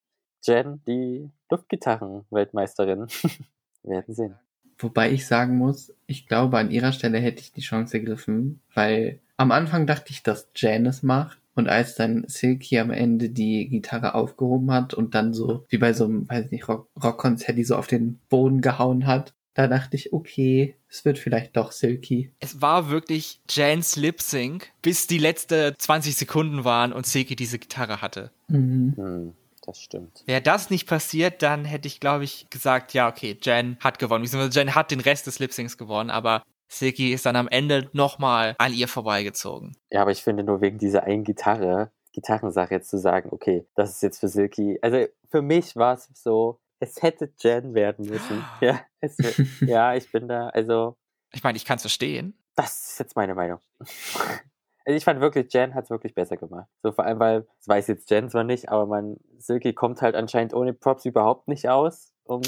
Jen, 0.42 0.80
die 0.86 1.28
Luftgitarren-Weltmeisterin. 1.50 3.06
Wir 3.82 3.90
werden 3.90 4.14
sehen. 4.14 4.34
Wobei 4.78 5.10
ich 5.12 5.26
sagen 5.26 5.58
muss, 5.58 5.92
ich 6.06 6.26
glaube, 6.26 6.58
an 6.58 6.70
ihrer 6.70 6.92
Stelle 6.92 7.18
hätte 7.18 7.40
ich 7.42 7.52
die 7.52 7.60
Chance 7.60 7.98
ergriffen, 7.98 8.60
weil 8.74 9.20
am 9.36 9.52
Anfang 9.52 9.86
dachte 9.86 10.10
ich, 10.10 10.22
dass 10.22 10.48
Jan 10.56 10.86
es 10.86 11.02
macht. 11.02 11.38
Und 11.56 11.68
als 11.68 11.96
dann 11.96 12.24
Silky 12.28 12.78
am 12.78 12.90
Ende 12.90 13.28
die 13.28 13.68
Gitarre 13.68 14.14
aufgehoben 14.14 14.70
hat 14.72 14.94
und 14.94 15.14
dann 15.14 15.34
so, 15.34 15.66
wie 15.68 15.78
bei 15.78 15.92
so 15.92 16.04
einem, 16.04 16.28
weiß 16.30 16.46
ich 16.46 16.50
nicht, 16.52 16.68
Rock- 16.68 16.88
Rockkonzert, 17.02 17.58
die 17.58 17.64
so 17.64 17.74
auf 17.76 17.88
den 17.88 18.18
Boden 18.30 18.60
gehauen 18.60 19.06
hat, 19.06 19.34
da 19.54 19.66
dachte 19.66 19.96
ich, 19.96 20.12
okay, 20.12 20.76
es 20.88 21.04
wird 21.04 21.18
vielleicht 21.18 21.56
doch 21.56 21.72
Silky. 21.72 22.30
Es 22.38 22.62
war 22.62 22.88
wirklich 22.88 23.40
Jans 23.50 23.96
Lip 23.96 24.22
Sync, 24.22 24.70
bis 24.80 25.08
die 25.08 25.18
letzte 25.18 25.74
20 25.76 26.16
Sekunden 26.16 26.64
waren 26.64 26.92
und 26.92 27.04
Silky 27.04 27.34
diese 27.36 27.58
Gitarre 27.58 28.00
hatte. 28.00 28.30
Mhm. 28.48 28.94
Hm, 28.96 29.32
das 29.62 29.80
stimmt. 29.80 30.22
Wäre 30.26 30.42
das 30.42 30.70
nicht 30.70 30.88
passiert, 30.88 31.42
dann 31.42 31.64
hätte 31.64 31.88
ich, 31.88 32.00
glaube 32.00 32.24
ich, 32.24 32.48
gesagt, 32.50 32.94
ja, 32.94 33.08
okay, 33.08 33.36
Jen 33.42 33.78
hat 33.80 33.98
gewonnen. 33.98 34.22
Beziehungsweise 34.22 34.58
Jen 34.58 34.74
hat 34.74 34.90
den 34.90 35.00
Rest 35.00 35.26
des 35.26 35.38
Lip-Syncs 35.38 35.76
gewonnen, 35.78 36.10
aber 36.10 36.42
Silky 36.68 37.12
ist 37.12 37.26
dann 37.26 37.36
am 37.36 37.48
Ende 37.48 37.90
nochmal 37.92 38.54
an 38.58 38.72
ihr 38.72 38.88
vorbeigezogen. 38.88 39.76
Ja, 39.90 40.02
aber 40.02 40.12
ich 40.12 40.22
finde 40.22 40.44
nur 40.44 40.60
wegen 40.60 40.78
dieser 40.78 41.04
einen 41.04 41.24
Gitarre, 41.24 41.90
Gitarrensache 42.12 42.74
jetzt 42.74 42.90
zu 42.90 42.98
sagen, 42.98 43.30
okay, 43.32 43.66
das 43.74 43.90
ist 43.90 44.02
jetzt 44.02 44.18
für 44.20 44.28
Silky. 44.28 44.78
Also 44.80 45.06
für 45.30 45.42
mich 45.42 45.76
war 45.76 45.94
es 45.94 46.08
so, 46.14 46.60
es 46.78 47.02
hätte 47.02 47.32
Jen 47.38 47.74
werden 47.74 48.06
müssen. 48.06 48.44
Ja, 48.60 48.80
es, 49.00 49.16
ja, 49.60 49.94
ich 49.94 50.10
bin 50.10 50.28
da, 50.28 50.48
also 50.48 50.96
Ich 51.32 51.42
meine, 51.42 51.56
ich 51.56 51.64
kann 51.64 51.76
es 51.76 51.82
verstehen. 51.82 52.34
Das 52.54 52.90
ist 52.90 52.98
jetzt 52.98 53.16
meine 53.16 53.34
Meinung. 53.34 53.60
Also 54.90 54.96
ich 54.96 55.04
fand 55.04 55.20
wirklich, 55.20 55.52
Jen 55.52 55.74
hat 55.74 55.84
es 55.84 55.90
wirklich 55.90 56.16
besser 56.16 56.36
gemacht. 56.36 56.66
So 56.82 56.90
vor 56.90 57.04
allem, 57.04 57.20
weil, 57.20 57.46
das 57.58 57.68
weiß 57.68 57.86
jetzt 57.86 58.10
Jen 58.10 58.28
zwar 58.28 58.42
nicht, 58.42 58.70
aber 58.70 58.86
man, 58.86 59.18
Silky 59.38 59.72
kommt 59.72 60.02
halt 60.02 60.16
anscheinend 60.16 60.52
ohne 60.52 60.72
Props 60.72 61.04
überhaupt 61.04 61.46
nicht 61.46 61.68
aus, 61.68 62.12
um 62.24 62.42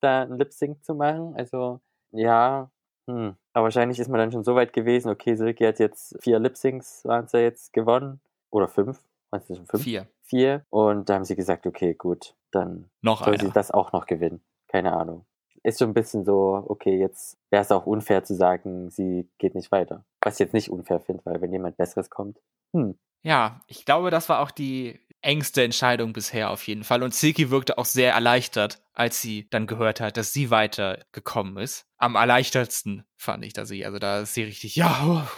da 0.00 0.22
einen 0.22 0.38
Lip-Sync 0.38 0.82
zu 0.82 0.94
machen. 0.94 1.34
Also, 1.36 1.80
ja, 2.12 2.70
hm. 3.06 3.36
Aber 3.52 3.64
wahrscheinlich 3.64 3.98
ist 3.98 4.08
man 4.08 4.20
dann 4.20 4.32
schon 4.32 4.42
so 4.42 4.54
weit 4.54 4.72
gewesen, 4.72 5.10
okay, 5.10 5.34
Silky 5.34 5.64
hat 5.64 5.78
jetzt 5.80 6.16
vier 6.22 6.38
Lip-Syncs, 6.38 7.04
waren 7.04 7.26
es 7.26 7.32
ja 7.32 7.40
jetzt 7.40 7.74
gewonnen. 7.74 8.22
Oder 8.50 8.68
fünf. 8.68 9.02
Waren 9.30 9.42
es 9.46 9.54
schon 9.54 9.66
fünf? 9.66 9.82
Vier. 9.82 10.06
Vier. 10.22 10.64
Und 10.70 11.10
da 11.10 11.16
haben 11.16 11.26
sie 11.26 11.36
gesagt, 11.36 11.66
okay, 11.66 11.92
gut, 11.92 12.34
dann 12.52 12.88
Noch 13.02 13.22
soll 13.22 13.38
sie 13.38 13.44
einer. 13.44 13.52
das 13.52 13.70
auch 13.70 13.92
noch 13.92 14.06
gewinnen. 14.06 14.42
Keine 14.68 14.94
Ahnung. 14.94 15.26
Ist 15.62 15.78
schon 15.78 15.90
ein 15.90 15.94
bisschen 15.94 16.24
so, 16.24 16.64
okay, 16.68 16.98
jetzt 16.98 17.36
wäre 17.50 17.60
es 17.60 17.70
auch 17.70 17.84
unfair 17.84 18.24
zu 18.24 18.34
sagen, 18.34 18.88
sie 18.88 19.28
geht 19.36 19.54
nicht 19.54 19.70
weiter. 19.70 20.06
Was 20.22 20.34
ich 20.34 20.40
jetzt 20.40 20.54
nicht 20.54 20.70
unfair 20.70 21.00
finde, 21.00 21.24
weil 21.24 21.40
wenn 21.40 21.52
jemand 21.52 21.76
Besseres 21.76 22.10
kommt, 22.10 22.38
hm, 22.72 22.98
Ja, 23.22 23.60
ich 23.66 23.84
glaube, 23.84 24.10
das 24.10 24.28
war 24.28 24.40
auch 24.40 24.50
die 24.50 25.00
engste 25.20 25.62
Entscheidung 25.62 26.12
bisher 26.12 26.50
auf 26.50 26.66
jeden 26.66 26.84
Fall. 26.84 27.02
Und 27.02 27.14
Silky 27.14 27.50
wirkte 27.50 27.78
auch 27.78 27.84
sehr 27.84 28.12
erleichtert, 28.12 28.82
als 28.92 29.20
sie 29.20 29.48
dann 29.50 29.66
gehört 29.66 30.00
hat, 30.00 30.16
dass 30.16 30.32
sie 30.32 30.50
weitergekommen 30.50 31.56
ist. 31.58 31.86
Am 31.96 32.16
erleichtertsten 32.16 33.04
fand 33.16 33.44
ich 33.44 33.52
da 33.52 33.64
sie. 33.64 33.84
Also 33.86 33.98
da 33.98 34.20
ist 34.20 34.34
sie 34.34 34.42
richtig, 34.42 34.74
ja, 34.76 35.28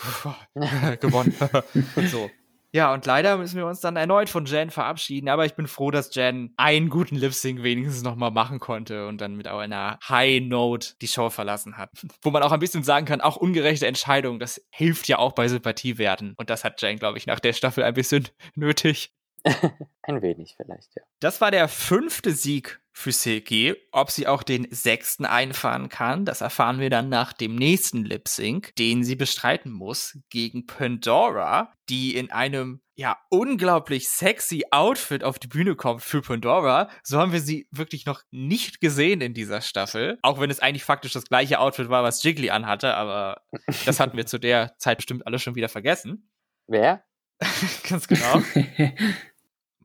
gewonnen. 1.01 1.35
so. 2.11 2.31
Ja, 2.75 2.93
und 2.93 3.07
leider 3.07 3.37
müssen 3.37 3.57
wir 3.57 3.67
uns 3.67 3.79
dann 3.79 3.95
erneut 3.95 4.29
von 4.29 4.47
Jan 4.47 4.69
verabschieden, 4.69 5.29
aber 5.29 5.47
ich 5.47 5.55
bin 5.55 5.69
froh, 5.69 5.93
dass 5.93 6.13
Jan 6.13 6.53
einen 6.57 6.89
guten 6.89 7.15
Lip-Sync 7.15 7.63
wenigstens 7.63 8.03
nochmal 8.03 8.33
machen 8.33 8.59
konnte 8.59 9.07
und 9.07 9.21
dann 9.21 9.37
mit 9.37 9.47
einer 9.47 10.01
High 10.09 10.43
Note 10.43 10.95
die 11.01 11.07
Show 11.07 11.31
verlassen 11.31 11.77
hat. 11.77 11.91
Wo 12.23 12.33
man 12.33 12.43
auch 12.43 12.51
ein 12.51 12.59
bisschen 12.59 12.83
sagen 12.83 13.07
kann, 13.07 13.21
auch 13.21 13.37
ungerechte 13.37 13.87
Entscheidungen, 13.87 14.41
das 14.41 14.61
hilft 14.71 15.07
ja 15.07 15.19
auch 15.19 15.35
bei 15.35 15.47
Sympathiewerten. 15.47 16.35
Und 16.37 16.51
das 16.51 16.65
hat 16.65 16.83
Jan, 16.83 16.99
glaube 16.99 17.17
ich, 17.17 17.29
nach 17.29 17.39
der 17.39 17.53
Staffel 17.53 17.85
ein 17.85 17.95
bisschen 17.95 18.29
nötig. 18.57 19.13
ein 20.03 20.23
wenig 20.23 20.55
vielleicht, 20.57 20.95
ja. 20.97 21.03
Das 21.21 21.41
war 21.41 21.51
der 21.51 21.69
fünfte 21.69 22.33
Sieg 22.33 22.81
für 22.93 23.13
Silky. 23.13 23.75
Ob 23.93 24.11
sie 24.11 24.27
auch 24.27 24.43
den 24.43 24.67
sechsten 24.71 25.27
einfahren 25.27 25.89
kann, 25.89 26.25
das 26.25 26.41
erfahren 26.41 26.79
wir 26.79 26.91
dann 26.91 27.09
nach 27.09 27.33
dem 27.33 27.57
nächsten 27.57 28.05
Lip 28.05 28.29
Sync, 28.29 28.75
den 28.77 29.05
sie 29.05 29.17
bestreiten 29.17 29.73
muss 29.73 30.19
gegen 30.31 30.67
Pandora, 30.67 31.73
die 31.89 32.17
in 32.17 32.31
einem 32.31 32.81
ja 32.97 33.19
unglaublich 33.29 34.09
sexy 34.09 34.65
Outfit 34.71 35.25
auf 35.25 35.41
die 35.41 35.49
Bühne 35.49 35.75
kommt 35.75 36.03
für 36.03 36.23
Pandora. 36.23 36.89
So 37.03 37.19
haben 37.19 37.33
wir 37.33 37.41
sie 37.41 37.67
wirklich 37.73 38.07
noch 38.07 38.23
nicht 38.31 38.81
gesehen 38.81 39.21
in 39.21 39.35
dieser 39.35 39.61
Staffel, 39.61 40.19
auch 40.23 40.41
wenn 40.41 40.51
es 40.51 40.61
eigentlich 40.61 40.85
faktisch 40.85 41.13
das 41.13 41.25
gleiche 41.25 41.59
Outfit 41.59 41.89
war, 41.89 42.05
was 42.05 42.23
Jiggly 42.23 42.51
anhatte, 42.51 42.95
aber 42.95 43.43
das 43.85 43.99
hatten 43.99 44.17
wir 44.17 44.27
zu 44.27 44.39
der 44.39 44.77
Zeit 44.79 44.99
bestimmt 44.99 45.27
alle 45.27 45.41
schon 45.41 45.57
wieder 45.57 45.69
vergessen. 45.69 46.31
Wer? 46.69 47.05
Ganz 47.89 48.07
genau. 48.07 48.43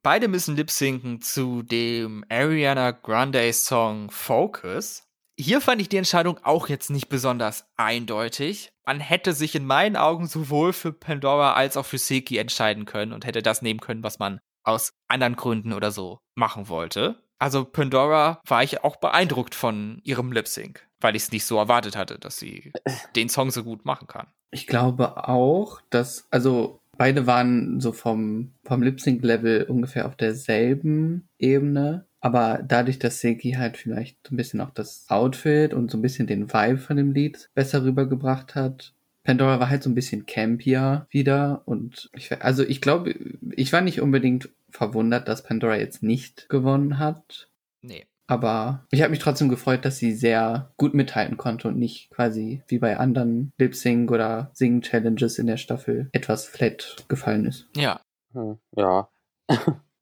Beide 0.02 0.30
müssen 0.30 0.56
lip-sinken 0.56 1.22
zu 1.22 1.62
dem 1.62 2.24
Ariana 2.30 2.92
Grande 2.92 3.52
Song 3.52 4.10
Focus. 4.10 5.04
Hier 5.38 5.60
fand 5.60 5.82
ich 5.82 5.90
die 5.90 5.98
Entscheidung 5.98 6.40
auch 6.44 6.70
jetzt 6.70 6.90
nicht 6.90 7.10
besonders 7.10 7.66
eindeutig. 7.76 8.72
Man 8.86 9.02
hätte 9.02 9.34
sich 9.34 9.56
in 9.56 9.66
meinen 9.66 9.98
Augen 9.98 10.28
sowohl 10.28 10.72
für 10.72 10.94
Pandora 10.94 11.54
als 11.54 11.76
auch 11.76 11.86
für 11.86 11.98
Silky 11.98 12.38
entscheiden 12.38 12.86
können 12.86 13.12
und 13.12 13.26
hätte 13.26 13.42
das 13.42 13.62
nehmen 13.62 13.82
können, 13.82 14.04
was 14.04 14.20
man 14.20 14.40
aus 14.64 14.94
anderen 15.08 15.36
Gründen 15.36 15.74
oder 15.74 15.92
so 15.92 16.20
machen 16.36 16.70
wollte. 16.70 17.22
Also 17.38 17.66
Pandora 17.66 18.42
war 18.46 18.64
ich 18.64 18.84
auch 18.84 18.98
beeindruckt 18.98 19.56
von 19.56 20.00
ihrem 20.04 20.32
Lip-Sync, 20.32 20.88
weil 21.00 21.16
ich 21.16 21.24
es 21.24 21.32
nicht 21.32 21.46
so 21.46 21.58
erwartet 21.58 21.96
hatte, 21.96 22.20
dass 22.20 22.38
sie 22.38 22.72
den 23.16 23.30
Song 23.30 23.52
so 23.52 23.64
gut 23.64 23.86
machen 23.86 24.08
kann. 24.08 24.28
Ich 24.52 24.68
glaube 24.68 25.28
auch, 25.28 25.82
dass, 25.90 26.26
also 26.32 26.82
beide 27.00 27.26
waren 27.26 27.80
so 27.80 27.94
vom, 27.94 28.52
vom 28.66 28.84
Lip-Sync-Level 28.84 29.64
ungefähr 29.64 30.06
auf 30.06 30.18
derselben 30.18 31.30
Ebene. 31.40 32.06
Aber 32.20 32.62
dadurch, 32.68 33.00
dass 33.00 33.22
Seki 33.22 33.54
halt 33.54 33.78
vielleicht 33.78 34.18
so 34.28 34.36
ein 34.36 34.38
bisschen 34.38 34.60
auch 34.60 34.72
das 34.72 35.06
Outfit 35.08 35.74
und 35.74 35.90
so 35.90 35.98
ein 35.98 36.02
bisschen 36.02 36.28
den 36.28 36.52
Vibe 36.52 36.78
von 36.78 36.98
dem 36.98 37.14
Lied 37.14 37.50
besser 37.56 37.86
rübergebracht 37.86 38.54
hat, 38.54 38.94
Pandora 39.24 39.62
war 39.62 39.70
halt 39.70 39.82
so 39.82 39.90
ein 39.90 39.96
bisschen 39.96 40.26
campier 40.26 41.08
wieder 41.10 41.62
und 41.66 42.10
ich, 42.14 42.42
also 42.42 42.64
ich 42.64 42.82
glaube, 42.82 43.16
ich 43.56 43.72
war 43.72 43.80
nicht 43.80 44.02
unbedingt 44.02 44.50
verwundert, 44.70 45.30
dass 45.30 45.44
Pandora 45.44 45.78
jetzt 45.78 46.04
nicht 46.04 46.50
gewonnen 46.50 47.00
hat. 47.00 47.50
Nee. 47.82 48.08
Aber 48.30 48.86
ich 48.92 49.02
habe 49.02 49.10
mich 49.10 49.18
trotzdem 49.18 49.50
gefreut, 49.50 49.86
dass 49.86 49.98
sie 49.98 50.14
sehr 50.14 50.72
gut 50.78 50.94
mithalten 50.94 51.36
konnte 51.36 51.68
und 51.68 51.80
nicht 51.80 52.12
quasi 52.12 52.62
wie 52.68 52.78
bei 52.78 52.98
anderen 52.98 53.52
Lip-Sync 53.58 54.12
oder 54.12 54.52
Sing-Challenges 54.54 55.40
in 55.40 55.48
der 55.48 55.58
Staffel 55.58 56.10
etwas 56.12 56.46
flat 56.46 57.06
gefallen 57.08 57.48
ist. 57.48 57.68
Ja. 57.76 58.02
Hm, 58.34 58.60
ja. 58.76 59.10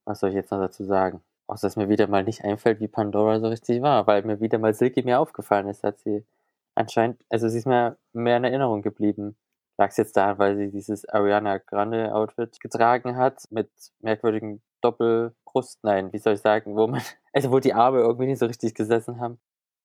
Was 0.05 0.19
soll 0.19 0.31
ich 0.31 0.35
jetzt 0.35 0.51
noch 0.51 0.59
dazu 0.59 0.83
sagen? 0.83 1.21
Außer 1.47 1.67
dass 1.67 1.77
mir 1.77 1.87
wieder 1.87 2.07
mal 2.07 2.25
nicht 2.25 2.43
einfällt, 2.43 2.81
wie 2.81 2.89
Pandora 2.89 3.39
so 3.39 3.47
richtig 3.47 3.81
war, 3.81 4.05
weil 4.07 4.23
mir 4.23 4.41
wieder 4.41 4.57
mal 4.57 4.73
Silky 4.73 5.03
mir 5.03 5.21
aufgefallen 5.21 5.69
ist, 5.69 5.83
hat 5.83 5.99
sie 5.99 6.25
anscheinend, 6.75 7.23
also 7.29 7.47
sie 7.47 7.59
ist 7.59 7.65
mir 7.65 7.97
mehr 8.11 8.35
in 8.35 8.43
Erinnerung 8.43 8.81
geblieben. 8.81 9.37
Lag 9.77 9.91
es 9.91 9.97
jetzt 9.97 10.17
daran, 10.17 10.37
weil 10.37 10.57
sie 10.57 10.69
dieses 10.69 11.07
Ariana 11.07 11.59
Grande 11.59 12.13
Outfit 12.13 12.59
getragen 12.59 13.15
hat 13.15 13.45
mit 13.51 13.69
merkwürdigen 14.01 14.61
Doppelbrust, 15.57 15.79
nein, 15.83 16.13
wie 16.13 16.17
soll 16.19 16.33
ich 16.33 16.41
sagen, 16.41 16.75
wo 16.75 16.87
man, 16.87 17.01
also 17.33 17.51
wo 17.51 17.59
die 17.59 17.73
Arme 17.73 17.99
irgendwie 17.99 18.27
nicht 18.27 18.39
so 18.39 18.45
richtig 18.45 18.73
gesessen 18.75 19.19
haben, 19.19 19.39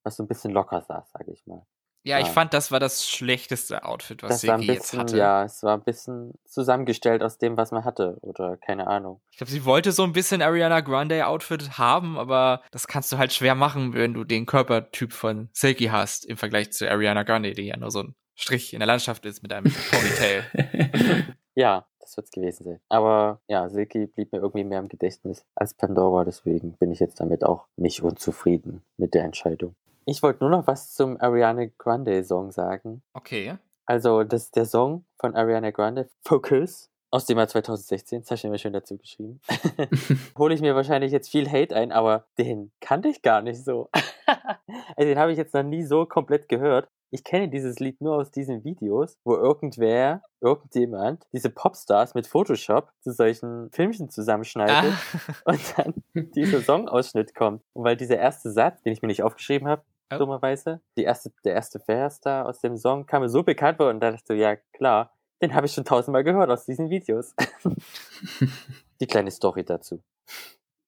was 0.04 0.16
so 0.16 0.22
ein 0.22 0.28
bisschen 0.28 0.52
locker 0.52 0.80
saß, 0.82 1.10
sage 1.12 1.32
ich 1.32 1.46
mal. 1.46 1.66
Ja, 2.04 2.18
ich 2.18 2.26
Ja. 2.26 2.32
fand, 2.32 2.52
das 2.52 2.72
war 2.72 2.80
das 2.80 3.06
schlechteste 3.08 3.84
Outfit, 3.84 4.24
was 4.24 4.40
das 4.40 4.66
jetzt 4.66 4.92
hatte. 4.98 5.16
ja, 5.16 5.44
es 5.44 5.62
war 5.62 5.74
ein 5.76 5.84
bisschen 5.84 6.32
zusammengestellt 6.44 7.22
aus 7.22 7.38
dem, 7.38 7.56
was 7.56 7.70
man 7.70 7.84
hatte, 7.84 8.18
oder 8.22 8.56
keine 8.56 8.88
Ahnung. 8.88 9.20
Ich 9.30 9.36
glaube, 9.38 9.52
sie 9.52 9.64
wollte 9.64 9.92
so 9.92 10.02
ein 10.02 10.12
bisschen 10.12 10.42
Ariana 10.42 10.80
Grande 10.80 11.24
Outfit 11.28 11.78
haben, 11.78 12.18
aber 12.18 12.62
das 12.72 12.88
kannst 12.88 13.12
du 13.12 13.18
halt 13.18 13.32
schwer 13.32 13.54
machen, 13.54 13.94
wenn 13.94 14.14
du 14.14 14.24
den 14.24 14.46
Körpertyp 14.46 15.12
von 15.12 15.48
Silky 15.52 15.86
hast, 15.86 16.24
im 16.24 16.36
Vergleich 16.36 16.72
zu 16.72 16.90
Ariana 16.90 17.22
Grande, 17.22 17.52
die 17.52 17.62
ja 17.66 17.76
nur 17.76 17.92
so 17.92 18.02
ein 18.02 18.16
Strich 18.34 18.72
in 18.74 18.80
der 18.80 18.88
Landschaft 18.88 19.24
ist 19.24 19.42
mit 19.44 19.52
einem 19.52 19.72
Ponytail. 19.90 20.44
Ja, 21.54 21.86
das 22.12 22.16
wird's 22.18 22.30
gewesen 22.30 22.64
sein. 22.64 22.80
Aber 22.88 23.40
ja, 23.48 23.68
Silky 23.68 24.06
blieb 24.06 24.32
mir 24.32 24.38
irgendwie 24.38 24.64
mehr 24.64 24.80
im 24.80 24.88
Gedächtnis 24.88 25.44
als 25.54 25.74
Pandora, 25.74 26.24
deswegen 26.24 26.74
bin 26.74 26.90
ich 26.90 27.00
jetzt 27.00 27.20
damit 27.20 27.44
auch 27.44 27.66
nicht 27.76 28.02
unzufrieden 28.02 28.82
mit 28.96 29.14
der 29.14 29.24
Entscheidung. 29.24 29.74
Ich 30.04 30.22
wollte 30.22 30.40
nur 30.40 30.50
noch 30.50 30.66
was 30.66 30.92
zum 30.92 31.20
Ariana 31.20 31.66
Grande 31.78 32.22
Song 32.24 32.50
sagen. 32.50 33.02
Okay. 33.14 33.56
Also, 33.86 34.24
das 34.24 34.44
ist 34.44 34.56
der 34.56 34.66
Song 34.66 35.04
von 35.18 35.34
Ariana 35.34 35.70
Grande, 35.70 36.08
Focus, 36.22 36.90
aus 37.10 37.26
dem 37.26 37.38
Jahr 37.38 37.48
2016. 37.48 38.20
Das 38.20 38.30
hast 38.30 38.44
du 38.44 38.48
mir 38.48 38.58
schön 38.58 38.72
dazu 38.72 38.96
geschrieben. 38.96 39.40
Hole 40.38 40.54
ich 40.54 40.60
mir 40.60 40.74
wahrscheinlich 40.74 41.12
jetzt 41.12 41.30
viel 41.30 41.50
Hate 41.50 41.74
ein, 41.74 41.92
aber 41.92 42.26
den 42.38 42.72
kannte 42.80 43.08
ich 43.08 43.22
gar 43.22 43.42
nicht 43.42 43.64
so. 43.64 43.90
also, 44.26 45.08
den 45.08 45.18
habe 45.18 45.32
ich 45.32 45.38
jetzt 45.38 45.54
noch 45.54 45.62
nie 45.62 45.84
so 45.84 46.06
komplett 46.06 46.48
gehört. 46.48 46.88
Ich 47.14 47.24
kenne 47.24 47.48
dieses 47.50 47.78
Lied 47.78 48.00
nur 48.00 48.16
aus 48.16 48.30
diesen 48.30 48.64
Videos, 48.64 49.18
wo 49.22 49.36
irgendwer, 49.36 50.22
irgendjemand, 50.40 51.26
diese 51.32 51.50
Popstars 51.50 52.14
mit 52.14 52.26
Photoshop 52.26 52.90
zu 53.00 53.12
solchen 53.12 53.70
Filmchen 53.70 54.08
zusammenschneidet 54.08 54.92
Ah, 54.92 55.32
und 55.44 55.60
dann 55.76 55.94
dieser 56.34 56.60
Songausschnitt 56.62 57.34
kommt. 57.34 57.62
Und 57.74 57.84
weil 57.84 57.96
dieser 57.98 58.16
erste 58.16 58.50
Satz, 58.50 58.82
den 58.82 58.92
ich 58.94 59.02
mir 59.02 59.08
nicht 59.08 59.22
aufgeschrieben 59.22 59.68
habe, 59.68 59.82
Oh. 60.14 60.18
dummerweise, 60.18 60.82
die 60.98 61.04
erste, 61.04 61.32
der 61.42 61.54
erste 61.54 61.80
Vers 61.80 62.20
da 62.20 62.42
aus 62.44 62.60
dem 62.60 62.76
Song 62.76 63.06
kam 63.06 63.22
mir 63.22 63.30
so 63.30 63.42
bekannt 63.42 63.78
vor 63.78 63.88
und 63.88 64.00
da 64.00 64.10
dachte 64.10 64.20
ich 64.22 64.26
so, 64.26 64.34
ja 64.34 64.56
klar, 64.74 65.10
den 65.40 65.54
habe 65.54 65.64
ich 65.66 65.72
schon 65.72 65.86
tausendmal 65.86 66.22
gehört 66.22 66.50
aus 66.50 66.66
diesen 66.66 66.90
Videos. 66.90 67.34
die 69.00 69.06
kleine 69.06 69.30
Story 69.30 69.64
dazu. 69.64 70.02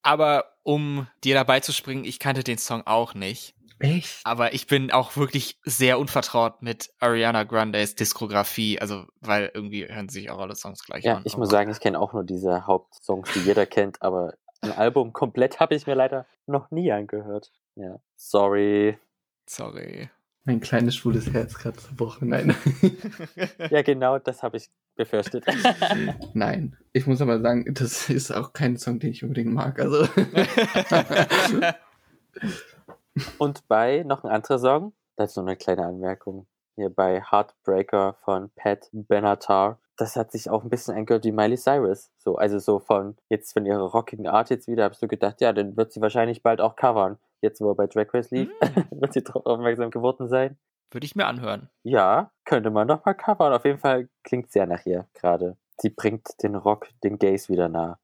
aber 0.03 0.45
um 0.63 1.07
dir 1.25 1.35
dabei 1.35 1.61
zu 1.61 1.73
springen, 1.73 2.05
ich 2.05 2.19
kannte 2.19 2.45
den 2.45 2.59
Song 2.59 2.83
auch 2.87 3.15
nicht. 3.15 3.55
Echt? 3.81 4.21
Aber 4.25 4.55
ich 4.55 4.67
bin 4.67 4.91
auch 4.93 5.17
wirklich 5.17 5.59
sehr 5.65 5.99
unvertraut 5.99 6.63
mit 6.63 6.91
Ariana 7.01 7.43
Grandes 7.45 7.95
Diskografie, 7.97 8.79
also 8.81 9.05
weil 9.21 9.51
irgendwie 9.53 9.87
hören 9.87 10.09
sich 10.09 10.31
auch 10.31 10.39
alle 10.39 10.55
Songs 10.55 10.85
gleich 10.85 11.05
Ja, 11.05 11.17
an. 11.17 11.23
ich 11.25 11.35
Oh 11.35 11.39
muss 11.39 11.51
sagen, 11.51 11.71
ich 11.71 11.81
kenne 11.81 11.99
auch 11.99 12.13
nur 12.13 12.25
diese 12.25 12.67
Hauptsongs, 12.67 13.33
die 13.33 13.41
jeder 13.41 13.67
kennt, 13.67 14.01
aber 14.03 14.35
ein 14.63 14.73
Album 14.73 15.13
komplett 15.13 15.61
habe 15.61 15.75
ich 15.75 15.87
mir 15.87 15.95
leider 15.95 16.27
noch 16.47 16.71
nie 16.71 16.91
angehört. 16.93 17.51
Ja, 17.75 17.99
sorry. 18.17 18.99
Sorry. 19.47 20.09
Mein 20.45 20.61
kleines 20.61 20.95
schwules 20.95 21.33
Herz 21.33 21.55
gerade 21.59 21.77
zerbrochen. 21.79 22.29
Nein. 22.29 22.55
Ja, 23.71 23.83
genau, 23.83 24.19
das 24.19 24.43
habe 24.43 24.57
ich 24.59 24.69
befürchtet. 24.95 25.45
Nein. 26.35 26.77
Ich 26.93 27.07
muss 27.07 27.21
aber 27.21 27.41
sagen, 27.41 27.75
das 27.75 28.09
ist 28.11 28.31
auch 28.31 28.53
kein 28.53 28.77
Song, 28.77 28.99
den 29.01 29.11
ich 29.11 29.23
unbedingt 29.25 29.53
mag. 29.53 29.81
Also. 29.81 30.07
Und 33.39 33.67
bei 33.69 34.03
noch 34.05 34.25
ein 34.25 34.31
anderer 34.31 34.59
Song, 34.59 34.93
das 35.17 35.31
ist 35.31 35.37
nur 35.37 35.47
eine 35.47 35.57
kleine 35.57 35.87
Anmerkung, 35.87 36.47
hier 36.77 36.91
bei 36.91 37.23
Heartbreaker 37.23 38.15
von 38.25 38.51
Pat 38.57 38.89
Benatar, 38.93 39.79
das 39.97 40.17
hat 40.17 40.33
sich 40.33 40.51
auch 40.51 40.65
ein 40.65 40.71
bisschen 40.71 40.97
angehört 40.97 41.25
wie 41.25 41.33
Miley 41.33 41.57
Cyrus. 41.57 42.11
So, 42.19 42.37
also 42.37 42.59
so 42.59 42.79
von, 42.79 43.17
jetzt 43.29 43.53
von 43.53 43.65
ihrer 43.65 43.83
rockigen 43.83 44.27
Art 44.27 44.51
jetzt 44.51 44.67
wieder, 44.67 44.85
habe 44.85 44.95
ich 44.95 44.99
so 44.99 45.07
gedacht, 45.07 45.41
ja, 45.41 45.53
dann 45.53 45.77
wird 45.77 45.93
sie 45.93 46.01
wahrscheinlich 46.01 46.43
bald 46.43 46.61
auch 46.61 46.77
covern. 46.77 47.19
Jetzt, 47.41 47.61
wo 47.61 47.71
er 47.71 47.75
bei 47.75 47.87
Drag 47.87 48.13
Race 48.13 48.31
lief, 48.31 48.49
wird 48.91 49.13
sie 49.13 49.23
darauf 49.23 49.47
aufmerksam 49.47 49.91
geworden 49.91 50.29
sein. 50.29 50.59
Würde 50.91 51.05
ich 51.05 51.17
mir 51.17 51.27
anhören. 51.27 51.71
Ja, 51.83 52.33
könnte 52.45 52.71
man 52.71 52.89
doch 52.89 53.05
mal 53.05 53.15
covern. 53.15 53.53
Auf 53.53 53.65
jeden 53.65 53.79
Fall 53.79 54.09
klingt 54.23 54.51
sehr 54.51 54.67
nach 54.67 54.85
ihr 54.87 55.07
gerade. 55.15 55.57
Sie 55.79 55.91
bringt 55.91 56.43
den 56.43 56.55
Rock 56.55 56.89
den 57.03 57.19
Gays 57.19 57.49
wieder 57.49 57.69
nah. 57.69 57.99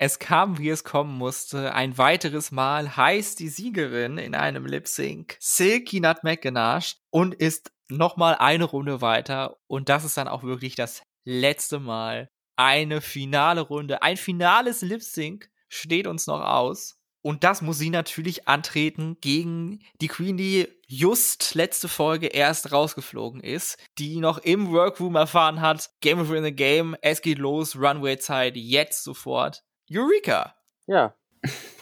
Es 0.00 0.20
kam, 0.20 0.58
wie 0.58 0.68
es 0.68 0.84
kommen 0.84 1.18
musste. 1.18 1.74
Ein 1.74 1.98
weiteres 1.98 2.52
Mal 2.52 2.96
heißt 2.96 3.40
die 3.40 3.48
Siegerin 3.48 4.16
in 4.16 4.36
einem 4.36 4.64
Lip 4.64 4.86
Sync 4.86 5.36
Silky 5.40 5.98
Nutmeg 5.98 6.40
Ganache 6.40 6.94
und 7.10 7.34
ist 7.34 7.72
nochmal 7.88 8.36
eine 8.36 8.62
Runde 8.62 9.00
weiter. 9.00 9.58
Und 9.66 9.88
das 9.88 10.04
ist 10.04 10.16
dann 10.16 10.28
auch 10.28 10.44
wirklich 10.44 10.76
das 10.76 11.02
letzte 11.24 11.80
Mal. 11.80 12.30
Eine 12.56 13.00
finale 13.00 13.60
Runde, 13.60 14.02
ein 14.02 14.16
finales 14.16 14.82
Lip 14.82 15.02
Sync 15.02 15.50
steht 15.68 16.06
uns 16.06 16.28
noch 16.28 16.42
aus. 16.42 16.96
Und 17.20 17.42
das 17.42 17.62
muss 17.62 17.78
sie 17.78 17.90
natürlich 17.90 18.46
antreten 18.46 19.16
gegen 19.20 19.80
die 20.00 20.06
Queen, 20.06 20.36
die 20.36 20.68
just 20.86 21.56
letzte 21.56 21.88
Folge 21.88 22.28
erst 22.28 22.70
rausgeflogen 22.70 23.40
ist, 23.40 23.76
die 23.98 24.20
noch 24.20 24.38
im 24.38 24.70
Workroom 24.70 25.16
erfahren 25.16 25.60
hat, 25.60 25.90
Game 26.00 26.20
over 26.20 26.36
in 26.36 26.44
the 26.44 26.54
Game, 26.54 26.96
es 27.02 27.20
geht 27.20 27.38
los, 27.38 27.74
Runway-Zeit, 27.74 28.56
jetzt 28.56 29.02
sofort. 29.02 29.64
Eureka! 29.90 30.54
Ja, 30.86 31.14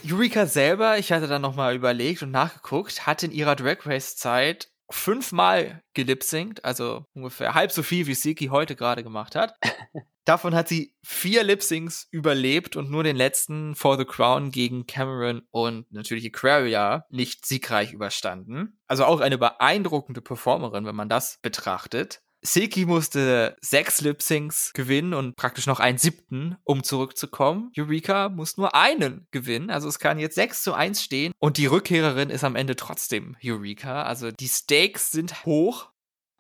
Eureka 0.05 0.47
selber, 0.47 0.99
ich 0.99 1.13
hatte 1.13 1.27
dann 1.27 1.43
nochmal 1.43 1.75
überlegt 1.75 2.23
und 2.23 2.31
nachgeguckt, 2.31 3.07
hat 3.07 3.23
in 3.23 3.33
ihrer 3.33 3.57
Drag 3.57 3.85
Race-Zeit 3.87 4.71
fünfmal 4.89 5.83
gelipsingt, 5.95 6.65
also 6.65 7.07
ungefähr 7.15 7.55
halb 7.55 7.73
so 7.73 7.83
viel, 7.83 8.07
wie 8.07 8.15
Silky 8.15 8.47
heute 8.47 8.77
gerade 8.77 9.03
gemacht 9.03 9.35
hat. 9.35 9.55
Davon 10.25 10.55
hat 10.57 10.69
sie 10.69 10.95
vier 11.05 11.45
Lip-Syncs 11.45 12.09
überlebt 12.11 12.77
und 12.77 12.91
nur 12.91 13.05
den 13.05 13.15
letzten 13.15 13.77
For 13.77 13.97
the 13.97 14.05
Crown 14.05 14.51
gegen 14.51 14.87
Cameron 14.87 15.43
und 15.51 15.91
natürlich 15.93 16.27
Aquaria 16.27 17.05
nicht 17.11 17.47
siegreich 17.47 17.93
überstanden. 17.93 18.81
Also 18.89 19.05
auch 19.05 19.21
eine 19.21 19.39
beeindruckende 19.39 20.21
Performerin, 20.21 20.85
wenn 20.85 20.97
man 20.97 21.09
das 21.09 21.39
betrachtet. 21.43 22.23
Silky 22.47 22.87
musste 22.87 23.57
sechs 23.61 24.01
Lip-Syncs 24.01 24.73
gewinnen 24.73 25.15
und 25.15 25.37
praktisch 25.37 25.67
noch 25.67 25.81
einen 25.81 25.99
siebten, 25.99 26.57
um 26.65 26.83
zurückzukommen. 26.83 27.73
Eureka 27.77 28.29
muss 28.29 28.57
nur 28.57 28.75
einen 28.75 29.27
gewinnen, 29.33 29.71
also 29.71 29.89
es 29.89 29.99
kann 29.99 30.19
jetzt 30.19 30.37
6 30.37 30.63
zu 30.63 30.75
1 30.75 31.03
stehen 31.03 31.33
und 31.39 31.57
die 31.59 31.67
Rückkehrerin 31.67 32.31
ist 32.31 32.45
am 32.45 32.57
Ende 32.57 32.77
trotzdem 32.77 33.37
Eureka. 33.45 34.05
Also 34.05 34.31
die 34.31 34.49
Stakes 34.49 35.11
sind 35.11 35.45
hoch. 35.45 35.91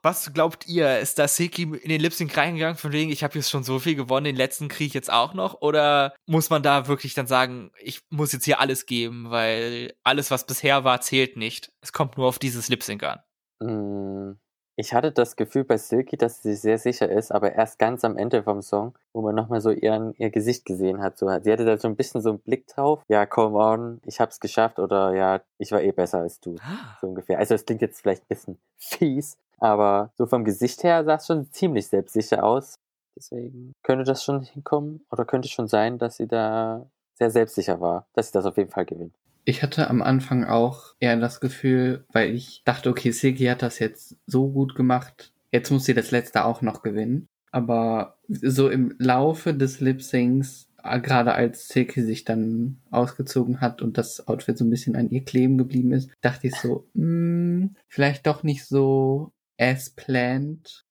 Was 0.02 0.32
glaubt 0.32 0.68
ihr? 0.68 1.00
Ist 1.00 1.18
da 1.18 1.26
Silky 1.26 1.62
in 1.62 1.88
den 1.88 2.00
Lip-Sync 2.00 2.36
reingegangen 2.36 2.76
von 2.76 2.92
wegen, 2.92 3.11
ich 3.11 3.24
habe 3.24 3.34
jetzt 3.34 3.50
schon 3.50 3.64
so 3.64 3.80
viel 3.80 3.96
gewonnen, 3.96 4.24
den 4.24 4.36
letzten 4.36 4.68
kriege 4.68 4.86
ich 4.86 4.94
jetzt 4.94 5.12
auch 5.12 5.34
noch? 5.34 5.61
Oder 5.62 6.14
muss 6.26 6.48
man 6.48 6.62
da 6.62 6.86
wirklich 6.86 7.14
dann 7.14 7.26
sagen, 7.26 7.72
ich 7.80 8.02
muss 8.11 8.32
jetzt 8.32 8.44
hier 8.44 8.61
alles 8.61 8.86
geben, 8.86 9.30
weil 9.30 9.94
alles, 10.04 10.30
was 10.30 10.46
bisher 10.46 10.84
war, 10.84 11.00
zählt 11.00 11.36
nicht. 11.36 11.72
Es 11.80 11.92
kommt 11.92 12.16
nur 12.16 12.28
auf 12.28 12.38
dieses 12.38 12.68
Lip-Sync 12.68 13.02
an. 13.02 13.18
Mm, 13.59 14.38
Ich 14.79 14.93
hatte 14.93 15.11
das 15.11 15.37
Gefühl 15.37 15.64
bei 15.64 15.79
Silky, 15.79 16.18
dass 16.18 16.43
sie 16.43 16.55
sehr 16.55 16.77
sicher 16.77 17.09
ist, 17.09 17.33
aber 17.33 17.55
erst 17.55 17.79
ganz 17.79 18.05
am 18.05 18.18
Ende 18.18 18.43
vom 18.43 18.61
Song, 18.61 18.95
wo 19.14 19.22
man 19.22 19.35
nochmal 19.35 19.62
so 19.62 19.70
ihren, 19.70 20.12
ihr 20.18 20.29
Gesicht 20.29 20.66
gesehen 20.66 21.01
hat. 21.01 21.16
So, 21.16 21.29
sie 21.41 21.51
hatte 21.51 21.64
da 21.64 21.79
so 21.79 21.89
ein 21.89 21.97
bisschen 21.97 22.20
so 22.20 22.29
einen 22.29 22.41
Blick 22.41 22.66
drauf. 22.66 23.03
Ja, 23.09 23.24
come 23.24 23.57
on, 23.57 24.03
ich 24.05 24.20
hab's 24.20 24.39
geschafft 24.39 24.79
oder 24.79 25.14
ja, 25.14 25.41
ich 25.57 25.72
war 25.72 25.81
eh 25.81 25.93
besser 25.93 26.18
als 26.18 26.41
du. 26.41 26.57
So 27.01 27.07
ungefähr. 27.07 27.39
Also, 27.39 27.55
es 27.55 27.64
klingt 27.64 27.81
jetzt 27.81 28.03
vielleicht 28.03 28.24
ein 28.24 28.29
bisschen 28.29 28.59
fies, 28.77 29.39
aber 29.59 30.11
so 30.14 30.27
vom 30.27 30.45
Gesicht 30.45 30.83
her 30.85 31.05
sah 31.05 31.14
es 31.14 31.27
schon 31.27 31.51
ziemlich 31.53 31.87
selbstsicher 31.87 32.45
aus. 32.45 32.79
Deswegen 33.16 33.72
könnte 33.83 34.05
das 34.05 34.22
schon 34.22 34.43
hinkommen 34.43 35.07
oder 35.11 35.24
könnte 35.24 35.49
schon 35.49 35.68
sein, 35.68 35.97
dass 35.97 36.18
sie 36.18 36.29
da 36.29 36.85
sehr 37.14 37.31
selbstsicher 37.31 37.81
war, 37.81 38.07
dass 38.12 38.27
sie 38.27 38.33
das 38.33 38.45
auf 38.45 38.59
jeden 38.59 38.70
Fall 38.70 38.85
gewinnt. 38.85 39.14
Ich 39.49 39.62
hatte 39.62 39.88
am 39.88 40.03
Anfang 40.03 40.44
auch 40.44 40.97
eher 40.99 41.16
das 41.16 41.38
Gefühl, 41.40 42.05
weil 42.12 42.34
ich 42.34 42.62
dachte, 42.64 42.90
okay, 42.90 43.12
Silky 43.12 43.44
hat 43.44 43.62
das 43.62 43.78
jetzt 43.78 44.16
so 44.26 44.51
gut 44.51 44.74
gemacht, 44.74 45.32
jetzt 45.53 45.70
muss 45.70 45.84
sie 45.84 45.94
das 45.94 46.11
letzte 46.11 46.44
auch 46.44 46.62
noch 46.62 46.82
gewinnen. 46.82 47.28
aber 47.53 48.18
so 48.28 48.68
im 48.68 48.94
Laufe 48.99 49.55
des 49.55 49.80
Lip-Syncs, 49.80 50.68
äh, 50.82 51.01
gerade 51.01 51.32
als 51.34 51.68
Silky 51.68 52.03
sich 52.03 52.24
dann 52.24 52.82
ausgezogen 52.90 53.61
hat 53.62 53.80
und 53.82 53.97
das 53.99 54.26
Outfit 54.28 54.59
so 54.59 54.64
ein 54.64 54.70
bisschen 54.70 54.97
an 54.97 55.09
ihr 55.11 55.24
kleben 55.24 55.57
geblieben 55.57 55.92
ist, 55.92 56.11
dachte 56.20 56.49
ich 56.49 56.57
so, 56.57 56.86
mh, 56.94 57.70
vielleicht 57.88 58.26
doch 58.26 58.42
nicht 58.42 58.66
so 58.66 59.32
as 59.59 59.88
planned. 59.90 60.84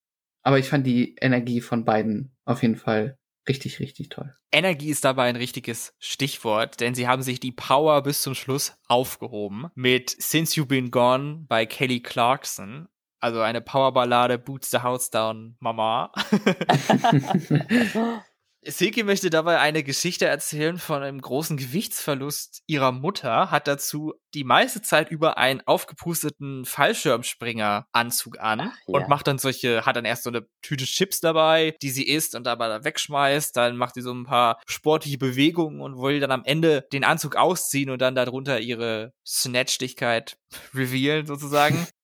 Aber 0.43 0.58
ich 0.60 0.70
fand 0.70 0.88
die 0.88 1.16
Energie 1.22 1.62
von 1.62 1.86
beiden 1.86 2.32
auf 2.45 2.62
jeden 2.64 2.78
Fall 2.78 3.18
richtig, 3.48 3.80
richtig 3.80 4.10
toll. 4.10 4.36
Energie 4.52 4.89
ist 4.89 5.06
dabei 5.06 5.30
ein 5.30 5.36
richtiges 5.36 5.93
Stichwort, 6.00 6.80
denn 6.80 6.96
sie 6.96 7.08
haben 7.08 7.24
sich 7.24 7.39
die 7.39 7.52
Power 7.52 8.02
bis 8.04 8.22
zum 8.22 8.36
Schluss 8.36 8.74
aufgehoben 8.88 9.68
mit 9.76 10.10
Since 10.10 10.60
You've 10.60 10.68
Been 10.68 10.91
Gone 10.91 11.46
bei 11.48 11.66
Kelly 11.66 12.02
Clarkson. 12.02 12.88
Also 13.20 13.41
eine 13.41 13.62
Powerballade, 13.62 14.38
Boots 14.38 14.72
the 14.72 14.80
House 14.80 15.10
Down, 15.10 15.56
Mama. 15.60 16.12
Silke 18.68 19.03
möchte 19.03 19.30
dabei 19.30 19.59
eine 19.59 19.84
Geschichte 19.84 20.26
erzählen 20.26 20.78
von 20.78 21.03
einem 21.03 21.22
großen 21.22 21.57
Gewichtsverlust 21.57 22.63
ihrer 22.68 22.91
Mutter, 22.91 23.51
hat 23.51 23.68
dazu 23.68 24.13
die 24.34 24.43
meiste 24.43 24.82
Zeit 24.82 25.11
über 25.11 25.38
einen 25.38 25.61
aufgepusteten 25.66 26.66
Fallschirmspringer-Anzug 26.66 28.39
an 28.39 28.61
Ach, 28.61 28.78
ja. 28.88 28.99
und 28.99 29.07
macht 29.07 29.28
dann 29.28 29.38
solche, 29.38 29.86
hat 29.86 29.95
dann 29.95 30.05
erst 30.05 30.24
so 30.24 30.30
eine 30.30 30.47
Tüte 30.61 30.86
Chips 30.86 31.20
dabei, 31.20 31.76
die 31.82 31.91
sie 31.91 32.07
isst 32.07 32.36
und 32.36 32.45
dabei 32.45 32.84
wegschmeißt, 32.84 33.55
dann 33.55 33.78
macht 33.78 33.95
sie 33.95 34.01
so 34.01 34.13
ein 34.13 34.26
paar 34.26 34.59
sportliche 34.66 35.18
Bewegungen 35.18 35.82
und 35.82 35.97
will 36.01 36.20
dann 36.20 36.32
am 36.32 36.43
Ende 36.43 36.88
den 36.91 37.03
Anzug 37.03 37.36
ausziehen 37.36 37.89
und 37.89 38.01
dann 38.01 38.16
darunter 38.16 38.59
ihre 38.59 39.13
Snatchlichkeit 39.26 40.38
revealen 40.74 41.26
sozusagen. 41.26 41.88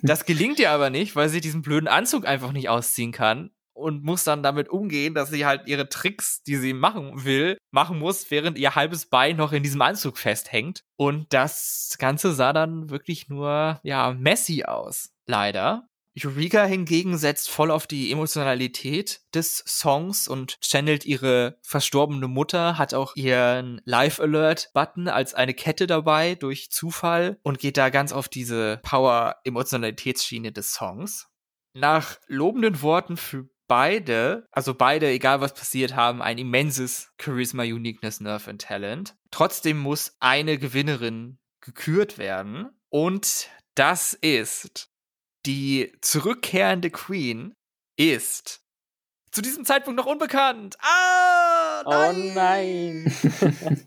Das 0.00 0.24
gelingt 0.24 0.58
ihr 0.58 0.70
aber 0.70 0.88
nicht, 0.88 1.16
weil 1.16 1.28
sie 1.28 1.42
diesen 1.42 1.60
blöden 1.60 1.86
Anzug 1.86 2.24
einfach 2.24 2.52
nicht 2.52 2.70
ausziehen 2.70 3.12
kann 3.12 3.50
und 3.76 4.02
muss 4.02 4.24
dann 4.24 4.42
damit 4.42 4.68
umgehen, 4.68 5.14
dass 5.14 5.30
sie 5.30 5.46
halt 5.46 5.66
ihre 5.66 5.88
Tricks, 5.88 6.42
die 6.42 6.56
sie 6.56 6.72
machen 6.72 7.24
will, 7.24 7.58
machen 7.70 7.98
muss, 7.98 8.30
während 8.30 8.58
ihr 8.58 8.74
halbes 8.74 9.06
Bein 9.06 9.36
noch 9.36 9.52
in 9.52 9.62
diesem 9.62 9.82
Anzug 9.82 10.18
festhängt. 10.18 10.82
Und 10.96 11.32
das 11.32 11.96
Ganze 11.98 12.32
sah 12.32 12.52
dann 12.52 12.90
wirklich 12.90 13.28
nur, 13.28 13.80
ja, 13.82 14.12
messy 14.12 14.64
aus. 14.64 15.10
Leider. 15.26 15.88
Eureka 16.18 16.64
hingegen 16.64 17.18
setzt 17.18 17.50
voll 17.50 17.70
auf 17.70 17.86
die 17.86 18.10
Emotionalität 18.10 19.20
des 19.34 19.62
Songs 19.66 20.28
und 20.28 20.56
channelt 20.62 21.04
ihre 21.04 21.58
verstorbene 21.60 22.26
Mutter, 22.26 22.78
hat 22.78 22.94
auch 22.94 23.14
ihren 23.16 23.82
Live 23.84 24.18
Alert 24.18 24.70
Button 24.72 25.08
als 25.08 25.34
eine 25.34 25.52
Kette 25.52 25.86
dabei 25.86 26.34
durch 26.34 26.70
Zufall 26.70 27.38
und 27.42 27.58
geht 27.58 27.76
da 27.76 27.90
ganz 27.90 28.12
auf 28.12 28.30
diese 28.30 28.80
Power 28.82 29.36
Emotionalitätsschiene 29.44 30.52
des 30.52 30.72
Songs. 30.72 31.28
Nach 31.74 32.16
lobenden 32.26 32.80
Worten 32.80 33.18
für 33.18 33.50
beide, 33.66 34.46
also 34.50 34.74
beide, 34.74 35.08
egal 35.08 35.40
was 35.40 35.54
passiert, 35.54 35.94
haben 35.94 36.22
ein 36.22 36.38
immenses 36.38 37.12
Charisma, 37.20 37.62
Uniqueness, 37.62 38.20
Nerve 38.20 38.50
und 38.50 38.62
Talent. 38.62 39.14
Trotzdem 39.30 39.78
muss 39.78 40.16
eine 40.20 40.58
Gewinnerin 40.58 41.38
gekürt 41.60 42.18
werden 42.18 42.68
und 42.88 43.48
das 43.74 44.14
ist 44.14 44.88
die 45.44 45.92
zurückkehrende 46.00 46.90
Queen 46.90 47.54
ist 47.96 48.60
zu 49.36 49.42
diesem 49.42 49.64
Zeitpunkt 49.64 49.98
noch 49.98 50.06
unbekannt. 50.06 50.76
Ah, 50.80 51.82
Oh 51.84 52.12
nein! 52.34 53.12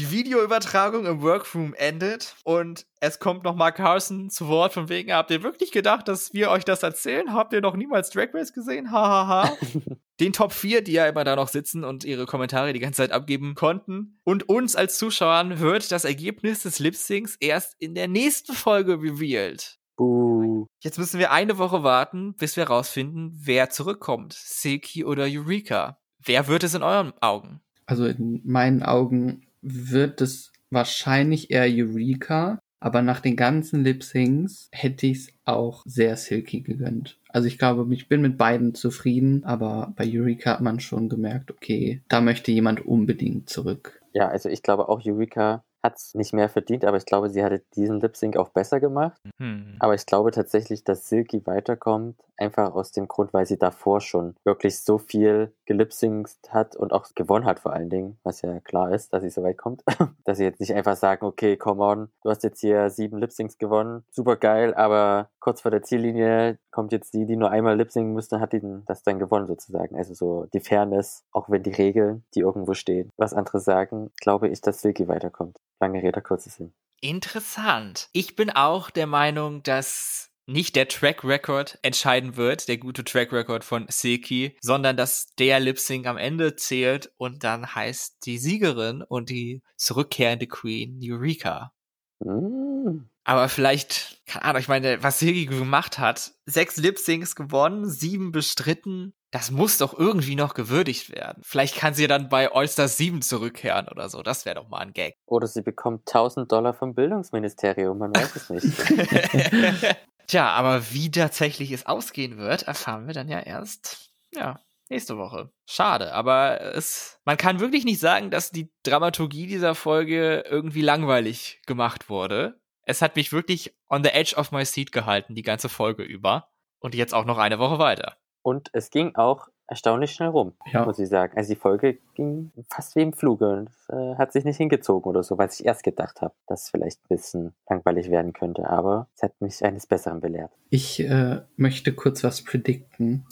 Die 0.00 0.10
Videoübertragung 0.10 1.04
im 1.04 1.20
Workroom 1.20 1.74
endet 1.74 2.34
und 2.44 2.86
es 3.00 3.18
kommt 3.18 3.44
noch 3.44 3.54
Mark 3.54 3.76
Carson 3.76 4.30
zu 4.30 4.48
Wort 4.48 4.72
von 4.72 4.88
wegen, 4.88 5.12
habt 5.12 5.30
ihr 5.30 5.42
wirklich 5.42 5.72
gedacht, 5.72 6.08
dass 6.08 6.32
wir 6.32 6.50
euch 6.50 6.64
das 6.64 6.82
erzählen? 6.82 7.34
Habt 7.34 7.52
ihr 7.52 7.60
noch 7.60 7.76
niemals 7.76 8.08
Drag 8.08 8.32
Race 8.32 8.54
gesehen? 8.54 8.92
Hahaha. 8.92 9.52
Den 10.20 10.32
Top 10.32 10.54
4, 10.54 10.80
die 10.80 10.92
ja 10.92 11.06
immer 11.06 11.24
da 11.24 11.36
noch 11.36 11.48
sitzen 11.48 11.84
und 11.84 12.04
ihre 12.04 12.24
Kommentare 12.24 12.72
die 12.72 12.80
ganze 12.80 13.02
Zeit 13.02 13.12
abgeben 13.12 13.54
konnten. 13.54 14.18
Und 14.24 14.48
uns 14.48 14.74
als 14.74 14.96
Zuschauern 14.96 15.60
wird 15.60 15.92
das 15.92 16.06
Ergebnis 16.06 16.62
des 16.62 16.78
Lip-Syncs 16.78 17.36
erst 17.38 17.74
in 17.78 17.94
der 17.94 18.08
nächsten 18.08 18.54
Folge 18.54 18.94
revealed. 18.94 19.76
Buh. 19.96 20.64
Jetzt 20.78 20.98
müssen 20.98 21.18
wir 21.18 21.30
eine 21.30 21.58
Woche 21.58 21.82
warten, 21.82 22.32
bis 22.36 22.56
wir 22.56 22.64
rausfinden, 22.64 23.32
wer 23.34 23.68
zurückkommt. 23.68 24.32
Silky 24.32 25.04
oder 25.04 25.24
Eureka. 25.24 25.98
Wer 26.24 26.48
wird 26.48 26.64
es 26.64 26.72
in 26.72 26.82
euren 26.82 27.12
Augen? 27.20 27.60
Also 27.84 28.06
in 28.06 28.40
meinen 28.44 28.82
Augen 28.82 29.42
wird 29.62 30.20
es 30.20 30.52
wahrscheinlich 30.70 31.50
eher 31.50 31.66
Eureka, 31.68 32.60
aber 32.80 33.02
nach 33.02 33.20
den 33.20 33.36
ganzen 33.36 33.84
Lip-Syncs 33.84 34.68
hätte 34.72 35.06
ich 35.06 35.18
es 35.18 35.28
auch 35.44 35.82
sehr 35.84 36.16
Silky 36.16 36.62
gegönnt. 36.62 37.18
Also 37.28 37.46
ich 37.46 37.58
glaube, 37.58 37.86
ich 37.94 38.08
bin 38.08 38.22
mit 38.22 38.38
beiden 38.38 38.74
zufrieden, 38.74 39.44
aber 39.44 39.92
bei 39.96 40.08
Eureka 40.10 40.52
hat 40.52 40.60
man 40.62 40.80
schon 40.80 41.08
gemerkt, 41.08 41.50
okay, 41.50 42.02
da 42.08 42.20
möchte 42.20 42.52
jemand 42.52 42.84
unbedingt 42.86 43.50
zurück. 43.50 44.00
Ja, 44.12 44.28
also 44.28 44.48
ich 44.48 44.62
glaube 44.62 44.88
auch 44.88 45.04
Eureka 45.04 45.62
hat 45.82 45.96
es 45.96 46.14
nicht 46.14 46.32
mehr 46.32 46.48
verdient, 46.48 46.84
aber 46.84 46.96
ich 46.96 47.06
glaube, 47.06 47.30
sie 47.30 47.42
hatte 47.42 47.62
diesen 47.74 48.00
Lip 48.00 48.16
Sync 48.16 48.36
auch 48.36 48.50
besser 48.50 48.80
gemacht. 48.80 49.20
Hm. 49.38 49.76
Aber 49.78 49.94
ich 49.94 50.06
glaube 50.06 50.30
tatsächlich, 50.30 50.84
dass 50.84 51.08
Silky 51.08 51.46
weiterkommt, 51.46 52.16
einfach 52.36 52.74
aus 52.74 52.92
dem 52.92 53.06
Grund, 53.08 53.32
weil 53.32 53.46
sie 53.46 53.58
davor 53.58 54.00
schon 54.00 54.34
wirklich 54.44 54.80
so 54.80 54.98
viel 54.98 55.52
gelipsingt 55.66 56.30
hat 56.48 56.74
und 56.74 56.92
auch 56.92 57.06
gewonnen 57.14 57.44
hat 57.44 57.60
vor 57.60 57.72
allen 57.72 57.90
Dingen, 57.90 58.18
was 58.22 58.42
ja 58.42 58.60
klar 58.60 58.92
ist, 58.92 59.12
dass 59.12 59.22
sie 59.22 59.30
so 59.30 59.42
weit 59.42 59.58
kommt. 59.58 59.82
dass 60.24 60.38
sie 60.38 60.44
jetzt 60.44 60.60
nicht 60.60 60.74
einfach 60.74 60.96
sagen, 60.96 61.24
okay, 61.24 61.56
come 61.56 61.82
on, 61.82 62.08
du 62.22 62.30
hast 62.30 62.42
jetzt 62.42 62.60
hier 62.60 62.90
sieben 62.90 63.18
Lipsyncs 63.18 63.58
gewonnen, 63.58 64.04
super 64.10 64.36
geil, 64.36 64.74
aber 64.74 65.28
kurz 65.38 65.60
vor 65.60 65.70
der 65.70 65.82
Ziellinie 65.82 66.58
kommt 66.70 66.92
jetzt 66.92 67.14
die, 67.14 67.26
die 67.26 67.36
nur 67.36 67.50
einmal 67.50 67.76
lipsingen 67.76 68.12
müsste, 68.12 68.40
hat 68.40 68.52
die 68.52 68.60
das 68.86 69.02
dann 69.02 69.18
gewonnen 69.18 69.46
sozusagen. 69.46 69.96
Also 69.96 70.14
so 70.14 70.46
die 70.52 70.60
Fairness, 70.60 71.24
auch 71.32 71.48
wenn 71.50 71.62
die 71.62 71.72
Regeln, 71.72 72.24
die 72.34 72.40
irgendwo 72.40 72.74
stehen, 72.74 73.10
was 73.16 73.34
andere 73.34 73.60
sagen, 73.60 74.10
glaube 74.20 74.48
ich, 74.48 74.60
dass 74.60 74.80
Silky 74.80 75.08
weiterkommt. 75.08 75.58
Lange 75.80 76.02
Rede, 76.02 76.20
kurzer 76.22 76.50
Sinn. 76.50 76.72
Interessant. 77.00 78.08
Ich 78.12 78.36
bin 78.36 78.50
auch 78.50 78.90
der 78.90 79.06
Meinung, 79.06 79.62
dass 79.62 80.30
nicht 80.46 80.74
der 80.74 80.88
Track 80.88 81.24
Record 81.24 81.78
entscheiden 81.82 82.36
wird, 82.36 82.68
der 82.68 82.78
gute 82.78 83.04
Track 83.04 83.32
Record 83.32 83.64
von 83.64 83.86
Silky, 83.88 84.56
sondern 84.60 84.96
dass 84.96 85.32
der 85.38 85.60
Lip 85.60 85.78
Sync 85.78 86.06
am 86.06 86.16
Ende 86.16 86.56
zählt 86.56 87.12
und 87.16 87.44
dann 87.44 87.74
heißt 87.74 88.26
die 88.26 88.36
Siegerin 88.36 89.02
und 89.02 89.30
die 89.30 89.62
zurückkehrende 89.76 90.48
Queen 90.48 90.98
Eureka. 91.02 91.72
Mm. 92.20 93.06
Aber 93.24 93.48
vielleicht, 93.48 94.22
keine 94.26 94.44
Ahnung, 94.44 94.60
ich 94.60 94.68
meine, 94.68 95.02
was 95.02 95.18
Silky 95.18 95.46
gemacht 95.46 95.98
hat, 95.98 96.32
sechs 96.46 96.76
Lip 96.76 96.98
Syncs 96.98 97.36
gewonnen, 97.36 97.88
sieben 97.88 98.32
bestritten, 98.32 99.12
das 99.30 99.50
muss 99.50 99.78
doch 99.78 99.96
irgendwie 99.96 100.34
noch 100.34 100.54
gewürdigt 100.54 101.10
werden. 101.14 101.40
Vielleicht 101.44 101.76
kann 101.76 101.94
sie 101.94 102.08
dann 102.08 102.28
bei 102.28 102.52
All-Star 102.52 102.88
7 102.88 103.22
zurückkehren 103.22 103.88
oder 103.88 104.08
so. 104.08 104.22
Das 104.22 104.44
wäre 104.44 104.56
doch 104.56 104.68
mal 104.68 104.78
ein 104.78 104.92
Gag. 104.92 105.14
Oder 105.26 105.46
sie 105.46 105.62
bekommt 105.62 106.08
1000 106.08 106.50
Dollar 106.50 106.74
vom 106.74 106.94
Bildungsministerium, 106.94 107.98
man 107.98 108.14
weiß 108.14 108.36
es 108.36 108.50
nicht. 108.50 108.66
Tja, 110.26 110.48
aber 110.50 110.92
wie 110.92 111.10
tatsächlich 111.10 111.70
es 111.72 111.86
ausgehen 111.86 112.38
wird, 112.38 112.64
erfahren 112.64 113.06
wir 113.06 113.14
dann 113.14 113.28
ja 113.28 113.40
erst, 113.40 114.10
ja, 114.32 114.60
nächste 114.90 115.16
Woche. 115.16 115.50
Schade, 115.66 116.12
aber 116.12 116.60
es, 116.74 117.20
man 117.24 117.36
kann 117.36 117.60
wirklich 117.60 117.84
nicht 117.84 118.00
sagen, 118.00 118.30
dass 118.30 118.50
die 118.50 118.70
Dramaturgie 118.82 119.46
dieser 119.46 119.74
Folge 119.74 120.44
irgendwie 120.48 120.82
langweilig 120.82 121.60
gemacht 121.66 122.08
wurde. 122.10 122.60
Es 122.84 123.00
hat 123.02 123.16
mich 123.16 123.32
wirklich 123.32 123.74
on 123.88 124.02
the 124.02 124.10
edge 124.10 124.34
of 124.36 124.52
my 124.52 124.64
seat 124.64 124.90
gehalten, 124.92 125.34
die 125.34 125.42
ganze 125.42 125.68
Folge 125.68 126.02
über. 126.02 126.48
Und 126.80 126.94
jetzt 126.94 127.14
auch 127.14 127.24
noch 127.26 127.38
eine 127.38 127.58
Woche 127.58 127.78
weiter. 127.78 128.16
Und 128.42 128.70
es 128.72 128.88
ging 128.90 129.14
auch 129.16 129.48
erstaunlich 129.66 130.12
schnell 130.12 130.30
rum, 130.30 130.54
Ja. 130.72 130.84
muss 130.86 130.98
ich 130.98 131.08
sagen. 131.10 131.36
Also 131.36 131.52
die 131.54 131.60
Folge 131.60 131.98
ging 132.14 132.50
fast 132.70 132.96
wie 132.96 133.02
im 133.02 133.12
Fluge 133.12 133.46
und 133.48 133.68
es, 133.68 133.88
äh, 133.90 134.16
hat 134.16 134.32
sich 134.32 134.44
nicht 134.44 134.56
hingezogen 134.56 135.08
oder 135.08 135.22
so, 135.22 135.36
was 135.38 135.60
ich 135.60 135.66
erst 135.66 135.84
gedacht 135.84 136.22
habe, 136.22 136.34
dass 136.48 136.62
es 136.64 136.70
vielleicht 136.70 136.98
ein 137.04 137.08
bisschen 137.16 137.54
langweilig 137.68 138.10
werden 138.10 138.32
könnte. 138.32 138.68
Aber 138.68 139.08
es 139.14 139.22
hat 139.22 139.38
mich 139.40 139.62
eines 139.62 139.86
Besseren 139.86 140.20
belehrt. 140.20 140.50
Ich 140.70 141.00
äh, 141.00 141.42
möchte 141.56 141.92
kurz 141.92 142.24
was 142.24 142.42
predikten. 142.42 143.26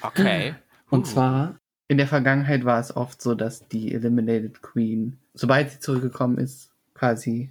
Okay. 0.00 0.54
Und 0.92 1.00
Uh. 1.00 1.10
zwar, 1.10 1.58
in 1.88 1.96
der 1.98 2.06
Vergangenheit 2.06 2.64
war 2.64 2.78
es 2.78 2.94
oft 2.96 3.20
so, 3.20 3.34
dass 3.34 3.66
die 3.68 3.92
Eliminated 3.94 4.62
Queen, 4.62 5.18
sobald 5.34 5.70
sie 5.70 5.80
zurückgekommen 5.80 6.38
ist, 6.38 6.70
quasi 6.94 7.50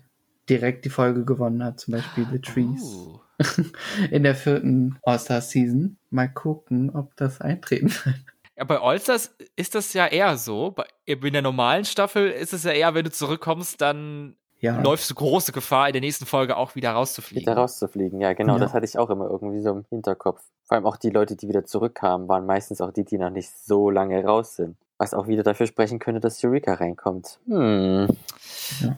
direkt 0.49 0.85
die 0.85 0.89
Folge 0.89 1.25
gewonnen 1.25 1.63
hat, 1.63 1.79
zum 1.79 1.93
Beispiel 1.93 2.25
The 2.31 2.39
Trees. 2.39 2.81
Uh. 2.83 3.19
In 4.11 4.23
der 4.23 4.35
vierten 4.35 4.97
All-Star-Season. 5.03 5.97
Mal 6.11 6.27
gucken, 6.29 6.91
ob 6.95 7.15
das 7.15 7.41
eintreten 7.41 7.89
wird. 8.05 8.15
Ja, 8.55 8.65
bei 8.65 8.79
Allstars 8.79 9.35
ist 9.55 9.73
das 9.73 9.93
ja 9.93 10.05
eher 10.05 10.37
so. 10.37 10.71
Bei, 10.71 10.85
in 11.05 11.33
der 11.33 11.41
normalen 11.41 11.83
Staffel 11.85 12.29
ist 12.29 12.53
es 12.53 12.63
ja 12.63 12.71
eher, 12.71 12.93
wenn 12.93 13.03
du 13.05 13.11
zurückkommst, 13.11 13.81
dann 13.81 14.35
Ja, 14.59 14.79
läufst 14.79 15.09
du 15.09 15.15
große 15.15 15.51
Gefahr, 15.53 15.87
in 15.87 15.93
der 15.93 16.01
nächsten 16.01 16.27
Folge 16.27 16.55
auch 16.57 16.75
wieder 16.75 16.91
rauszufliegen. 16.91 17.41
Wieder 17.41 17.55
rauszufliegen, 17.55 18.21
ja 18.21 18.33
genau, 18.33 18.53
Ja. 18.55 18.59
das 18.59 18.73
hatte 18.73 18.85
ich 18.85 18.99
auch 18.99 19.09
immer 19.09 19.27
irgendwie 19.31 19.61
so 19.61 19.71
im 19.71 19.85
Hinterkopf. 19.89 20.43
Vor 20.71 20.77
allem 20.77 20.85
auch 20.85 20.95
die 20.95 21.09
Leute, 21.09 21.35
die 21.35 21.49
wieder 21.49 21.65
zurückkamen, 21.65 22.29
waren 22.29 22.45
meistens 22.45 22.79
auch 22.79 22.91
die, 22.91 23.03
die 23.03 23.17
noch 23.17 23.29
nicht 23.29 23.51
so 23.51 23.89
lange 23.89 24.23
raus 24.23 24.55
sind. 24.55 24.77
Was 24.97 25.13
auch 25.13 25.27
wieder 25.27 25.43
dafür 25.43 25.67
sprechen 25.67 25.99
könnte, 25.99 26.21
dass 26.21 26.41
Eureka 26.45 26.75
reinkommt. 26.75 27.41
Hm. 27.45 28.07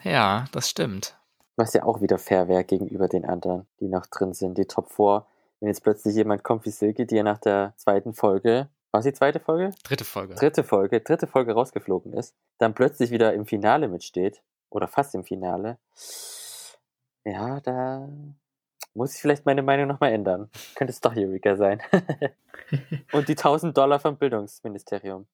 Ja, 0.03 0.45
das 0.51 0.69
stimmt. 0.69 1.17
Was 1.55 1.74
ja 1.74 1.82
auch 1.82 1.99
wieder 1.99 2.19
fair 2.19 2.47
wäre 2.47 2.63
gegenüber 2.63 3.07
den 3.07 3.26
anderen, 3.26 3.65
die 3.80 3.88
noch 3.88 4.05
drin 4.05 4.34
sind. 4.34 4.59
Die 4.59 4.65
Top 4.65 4.91
4. 4.91 5.26
Wenn 5.61 5.69
jetzt 5.69 5.82
plötzlich 5.82 6.13
jemand 6.13 6.43
kommt 6.43 6.63
wie 6.65 6.69
Silke, 6.69 7.07
die 7.07 7.15
ja 7.15 7.24
nach 7.24 7.39
der 7.39 7.74
zweiten 7.78 8.13
Folge 8.13 8.69
Was 8.91 9.05
die 9.05 9.13
zweite 9.13 9.39
Folge? 9.39 9.71
Dritte 9.84 10.05
Folge. 10.05 10.36
Dritte 10.36 10.63
Folge, 10.63 11.01
dritte 11.01 11.26
Folge 11.26 11.53
rausgeflogen 11.53 12.13
ist, 12.13 12.36
dann 12.59 12.76
plötzlich 12.76 13.09
wieder 13.09 13.34
im 13.34 13.47
Finale 13.47 13.88
mitsteht, 13.88 14.43
oder 14.69 14.88
fast 14.88 15.15
im 15.15 15.24
Finale, 15.24 15.80
ja, 17.26 17.59
da 17.61 18.07
muss 18.94 19.16
ich 19.16 19.22
vielleicht 19.22 19.46
meine 19.46 19.64
Meinung 19.64 19.88
nochmal 19.88 20.12
ändern. 20.12 20.50
Könnte 20.76 20.91
es 20.91 21.02
doch 21.02 21.16
Eureka 21.16 21.56
sein. 21.56 21.82
Und 23.12 23.28
die 23.28 23.38
1000 23.38 23.76
Dollar 23.76 24.00
vom 24.00 24.18
Bildungsministerium. 24.18 25.28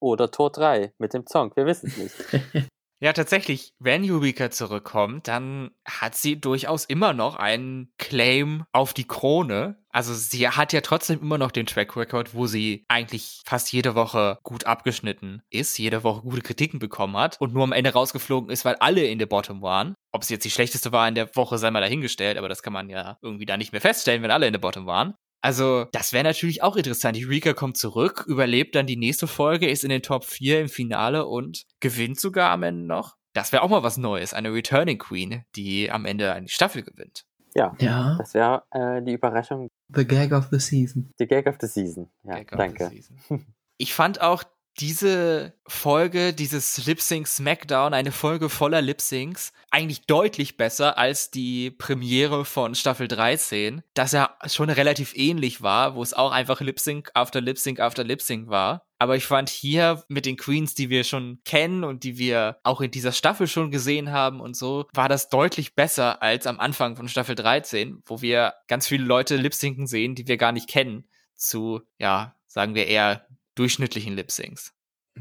Oder 0.00 0.30
Tor 0.30 0.50
3 0.50 0.92
mit 0.98 1.14
dem 1.14 1.26
Song, 1.26 1.52
wir 1.54 1.66
wissen 1.66 1.88
es 1.88 1.98
nicht. 1.98 2.68
Ja, 3.00 3.12
tatsächlich, 3.12 3.74
wenn 3.78 4.08
Eureka 4.08 4.50
zurückkommt, 4.50 5.28
dann 5.28 5.72
hat 5.84 6.14
sie 6.14 6.40
durchaus 6.40 6.84
immer 6.84 7.12
noch 7.12 7.36
einen 7.36 7.92
Claim 7.98 8.64
auf 8.72 8.94
die 8.94 9.06
Krone. 9.06 9.76
Also 9.90 10.14
sie 10.14 10.48
hat 10.48 10.72
ja 10.72 10.80
trotzdem 10.80 11.20
immer 11.20 11.36
noch 11.36 11.50
den 11.50 11.66
Track 11.66 11.96
Record, 11.96 12.34
wo 12.34 12.46
sie 12.46 12.84
eigentlich 12.88 13.42
fast 13.44 13.72
jede 13.72 13.94
Woche 13.94 14.38
gut 14.42 14.64
abgeschnitten 14.64 15.42
ist, 15.50 15.78
jede 15.78 16.02
Woche 16.02 16.22
gute 16.22 16.42
Kritiken 16.42 16.78
bekommen 16.78 17.16
hat 17.16 17.40
und 17.40 17.52
nur 17.52 17.64
am 17.64 17.72
Ende 17.72 17.92
rausgeflogen 17.92 18.50
ist, 18.50 18.64
weil 18.64 18.76
alle 18.76 19.04
in 19.04 19.18
der 19.18 19.26
Bottom 19.26 19.60
waren. 19.60 19.94
Ob 20.12 20.24
sie 20.24 20.34
jetzt 20.34 20.44
die 20.44 20.50
schlechteste 20.50 20.92
war 20.92 21.06
in 21.08 21.14
der 21.14 21.34
Woche, 21.36 21.58
sei 21.58 21.70
mal 21.70 21.80
dahingestellt, 21.80 22.38
aber 22.38 22.48
das 22.48 22.62
kann 22.62 22.72
man 22.72 22.88
ja 22.88 23.18
irgendwie 23.22 23.46
da 23.46 23.56
nicht 23.56 23.72
mehr 23.72 23.80
feststellen, 23.80 24.22
wenn 24.22 24.30
alle 24.30 24.46
in 24.46 24.52
der 24.52 24.60
Bottom 24.60 24.86
waren. 24.86 25.14
Also, 25.44 25.84
das 25.92 26.14
wäre 26.14 26.24
natürlich 26.24 26.62
auch 26.62 26.74
interessant. 26.74 27.18
Eureka 27.20 27.52
kommt 27.52 27.76
zurück, 27.76 28.24
überlebt 28.26 28.74
dann 28.74 28.86
die 28.86 28.96
nächste 28.96 29.26
Folge, 29.26 29.68
ist 29.68 29.84
in 29.84 29.90
den 29.90 30.00
Top 30.00 30.24
4 30.24 30.62
im 30.62 30.68
Finale 30.70 31.26
und 31.26 31.64
gewinnt 31.80 32.18
sogar 32.18 32.50
am 32.50 32.62
Ende 32.62 32.86
noch. 32.86 33.16
Das 33.34 33.52
wäre 33.52 33.62
auch 33.62 33.68
mal 33.68 33.82
was 33.82 33.98
Neues. 33.98 34.32
Eine 34.32 34.54
Returning 34.54 34.96
Queen, 34.96 35.44
die 35.54 35.90
am 35.90 36.06
Ende 36.06 36.32
eine 36.32 36.48
Staffel 36.48 36.82
gewinnt. 36.82 37.26
Ja, 37.54 37.76
Ja, 37.78 38.16
das 38.16 38.32
wäre 38.32 38.62
äh, 38.70 39.02
die 39.02 39.12
Überraschung, 39.12 39.68
the 39.94 40.06
gag 40.06 40.32
of 40.32 40.48
the 40.50 40.58
season. 40.58 41.10
die 41.20 41.26
Gag 41.26 41.46
of 41.46 41.56
the 41.60 41.66
Season. 41.66 42.08
Ja, 42.22 42.36
Gag 42.38 42.44
of 42.46 42.50
the 42.52 42.56
danke. 42.56 42.88
Season. 42.88 43.46
Ich 43.76 43.92
fand 43.92 44.22
auch 44.22 44.44
diese 44.80 45.54
Folge, 45.66 46.32
dieses 46.32 46.86
Lip 46.86 47.00
Sync 47.00 47.28
Smackdown, 47.28 47.94
eine 47.94 48.12
Folge 48.12 48.48
voller 48.48 48.82
Lip 48.82 49.00
Syncs, 49.00 49.52
eigentlich 49.70 50.06
deutlich 50.06 50.56
besser 50.56 50.98
als 50.98 51.30
die 51.30 51.70
Premiere 51.70 52.44
von 52.44 52.74
Staffel 52.74 53.08
13, 53.08 53.82
das 53.94 54.12
ja 54.12 54.36
schon 54.46 54.70
relativ 54.70 55.16
ähnlich 55.16 55.62
war, 55.62 55.94
wo 55.94 56.02
es 56.02 56.14
auch 56.14 56.32
einfach 56.32 56.60
Lip 56.60 56.80
Sync 56.80 57.10
after 57.14 57.40
Lip 57.40 57.58
Sync 57.58 57.80
after 57.80 58.04
Lip 58.04 58.22
Sync 58.22 58.48
war. 58.48 58.84
Aber 58.98 59.16
ich 59.16 59.26
fand 59.26 59.50
hier 59.50 60.02
mit 60.08 60.26
den 60.26 60.36
Queens, 60.36 60.74
die 60.74 60.88
wir 60.88 61.04
schon 61.04 61.40
kennen 61.44 61.84
und 61.84 62.04
die 62.04 62.16
wir 62.16 62.58
auch 62.62 62.80
in 62.80 62.90
dieser 62.90 63.12
Staffel 63.12 63.46
schon 63.46 63.70
gesehen 63.70 64.12
haben 64.12 64.40
und 64.40 64.56
so, 64.56 64.86
war 64.94 65.08
das 65.08 65.28
deutlich 65.28 65.74
besser 65.74 66.22
als 66.22 66.46
am 66.46 66.60
Anfang 66.60 66.96
von 66.96 67.08
Staffel 67.08 67.34
13, 67.34 68.02
wo 68.06 68.22
wir 68.22 68.54
ganz 68.68 68.86
viele 68.86 69.04
Leute 69.04 69.36
Lip 69.36 69.54
sehen, 69.54 70.14
die 70.14 70.26
wir 70.26 70.36
gar 70.36 70.52
nicht 70.52 70.68
kennen, 70.68 71.08
zu, 71.36 71.82
ja, 71.98 72.34
sagen 72.46 72.74
wir 72.74 72.86
eher 72.86 73.26
durchschnittlichen 73.54 74.14
Lip 74.14 74.30
Syncs. 74.30 74.72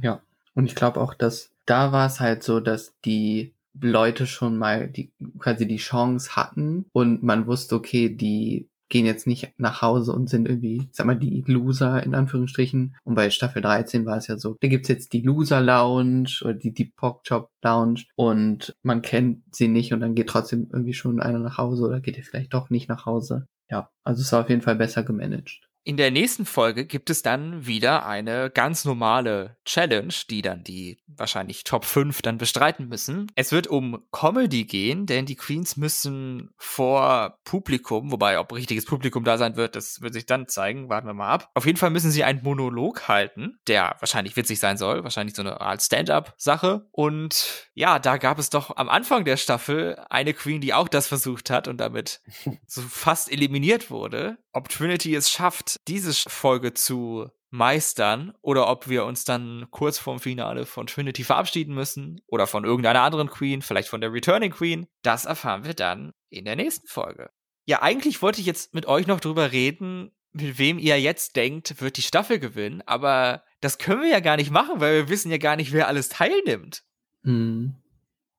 Ja. 0.01 0.21
Und 0.55 0.65
ich 0.65 0.75
glaube 0.75 1.01
auch, 1.01 1.13
dass 1.13 1.51
da 1.65 1.91
war 1.91 2.07
es 2.07 2.19
halt 2.19 2.43
so, 2.43 2.59
dass 2.59 2.93
die 3.05 3.53
Leute 3.79 4.27
schon 4.27 4.57
mal 4.57 4.87
die 4.87 5.11
quasi 5.39 5.67
die 5.67 5.77
Chance 5.77 6.35
hatten 6.35 6.85
und 6.93 7.23
man 7.23 7.47
wusste, 7.47 7.75
okay, 7.75 8.09
die 8.09 8.69
gehen 8.89 9.05
jetzt 9.07 9.25
nicht 9.25 9.53
nach 9.57 9.81
Hause 9.81 10.13
und 10.13 10.29
sind 10.29 10.47
irgendwie, 10.47 10.87
sag 10.91 11.07
mal, 11.07 11.17
die 11.17 11.43
Loser 11.47 12.03
in 12.03 12.13
Anführungsstrichen. 12.13 12.95
Und 13.03 13.15
bei 13.15 13.31
Staffel 13.31 13.63
13 13.63 14.05
war 14.05 14.17
es 14.17 14.27
ja 14.27 14.37
so, 14.37 14.55
da 14.61 14.67
gibt's 14.67 14.87
jetzt 14.87 15.13
die 15.13 15.21
Loser 15.21 15.61
Lounge 15.61 16.29
oder 16.43 16.53
die 16.53 16.75
Deep 16.75 16.95
Pork 16.95 17.23
Chop 17.27 17.49
Lounge 17.63 18.03
und 18.15 18.75
man 18.83 19.01
kennt 19.01 19.43
sie 19.55 19.67
nicht 19.67 19.93
und 19.93 20.01
dann 20.01 20.13
geht 20.13 20.27
trotzdem 20.27 20.69
irgendwie 20.71 20.93
schon 20.93 21.19
einer 21.19 21.39
nach 21.39 21.57
Hause 21.57 21.85
oder 21.85 22.01
geht 22.01 22.17
er 22.17 22.23
vielleicht 22.23 22.53
doch 22.53 22.69
nicht 22.69 22.87
nach 22.87 23.07
Hause. 23.07 23.47
Ja, 23.67 23.89
also 24.03 24.21
es 24.21 24.31
war 24.31 24.41
auf 24.41 24.49
jeden 24.49 24.61
Fall 24.61 24.75
besser 24.75 25.01
gemanagt. 25.01 25.61
In 25.85 25.97
der 25.97 26.11
nächsten 26.11 26.45
Folge 26.45 26.85
gibt 26.85 27.09
es 27.09 27.23
dann 27.23 27.65
wieder 27.65 28.05
eine 28.05 28.49
ganz 28.49 28.85
normale 28.85 29.57
Challenge, 29.65 30.13
die 30.29 30.41
dann 30.41 30.63
die 30.63 30.97
wahrscheinlich 31.07 31.65
Top 31.65 31.83
5 31.83 32.21
dann 32.21 32.37
bestreiten 32.37 32.87
müssen. 32.87 33.29
Es 33.35 33.51
wird 33.51 33.67
um 33.67 34.01
Comedy 34.11 34.63
gehen, 34.63 35.05
denn 35.05 35.25
die 35.25 35.35
Queens 35.35 35.75
müssen 35.75 36.53
vor 36.57 37.39
Publikum, 37.43 38.11
wobei 38.11 38.39
ob 38.39 38.53
richtiges 38.53 38.85
Publikum 38.85 39.25
da 39.25 39.37
sein 39.37 39.57
wird, 39.57 39.75
das 39.75 40.01
wird 40.01 40.13
sich 40.13 40.25
dann 40.25 40.47
zeigen, 40.47 40.87
warten 40.87 41.07
wir 41.07 41.13
mal 41.13 41.29
ab. 41.29 41.51
Auf 41.53 41.65
jeden 41.65 41.77
Fall 41.77 41.89
müssen 41.89 42.11
sie 42.11 42.23
einen 42.23 42.43
Monolog 42.43 43.09
halten, 43.09 43.59
der 43.67 43.97
wahrscheinlich 43.99 44.37
witzig 44.37 44.59
sein 44.59 44.77
soll, 44.77 45.03
wahrscheinlich 45.03 45.35
so 45.35 45.41
eine 45.41 45.59
Art 45.59 45.81
Stand-up-Sache. 45.81 46.87
Und 46.91 47.69
ja, 47.73 47.99
da 47.99 48.17
gab 48.17 48.39
es 48.39 48.49
doch 48.49 48.77
am 48.77 48.87
Anfang 48.87 49.25
der 49.25 49.37
Staffel 49.37 49.97
eine 50.09 50.33
Queen, 50.33 50.61
die 50.61 50.73
auch 50.73 50.87
das 50.87 51.07
versucht 51.07 51.49
hat 51.49 51.67
und 51.67 51.77
damit 51.77 52.21
so 52.67 52.81
fast 52.81 53.29
eliminiert 53.29 53.91
wurde. 53.91 54.37
Ob 54.53 54.69
Trinity 54.69 55.15
es 55.15 55.31
schafft, 55.31 55.72
diese 55.87 56.13
Folge 56.29 56.73
zu 56.73 57.29
meistern 57.53 58.33
oder 58.41 58.67
ob 58.67 58.89
wir 58.89 59.05
uns 59.05 59.25
dann 59.25 59.67
kurz 59.69 59.99
vorm 59.99 60.19
Finale 60.19 60.65
von 60.65 60.87
Trinity 60.87 61.23
verabschieden 61.23 61.75
müssen 61.75 62.19
oder 62.25 62.47
von 62.47 62.63
irgendeiner 62.63 63.01
anderen 63.01 63.29
Queen, 63.29 63.61
vielleicht 63.61 63.89
von 63.89 64.01
der 64.01 64.11
Returning 64.11 64.51
Queen, 64.51 64.87
das 65.03 65.25
erfahren 65.25 65.63
wir 65.63 65.75
dann 65.75 66.13
in 66.29 66.45
der 66.45 66.55
nächsten 66.55 66.87
Folge. 66.87 67.29
Ja, 67.65 67.81
eigentlich 67.83 68.21
wollte 68.23 68.41
ich 68.41 68.47
jetzt 68.47 68.73
mit 68.73 68.87
euch 68.87 69.05
noch 69.05 69.19
drüber 69.19 69.51
reden, 69.51 70.11
mit 70.31 70.57
wem 70.57 70.79
ihr 70.79 70.99
jetzt 70.99 71.35
denkt, 71.35 71.79
wird 71.79 71.97
die 71.97 72.01
Staffel 72.01 72.39
gewinnen, 72.39 72.81
aber 72.87 73.43
das 73.61 73.77
können 73.77 74.01
wir 74.01 74.09
ja 74.09 74.19
gar 74.19 74.35
nicht 74.35 74.49
machen, 74.49 74.79
weil 74.79 74.95
wir 74.95 75.09
wissen 75.09 75.29
ja 75.29 75.37
gar 75.37 75.55
nicht, 75.55 75.71
wer 75.71 75.87
alles 75.87 76.09
teilnimmt. 76.09 76.83
Hm. 77.23 77.75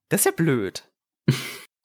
Das 0.08 0.22
ist 0.22 0.26
ja 0.26 0.32
blöd. 0.32 0.90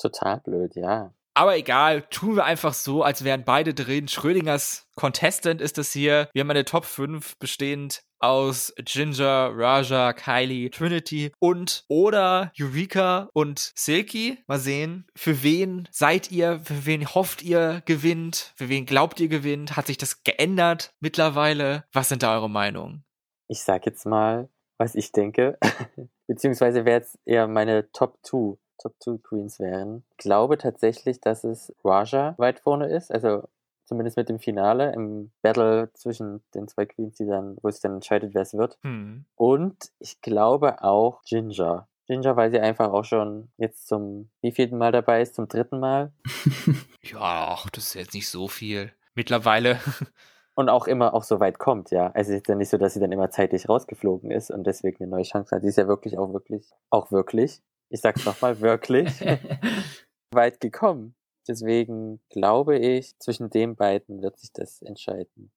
Total 0.01 0.39
blöd, 0.39 0.75
ja. 0.75 1.13
Aber 1.39 1.55
egal, 1.55 2.01
tun 2.09 2.35
wir 2.35 2.43
einfach 2.43 2.73
so, 2.73 3.01
als 3.01 3.23
wären 3.23 3.45
beide 3.45 3.73
drin. 3.73 4.09
Schrödingers 4.09 4.89
Contestant 4.97 5.61
ist 5.61 5.77
es 5.77 5.93
hier. 5.93 6.27
Wir 6.33 6.41
haben 6.41 6.51
eine 6.51 6.65
Top 6.65 6.83
5 6.83 7.37
bestehend 7.37 8.03
aus 8.19 8.73
Ginger, 8.83 9.53
Raja, 9.55 10.11
Kylie, 10.11 10.69
Trinity 10.69 11.31
und 11.39 11.85
oder 11.87 12.51
Eureka 12.59 13.29
und 13.31 13.71
Silky. 13.73 14.39
Mal 14.47 14.59
sehen, 14.59 15.07
für 15.15 15.41
wen 15.41 15.87
seid 15.91 16.29
ihr, 16.29 16.59
für 16.59 16.85
wen 16.85 17.07
hofft 17.07 17.41
ihr 17.41 17.83
gewinnt, 17.85 18.51
für 18.57 18.67
wen 18.67 18.85
glaubt 18.85 19.21
ihr 19.21 19.29
gewinnt? 19.29 19.77
Hat 19.77 19.87
sich 19.87 19.97
das 19.97 20.23
geändert 20.23 20.93
mittlerweile? 20.99 21.85
Was 21.93 22.09
sind 22.09 22.21
da 22.21 22.35
eure 22.35 22.49
Meinungen? 22.49 23.05
Ich 23.47 23.63
sag 23.63 23.85
jetzt 23.85 24.05
mal, 24.05 24.49
was 24.77 24.93
ich 24.93 25.13
denke. 25.13 25.57
Beziehungsweise 26.27 26.83
wer 26.83 26.95
jetzt 26.95 27.17
eher 27.23 27.47
meine 27.47 27.89
Top 27.93 28.17
2 28.23 28.57
Top 28.79 28.95
2 28.99 29.19
Queens 29.21 29.59
wären. 29.59 30.03
Ich 30.11 30.17
glaube 30.17 30.57
tatsächlich, 30.57 31.21
dass 31.21 31.43
es 31.43 31.73
Raja 31.83 32.33
weit 32.37 32.59
vorne 32.59 32.87
ist. 32.87 33.11
Also 33.11 33.43
zumindest 33.85 34.17
mit 34.17 34.29
dem 34.29 34.39
Finale 34.39 34.93
im 34.93 35.31
Battle 35.41 35.89
zwischen 35.93 36.43
den 36.53 36.67
zwei 36.67 36.85
Queens, 36.85 37.17
die 37.17 37.25
dann, 37.25 37.57
wo 37.61 37.67
es 37.67 37.79
dann 37.79 37.95
entscheidet, 37.95 38.33
wer 38.33 38.43
es 38.43 38.53
wird. 38.53 38.77
Hm. 38.83 39.25
Und 39.35 39.91
ich 39.99 40.21
glaube 40.21 40.83
auch 40.83 41.23
Ginger. 41.23 41.87
Ginger, 42.05 42.35
weil 42.35 42.51
sie 42.51 42.59
einfach 42.59 42.91
auch 42.91 43.05
schon 43.05 43.49
jetzt 43.57 43.87
zum 43.87 44.29
wievielten 44.41 44.77
Mal 44.77 44.91
dabei 44.91 45.21
ist? 45.21 45.35
Zum 45.35 45.47
dritten 45.47 45.79
Mal. 45.79 46.11
Ja, 47.01 47.19
ach, 47.21 47.69
das 47.69 47.85
ist 47.85 47.93
jetzt 47.93 48.13
nicht 48.13 48.29
so 48.29 48.47
viel. 48.47 48.91
Mittlerweile. 49.15 49.79
Und 50.53 50.67
auch 50.67 50.85
immer 50.85 51.13
auch 51.13 51.23
so 51.23 51.39
weit 51.39 51.57
kommt, 51.57 51.89
ja. 51.89 52.11
Also 52.11 52.33
es 52.33 52.39
ist 52.39 52.49
ja 52.49 52.55
nicht 52.55 52.69
so, 52.69 52.77
dass 52.77 52.93
sie 52.93 52.99
dann 52.99 53.13
immer 53.13 53.31
zeitlich 53.31 53.69
rausgeflogen 53.69 54.29
ist 54.29 54.51
und 54.51 54.67
deswegen 54.67 55.01
eine 55.01 55.09
neue 55.09 55.23
Chance 55.23 55.55
hat. 55.55 55.61
Sie 55.61 55.69
ist 55.69 55.77
ja 55.77 55.87
wirklich 55.87 56.17
auch 56.17 56.33
wirklich, 56.33 56.69
auch 56.89 57.11
wirklich, 57.13 57.61
ich 57.89 58.01
sag's 58.01 58.25
nochmal, 58.25 58.59
wirklich 58.61 59.09
weit 60.31 60.59
gekommen. 60.59 61.15
Deswegen 61.47 62.19
glaube 62.29 62.77
ich, 62.77 63.17
zwischen 63.19 63.49
den 63.49 63.75
beiden 63.75 64.21
wird 64.21 64.39
sich 64.39 64.51
das 64.53 64.81
entscheiden. 64.81 65.51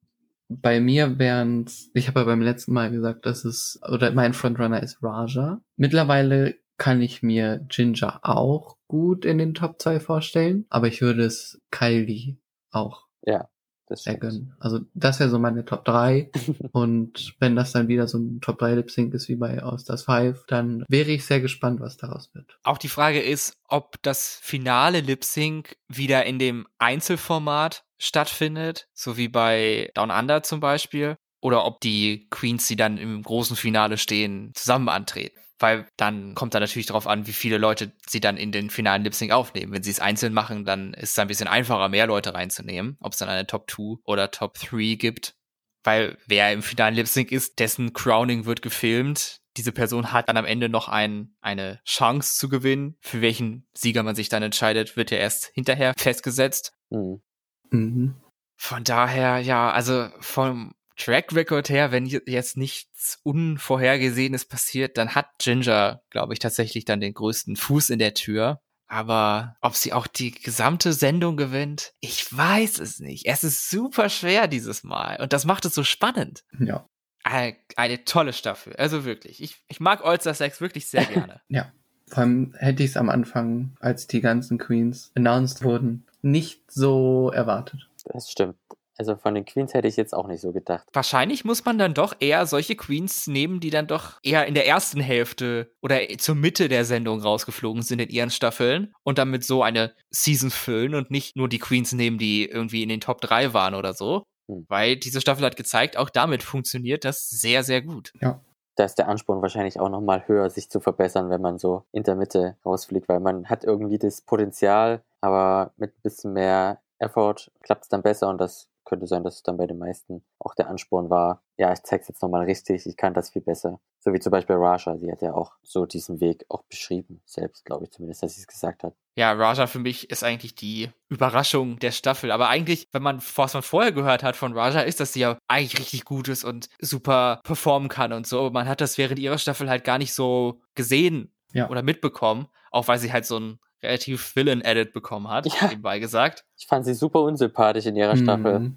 Bei 0.49 0.81
mir 0.81 1.19
wären's, 1.19 1.91
ich 1.95 2.09
habe 2.09 2.21
ja 2.21 2.27
beim 2.27 2.43
letzten 2.43 2.73
Mal 2.73 2.91
gesagt, 2.91 3.27
dass 3.27 3.45
es, 3.45 3.81
oder 3.91 4.11
mein 4.13 4.33
Frontrunner 4.33 4.83
ist 4.83 5.03
Raja. 5.03 5.61
Mittlerweile 5.77 6.57
kann 6.79 7.01
ich 7.01 7.23
mir 7.23 7.65
Ginger 7.69 8.21
auch 8.23 8.77
gut 8.89 9.25
in 9.25 9.39
den 9.39 9.55
Top 9.55 9.81
2 9.81 10.01
vorstellen, 10.01 10.67
aber 10.69 10.89
ich 10.89 11.01
würde 11.01 11.25
es 11.25 11.61
Kylie 11.71 12.39
auch 12.71 13.07
Ja, 13.25 13.49
das 13.93 14.03
sehr 14.05 14.15
stimmt. 14.15 14.33
gönnen. 14.33 14.57
Also 14.59 14.81
das 14.95 15.21
wäre 15.21 15.31
so 15.31 15.39
meine 15.39 15.65
Top 15.65 15.85
3 15.85 16.31
und 16.73 17.35
wenn 17.39 17.57
das 17.57 17.73
dann 17.73 17.89
wieder 17.89 18.09
so 18.09 18.19
ein 18.19 18.41
Top 18.41 18.59
3 18.59 18.75
Lip 18.75 18.91
Sync 18.91 19.15
ist 19.15 19.29
wie 19.29 19.37
bei 19.37 19.63
All 19.63 19.79
Stars 19.79 20.05
5, 20.05 20.45
dann 20.47 20.85
wäre 20.89 21.11
ich 21.11 21.25
sehr 21.25 21.41
gespannt, 21.41 21.81
was 21.81 21.97
daraus 21.97 22.31
wird. 22.35 22.59
Auch 22.65 22.79
die 22.79 22.89
Frage 22.89 23.21
ist, 23.21 23.57
ob 23.69 24.03
das 24.03 24.39
finale 24.43 25.01
Lip 25.01 25.25
Sync 25.25 25.77
wieder 25.89 26.25
in 26.27 26.39
dem 26.39 26.67
Einzelformat 26.79 27.85
stattfindet, 27.99 28.89
so 28.93 29.17
wie 29.17 29.29
bei 29.29 29.91
Down 29.95 30.11
Under 30.11 30.43
zum 30.43 30.61
Beispiel, 30.61 31.17
oder 31.41 31.65
ob 31.65 31.81
die 31.81 32.29
Queens, 32.31 32.69
die 32.69 32.77
dann 32.77 32.99
im 32.99 33.23
großen 33.23 33.57
Finale 33.57 33.99
stehen, 33.99 34.53
zusammen 34.55 34.89
antreten. 34.89 35.39
Weil 35.63 35.87
dann 35.97 36.35
kommt 36.35 36.55
da 36.55 36.61
natürlich 36.61 36.87
darauf 36.87 37.07
an, 37.07 37.29
wie 37.29 37.33
viele 37.33 37.57
Leute 37.57 37.93
sie 38.09 38.19
dann 38.19 38.37
in 38.37 38.51
den 38.51 38.69
finalen 38.69 39.05
Lip 39.05 39.15
Sync 39.15 39.31
aufnehmen. 39.31 39.73
Wenn 39.73 39.85
sie 39.85 39.93
es 39.93 40.01
einzeln 40.01 40.33
machen, 40.33 40.65
dann 40.65 40.93
ist 40.95 41.13
es 41.13 41.19
ein 41.21 41.29
bisschen 41.29 41.47
einfacher, 41.47 41.89
mehr 41.89 42.09
Leute 42.09 42.35
reinzunehmen. 42.35 42.97
Ob 43.01 43.13
es 43.13 43.21
dann 43.21 43.29
eine 43.29 43.47
Top 43.47 43.71
2 43.71 44.03
oder 44.05 44.33
Top 44.33 44.59
3 44.59 44.97
gibt. 44.97 45.37
Weil 45.85 46.19
wer 46.27 46.53
im 46.53 46.63
finalen 46.63 46.97
Lip 46.97 47.07
Sync 47.07 47.31
ist, 47.31 47.61
dessen 47.61 47.93
Crowning 47.93 48.45
wird 48.45 48.61
gefilmt. 48.61 49.39
Diese 49.57 49.71
Person 49.71 50.13
hat 50.13 50.29
dann 50.29 50.37
am 50.37 50.47
Ende 50.47 50.69
noch 50.69 50.89
ein, 50.89 51.37
eine 51.41 51.81
Chance 51.85 52.39
zu 52.39 52.49
gewinnen. 52.49 52.97
Für 53.01 53.21
welchen 53.21 53.69
Sieger 53.73 54.03
man 54.03 54.17
sich 54.17 54.29
dann 54.29 54.43
entscheidet, 54.43 54.97
wird 54.97 55.13
ja 55.13 55.19
erst 55.19 55.53
hinterher 55.55 55.95
festgesetzt. 55.97 56.73
Hm. 56.91 57.23
Mhm. 57.71 58.15
Von 58.57 58.83
daher, 58.83 59.39
ja, 59.39 59.71
also 59.71 60.09
vom 60.19 60.75
Track 61.05 61.35
Record 61.35 61.69
her, 61.69 61.91
wenn 61.91 62.07
jetzt 62.07 62.57
nichts 62.57 63.19
Unvorhergesehenes 63.25 64.45
passiert, 64.45 64.97
dann 64.99 65.15
hat 65.15 65.27
Ginger, 65.39 66.03
glaube 66.11 66.33
ich, 66.33 66.39
tatsächlich 66.39 66.85
dann 66.85 67.01
den 67.01 67.15
größten 67.15 67.57
Fuß 67.57 67.91
in 67.91 67.99
der 67.99 68.15
Tür. 68.15 68.61
Aber 68.87 69.57
ob 69.63 69.75
sie 69.75 69.93
auch 69.93 70.07
die 70.07 70.33
gesamte 70.33 70.93
Sendung 70.93 71.37
gewinnt, 71.37 71.93
ich 72.01 72.37
weiß 72.37 72.79
es 72.79 73.01
nicht. 73.01 73.27
Es 73.27 73.43
ist 73.43 73.71
super 73.71 74.11
schwer 74.11 74.47
dieses 74.49 74.85
Mal. 74.85 75.19
Und 75.21 75.33
das 75.33 75.45
macht 75.45 75.65
es 75.65 75.75
so 75.75 75.83
spannend. 75.83 76.45
Ja. 76.61 76.87
Eine, 77.25 77.57
eine 77.77 78.05
tolle 78.05 78.33
Staffel. 78.33 78.77
Also 78.77 79.05
wirklich. 79.05 79.43
Ich, 79.43 79.57
ich 79.69 79.81
mag 79.81 80.05
All-Star 80.05 80.35
Sex 80.35 80.61
wirklich 80.61 80.87
sehr 80.87 81.05
gerne. 81.07 81.41
ja. 81.49 81.73
Vor 82.09 82.19
allem 82.19 82.55
hätte 82.59 82.83
ich 82.83 82.91
es 82.91 82.97
am 82.99 83.09
Anfang, 83.09 83.75
als 83.81 84.07
die 84.07 84.21
ganzen 84.21 84.59
Queens 84.59 85.11
announced 85.15 85.65
wurden, 85.65 86.05
nicht 86.21 86.71
so 86.71 87.31
erwartet. 87.31 87.89
Das 88.05 88.31
stimmt. 88.31 88.57
Also 89.03 89.17
von 89.17 89.35
den 89.35 89.45
Queens 89.45 89.75
hätte 89.75 89.89
ich 89.89 89.97
jetzt 89.97 90.15
auch 90.15 90.29
nicht 90.29 90.41
so 90.41 90.53
gedacht. 90.53 90.87
Wahrscheinlich 90.93 91.45
muss 91.45 91.65
man 91.65 91.77
dann 91.77 91.93
doch 91.93 92.15
eher 92.21 92.47
solche 92.47 92.77
Queens 92.77 93.27
nehmen, 93.27 93.59
die 93.59 93.71
dann 93.71 93.89
doch 93.89 94.21
eher 94.23 94.47
in 94.47 94.55
der 94.55 94.69
ersten 94.69 95.01
Hälfte 95.01 95.73
oder 95.83 95.99
zur 96.19 96.37
Mitte 96.37 96.69
der 96.69 96.85
Sendung 96.85 97.21
rausgeflogen 97.21 97.83
sind 97.83 98.01
in 98.01 98.11
ihren 98.11 98.31
Staffeln 98.31 98.95
und 99.03 99.19
damit 99.19 99.43
so 99.43 99.65
eine 99.65 99.93
Season 100.11 100.53
füllen 100.53 100.95
und 100.95 101.11
nicht 101.11 101.35
nur 101.35 101.49
die 101.49 101.59
Queens 101.59 101.91
nehmen, 101.91 102.17
die 102.17 102.49
irgendwie 102.49 102.85
in 102.85 102.91
den 102.91 103.01
Top 103.01 103.21
3 103.21 103.53
waren 103.53 103.75
oder 103.75 103.93
so. 103.93 104.23
Hm. 104.49 104.67
Weil 104.69 104.97
diese 104.97 105.21
Staffel 105.21 105.45
hat 105.45 105.57
gezeigt, 105.57 105.97
auch 105.97 106.09
damit 106.09 106.45
funktioniert 106.45 107.05
das 107.05 107.29
sehr, 107.29 107.65
sehr 107.65 107.83
gut. 107.83 108.13
Ja. 108.21 108.41
Da 108.77 108.85
ist 108.85 108.99
der 108.99 109.09
Ansporn 109.09 109.43
wahrscheinlich 109.43 109.81
auch 109.81 109.89
nochmal 109.89 110.29
höher, 110.29 110.49
sich 110.49 110.71
zu 110.71 110.79
verbessern, 110.79 111.29
wenn 111.29 111.43
man 111.43 111.59
so 111.59 111.87
in 111.91 112.05
der 112.05 112.15
Mitte 112.15 112.57
rausfliegt, 112.65 113.09
weil 113.09 113.19
man 113.19 113.47
hat 113.47 113.65
irgendwie 113.65 113.99
das 113.99 114.21
Potenzial, 114.21 115.03
aber 115.21 115.73
mit 115.77 115.91
ein 115.91 116.03
bisschen 116.03 116.35
mehr 116.35 116.79
Effort 117.03 117.51
klappt 117.63 117.83
es 117.83 117.89
dann 117.89 118.03
besser 118.03 118.29
und 118.29 118.41
das 118.41 118.69
könnte 118.93 119.07
sein, 119.07 119.25
dass 119.25 119.37
es 119.37 119.43
dann 119.43 119.57
bei 119.57 119.67
den 119.67 119.79
meisten 119.79 120.23
auch 120.39 120.55
der 120.55 120.69
Ansporn 120.69 121.09
war, 121.09 121.43
ja, 121.57 121.73
ich 121.73 121.83
zeig's 121.83 122.09
jetzt 122.09 122.21
nochmal 122.21 122.45
richtig, 122.45 122.85
ich 122.87 122.99
kann 122.99 123.15
das 123.15 123.31
viel 123.31 123.41
besser. 123.41 123.81
So 124.01 124.13
wie 124.13 124.21
zum 124.21 124.33
Beispiel 124.33 124.57
Raja, 124.57 124.97
die 124.97 125.11
hat 125.11 125.23
ja 125.23 125.33
auch 125.33 125.53
so 125.63 125.87
diesen 125.87 126.21
Weg 126.21 126.45
auch 126.51 126.63
beschrieben, 126.65 127.23
selbst, 127.25 127.65
glaube 127.65 127.85
ich 127.85 127.91
zumindest, 127.91 128.23
dass 128.23 128.35
sie 128.35 128.43
es 128.43 128.47
gesagt 128.47 128.83
hat. 128.83 128.95
Ja, 129.17 129.33
Raja 129.33 129.67
für 129.67 129.79
mich 129.79 130.11
ist 130.11 130.25
eigentlich 130.25 130.55
die 130.55 130.91
Überraschung 131.09 131.79
der 131.79 131.91
Staffel. 131.91 132.31
Aber 132.33 132.51
eigentlich, 132.51 132.87
wenn 132.93 133.03
man, 133.03 133.23
was 133.37 133.55
man 133.55 133.63
vorher 133.63 133.93
gehört 133.93 134.23
hat 134.23 134.37
von 134.37 134.53
Raja, 134.53 134.83
ist, 134.83 135.01
dass 135.01 135.15
sie 135.15 135.21
ja 135.21 135.39
eigentlich 135.49 135.79
richtig 135.79 136.05
gut 136.05 136.29
ist 136.29 136.45
und 136.45 136.69
super 136.79 137.41
performen 137.45 137.89
kann 137.89 138.13
und 138.13 138.27
so. 138.27 138.41
Aber 138.41 138.51
man 138.51 138.69
hat 138.69 138.83
das 138.83 138.99
während 138.99 139.19
ihrer 139.19 139.39
Staffel 139.39 139.71
halt 139.71 139.85
gar 139.85 139.97
nicht 139.97 140.13
so 140.13 140.61
gesehen 140.75 141.33
ja. 141.55 141.71
oder 141.71 141.83
mitbekommen, 141.83 142.49
auch 142.71 142.89
weil 142.89 142.99
sie 142.99 143.13
halt 143.13 143.25
so 143.25 143.39
ein 143.39 143.59
relativ 143.83 144.35
Villain-Edit 144.37 144.93
bekommen 144.93 145.29
hat, 145.29 145.47
ja. 145.47 145.69
nebenbei 145.69 145.99
gesagt. 145.99 146.45
Ich 146.57 146.67
fand 146.67 146.85
sie 146.85 146.95
super 146.95 147.21
unsympathisch 147.23 147.87
in 147.87 147.97
ihrer 147.97 148.15
mhm. 148.15 148.23
Staffel. 148.23 148.73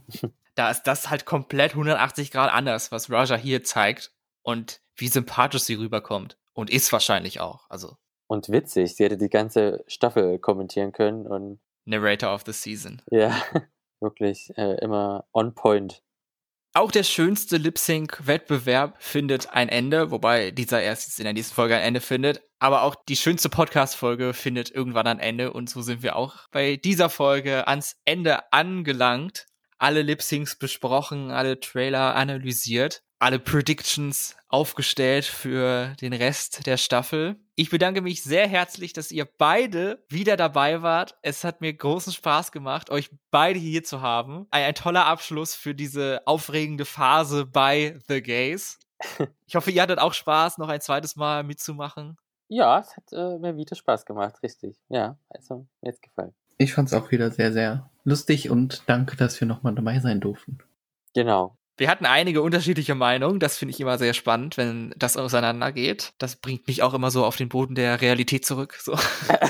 Da 0.55 0.71
ist 0.71 0.83
das 0.83 1.09
halt 1.09 1.25
komplett 1.25 1.71
180 1.71 2.31
Grad 2.31 2.51
anders, 2.51 2.89
was 2.91 3.11
Raja 3.11 3.35
hier 3.35 3.63
zeigt 3.63 4.13
und 4.41 4.79
wie 4.95 5.09
sympathisch 5.09 5.63
sie 5.63 5.73
rüberkommt. 5.73 6.37
Und 6.53 6.69
ist 6.69 6.93
wahrscheinlich 6.93 7.41
auch, 7.41 7.69
also. 7.69 7.97
Und 8.27 8.47
witzig, 8.47 8.95
sie 8.95 9.03
hätte 9.03 9.17
die 9.17 9.29
ganze 9.29 9.83
Staffel 9.87 10.39
kommentieren 10.39 10.93
können 10.93 11.27
und. 11.27 11.59
Narrator 11.83 12.33
of 12.33 12.43
the 12.45 12.53
Season. 12.53 13.01
Ja, 13.11 13.35
wirklich 13.99 14.49
äh, 14.55 14.77
immer 14.81 15.25
on 15.33 15.53
point. 15.53 16.01
Auch 16.73 16.91
der 16.91 17.03
schönste 17.03 17.57
Lip-Sync-Wettbewerb 17.57 18.95
findet 18.99 19.49
ein 19.51 19.69
Ende, 19.69 20.11
wobei 20.11 20.51
dieser 20.51 20.81
erst 20.81 21.07
jetzt 21.07 21.19
in 21.19 21.23
der 21.23 21.33
nächsten 21.33 21.55
Folge 21.55 21.75
ein 21.75 21.81
Ende 21.81 22.01
findet. 22.01 22.41
Aber 22.65 22.81
auch 22.81 22.95
die 22.95 23.15
schönste 23.15 23.47
Podcast-Folge 23.47 24.33
findet 24.33 24.71
irgendwann 24.71 25.05
ein 25.05 25.19
Ende. 25.19 25.53
Und 25.53 25.69
so 25.69 25.83
sind 25.83 26.01
wir 26.01 26.15
auch 26.15 26.47
bei 26.49 26.77
dieser 26.77 27.11
Folge 27.11 27.67
ans 27.67 27.95
Ende 28.05 28.51
angelangt. 28.51 29.45
Alle 29.77 30.01
Lip-Syncs 30.01 30.55
besprochen, 30.55 31.29
alle 31.29 31.59
Trailer 31.59 32.15
analysiert 32.15 33.03
alle 33.19 33.39
Predictions 33.39 34.35
aufgestellt 34.49 35.25
für 35.25 35.95
den 36.01 36.13
Rest 36.13 36.65
der 36.65 36.77
Staffel. 36.77 37.39
Ich 37.55 37.69
bedanke 37.69 38.01
mich 38.01 38.23
sehr 38.23 38.47
herzlich, 38.47 38.93
dass 38.93 39.11
ihr 39.11 39.25
beide 39.25 40.03
wieder 40.09 40.35
dabei 40.35 40.81
wart. 40.81 41.15
Es 41.21 41.43
hat 41.43 41.61
mir 41.61 41.73
großen 41.73 42.11
Spaß 42.13 42.51
gemacht, 42.51 42.89
euch 42.89 43.09
beide 43.31 43.57
hier 43.57 43.83
zu 43.83 44.01
haben. 44.01 44.47
Ein, 44.51 44.65
ein 44.65 44.75
toller 44.75 45.05
Abschluss 45.05 45.55
für 45.55 45.73
diese 45.73 46.21
aufregende 46.25 46.85
Phase 46.85 47.45
bei 47.45 47.99
The 48.07 48.21
Gays. 48.21 48.79
Ich 49.47 49.55
hoffe, 49.55 49.69
ihr 49.71 49.81
hattet 49.83 49.99
auch 49.99 50.13
Spaß, 50.13 50.57
noch 50.57 50.69
ein 50.69 50.81
zweites 50.81 51.15
Mal 51.15 51.43
mitzumachen. 51.43 52.17
Ja, 52.47 52.79
es 52.79 52.95
hat 52.95 53.11
äh, 53.11 53.37
mir 53.39 53.57
wieder 53.57 53.75
Spaß 53.75 54.05
gemacht, 54.05 54.41
richtig. 54.43 54.77
Ja, 54.89 55.17
also 55.29 55.65
mir 55.81 55.91
hat 55.91 56.01
gefallen. 56.01 56.33
Ich 56.57 56.73
fand 56.73 56.87
es 56.87 56.93
auch 56.93 57.11
wieder 57.11 57.31
sehr, 57.31 57.51
sehr 57.51 57.89
lustig 58.03 58.49
und 58.49 58.83
danke, 58.85 59.17
dass 59.17 59.39
wir 59.41 59.47
nochmal 59.47 59.75
dabei 59.75 59.99
sein 59.99 60.19
durften. 60.19 60.59
Genau. 61.13 61.57
Wir 61.77 61.89
hatten 61.89 62.05
einige 62.05 62.41
unterschiedliche 62.41 62.95
Meinungen. 62.95 63.39
Das 63.39 63.57
finde 63.57 63.73
ich 63.73 63.81
immer 63.81 63.97
sehr 63.97 64.13
spannend, 64.13 64.55
wenn 64.55 64.93
das 64.97 65.17
auseinandergeht. 65.17 66.13
Das 66.19 66.37
bringt 66.37 66.67
mich 66.67 66.83
auch 66.83 66.93
immer 66.93 67.11
so 67.11 67.25
auf 67.25 67.35
den 67.35 67.49
Boden 67.49 67.75
der 67.75 67.99
Realität 67.99 68.45
zurück. 68.45 68.77
So. 68.79 68.97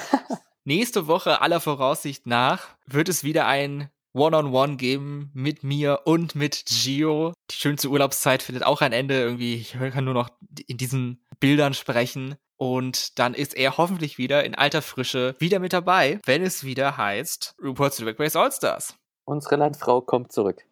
Nächste 0.63 1.05
Woche 1.05 1.41
aller 1.41 1.59
Voraussicht 1.59 2.25
nach 2.25 2.75
wird 2.87 3.09
es 3.09 3.23
wieder 3.23 3.45
ein 3.45 3.89
One-on-One 4.13 4.47
-on 4.47 4.71
-one 4.71 4.77
geben 4.77 5.29
mit 5.33 5.63
mir 5.63 6.01
und 6.05 6.33
mit 6.33 6.65
Gio. 6.65 7.33
Die 7.51 7.55
schönste 7.55 7.89
Urlaubszeit 7.89 8.41
findet 8.41 8.65
auch 8.65 8.81
ein 8.81 8.93
Ende. 8.93 9.19
Irgendwie, 9.21 9.55
ich 9.55 9.73
kann 9.73 10.05
nur 10.05 10.15
noch 10.15 10.29
in 10.65 10.77
diesen 10.77 11.21
Bildern 11.39 11.75
sprechen. 11.75 12.35
Und 12.57 13.19
dann 13.19 13.33
ist 13.33 13.55
er 13.55 13.77
hoffentlich 13.77 14.17
wieder 14.17 14.43
in 14.43 14.55
alter 14.55 14.81
Frische 14.81 15.35
wieder 15.39 15.59
mit 15.59 15.73
dabei, 15.73 16.19
wenn 16.25 16.41
es 16.41 16.63
wieder 16.63 16.97
heißt 16.97 17.55
Rupert's 17.61 17.97
Drag 17.97 18.19
Race 18.19 18.35
All-Stars. 18.35 18.95
Unsere 19.25 19.55
Landfrau 19.57 20.01
kommt 20.01 20.31
zurück. 20.31 20.63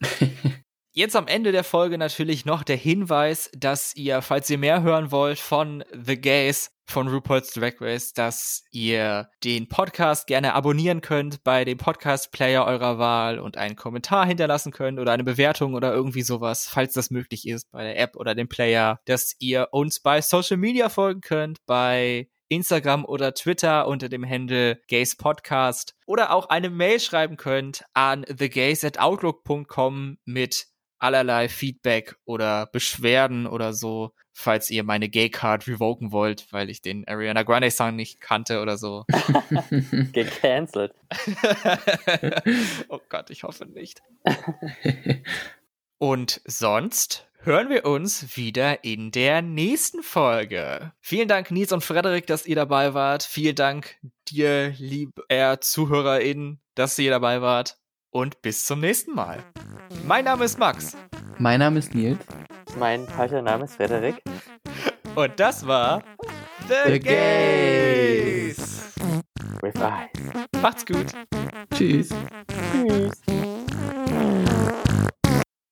Jetzt 0.98 1.14
am 1.14 1.28
Ende 1.28 1.52
der 1.52 1.62
Folge 1.62 1.96
natürlich 1.96 2.44
noch 2.44 2.64
der 2.64 2.74
Hinweis, 2.74 3.52
dass 3.56 3.94
ihr, 3.94 4.20
falls 4.20 4.50
ihr 4.50 4.58
mehr 4.58 4.82
hören 4.82 5.12
wollt 5.12 5.38
von 5.38 5.84
The 5.92 6.20
Gays, 6.20 6.72
von 6.86 7.06
RuPaul's 7.06 7.52
Drag 7.52 7.74
Race, 7.80 8.12
dass 8.14 8.64
ihr 8.72 9.28
den 9.44 9.68
Podcast 9.68 10.26
gerne 10.26 10.54
abonnieren 10.54 11.00
könnt 11.00 11.44
bei 11.44 11.64
dem 11.64 11.78
Podcast-Player 11.78 12.64
eurer 12.64 12.98
Wahl 12.98 13.38
und 13.38 13.56
einen 13.56 13.76
Kommentar 13.76 14.26
hinterlassen 14.26 14.72
könnt 14.72 14.98
oder 14.98 15.12
eine 15.12 15.22
Bewertung 15.22 15.74
oder 15.74 15.94
irgendwie 15.94 16.22
sowas, 16.22 16.66
falls 16.66 16.94
das 16.94 17.12
möglich 17.12 17.46
ist 17.46 17.70
bei 17.70 17.84
der 17.84 17.96
App 17.96 18.16
oder 18.16 18.34
dem 18.34 18.48
Player, 18.48 18.98
dass 19.04 19.36
ihr 19.38 19.68
uns 19.70 20.00
bei 20.00 20.20
Social 20.20 20.56
Media 20.56 20.88
folgen 20.88 21.20
könnt, 21.20 21.58
bei 21.64 22.28
Instagram 22.48 23.04
oder 23.04 23.34
Twitter 23.34 23.86
unter 23.86 24.08
dem 24.08 24.28
Handle 24.28 24.80
Gays 24.88 25.14
Podcast 25.14 25.94
oder 26.06 26.32
auch 26.32 26.48
eine 26.48 26.70
Mail 26.70 26.98
schreiben 26.98 27.36
könnt 27.36 27.84
an 27.94 28.24
thegays@outlook.com 28.24 30.18
mit 30.24 30.66
allerlei 30.98 31.48
Feedback 31.48 32.16
oder 32.24 32.66
Beschwerden 32.66 33.46
oder 33.46 33.72
so, 33.72 34.12
falls 34.32 34.70
ihr 34.70 34.84
meine 34.84 35.08
Gay 35.08 35.30
Card 35.30 35.66
revoken 35.66 36.12
wollt, 36.12 36.52
weil 36.52 36.70
ich 36.70 36.82
den 36.82 37.06
Ariana 37.06 37.42
Grande 37.42 37.70
Song 37.70 37.96
nicht 37.96 38.20
kannte 38.20 38.60
oder 38.60 38.76
so. 38.76 39.04
Gecancelt. 40.12 40.94
oh 42.88 43.00
Gott, 43.08 43.30
ich 43.30 43.42
hoffe 43.42 43.66
nicht. 43.66 44.02
Und 45.98 46.40
sonst 46.44 47.26
hören 47.40 47.70
wir 47.70 47.84
uns 47.84 48.36
wieder 48.36 48.84
in 48.84 49.10
der 49.10 49.42
nächsten 49.42 50.02
Folge. 50.02 50.92
Vielen 51.00 51.28
Dank, 51.28 51.50
Nils 51.50 51.72
und 51.72 51.82
Frederik, 51.82 52.26
dass 52.26 52.46
ihr 52.46 52.54
dabei 52.54 52.94
wart. 52.94 53.24
Vielen 53.24 53.56
Dank 53.56 53.96
dir, 54.28 54.74
lieber 54.78 55.60
Zuhörerin, 55.60 56.60
dass 56.74 56.98
ihr 56.98 57.10
dabei 57.10 57.40
wart. 57.42 57.77
Und 58.10 58.40
bis 58.40 58.64
zum 58.64 58.80
nächsten 58.80 59.14
Mal. 59.14 59.44
Mein 60.04 60.24
Name 60.24 60.44
ist 60.44 60.58
Max. 60.58 60.96
Mein 61.38 61.60
Name 61.60 61.78
ist 61.78 61.94
Nils. 61.94 62.18
Mein 62.78 63.06
falscher 63.06 63.42
Name 63.42 63.64
ist 63.64 63.74
Frederik. 63.76 64.22
Und 65.14 65.38
das 65.38 65.66
war 65.66 66.02
The, 66.68 66.92
The 66.92 67.00
Gays. 67.00 68.94
With 69.60 69.74
Eyes. 69.76 70.46
Macht's 70.62 70.86
gut. 70.86 71.06
Tschüss. 71.74 72.08
Tschüss. 72.72 73.12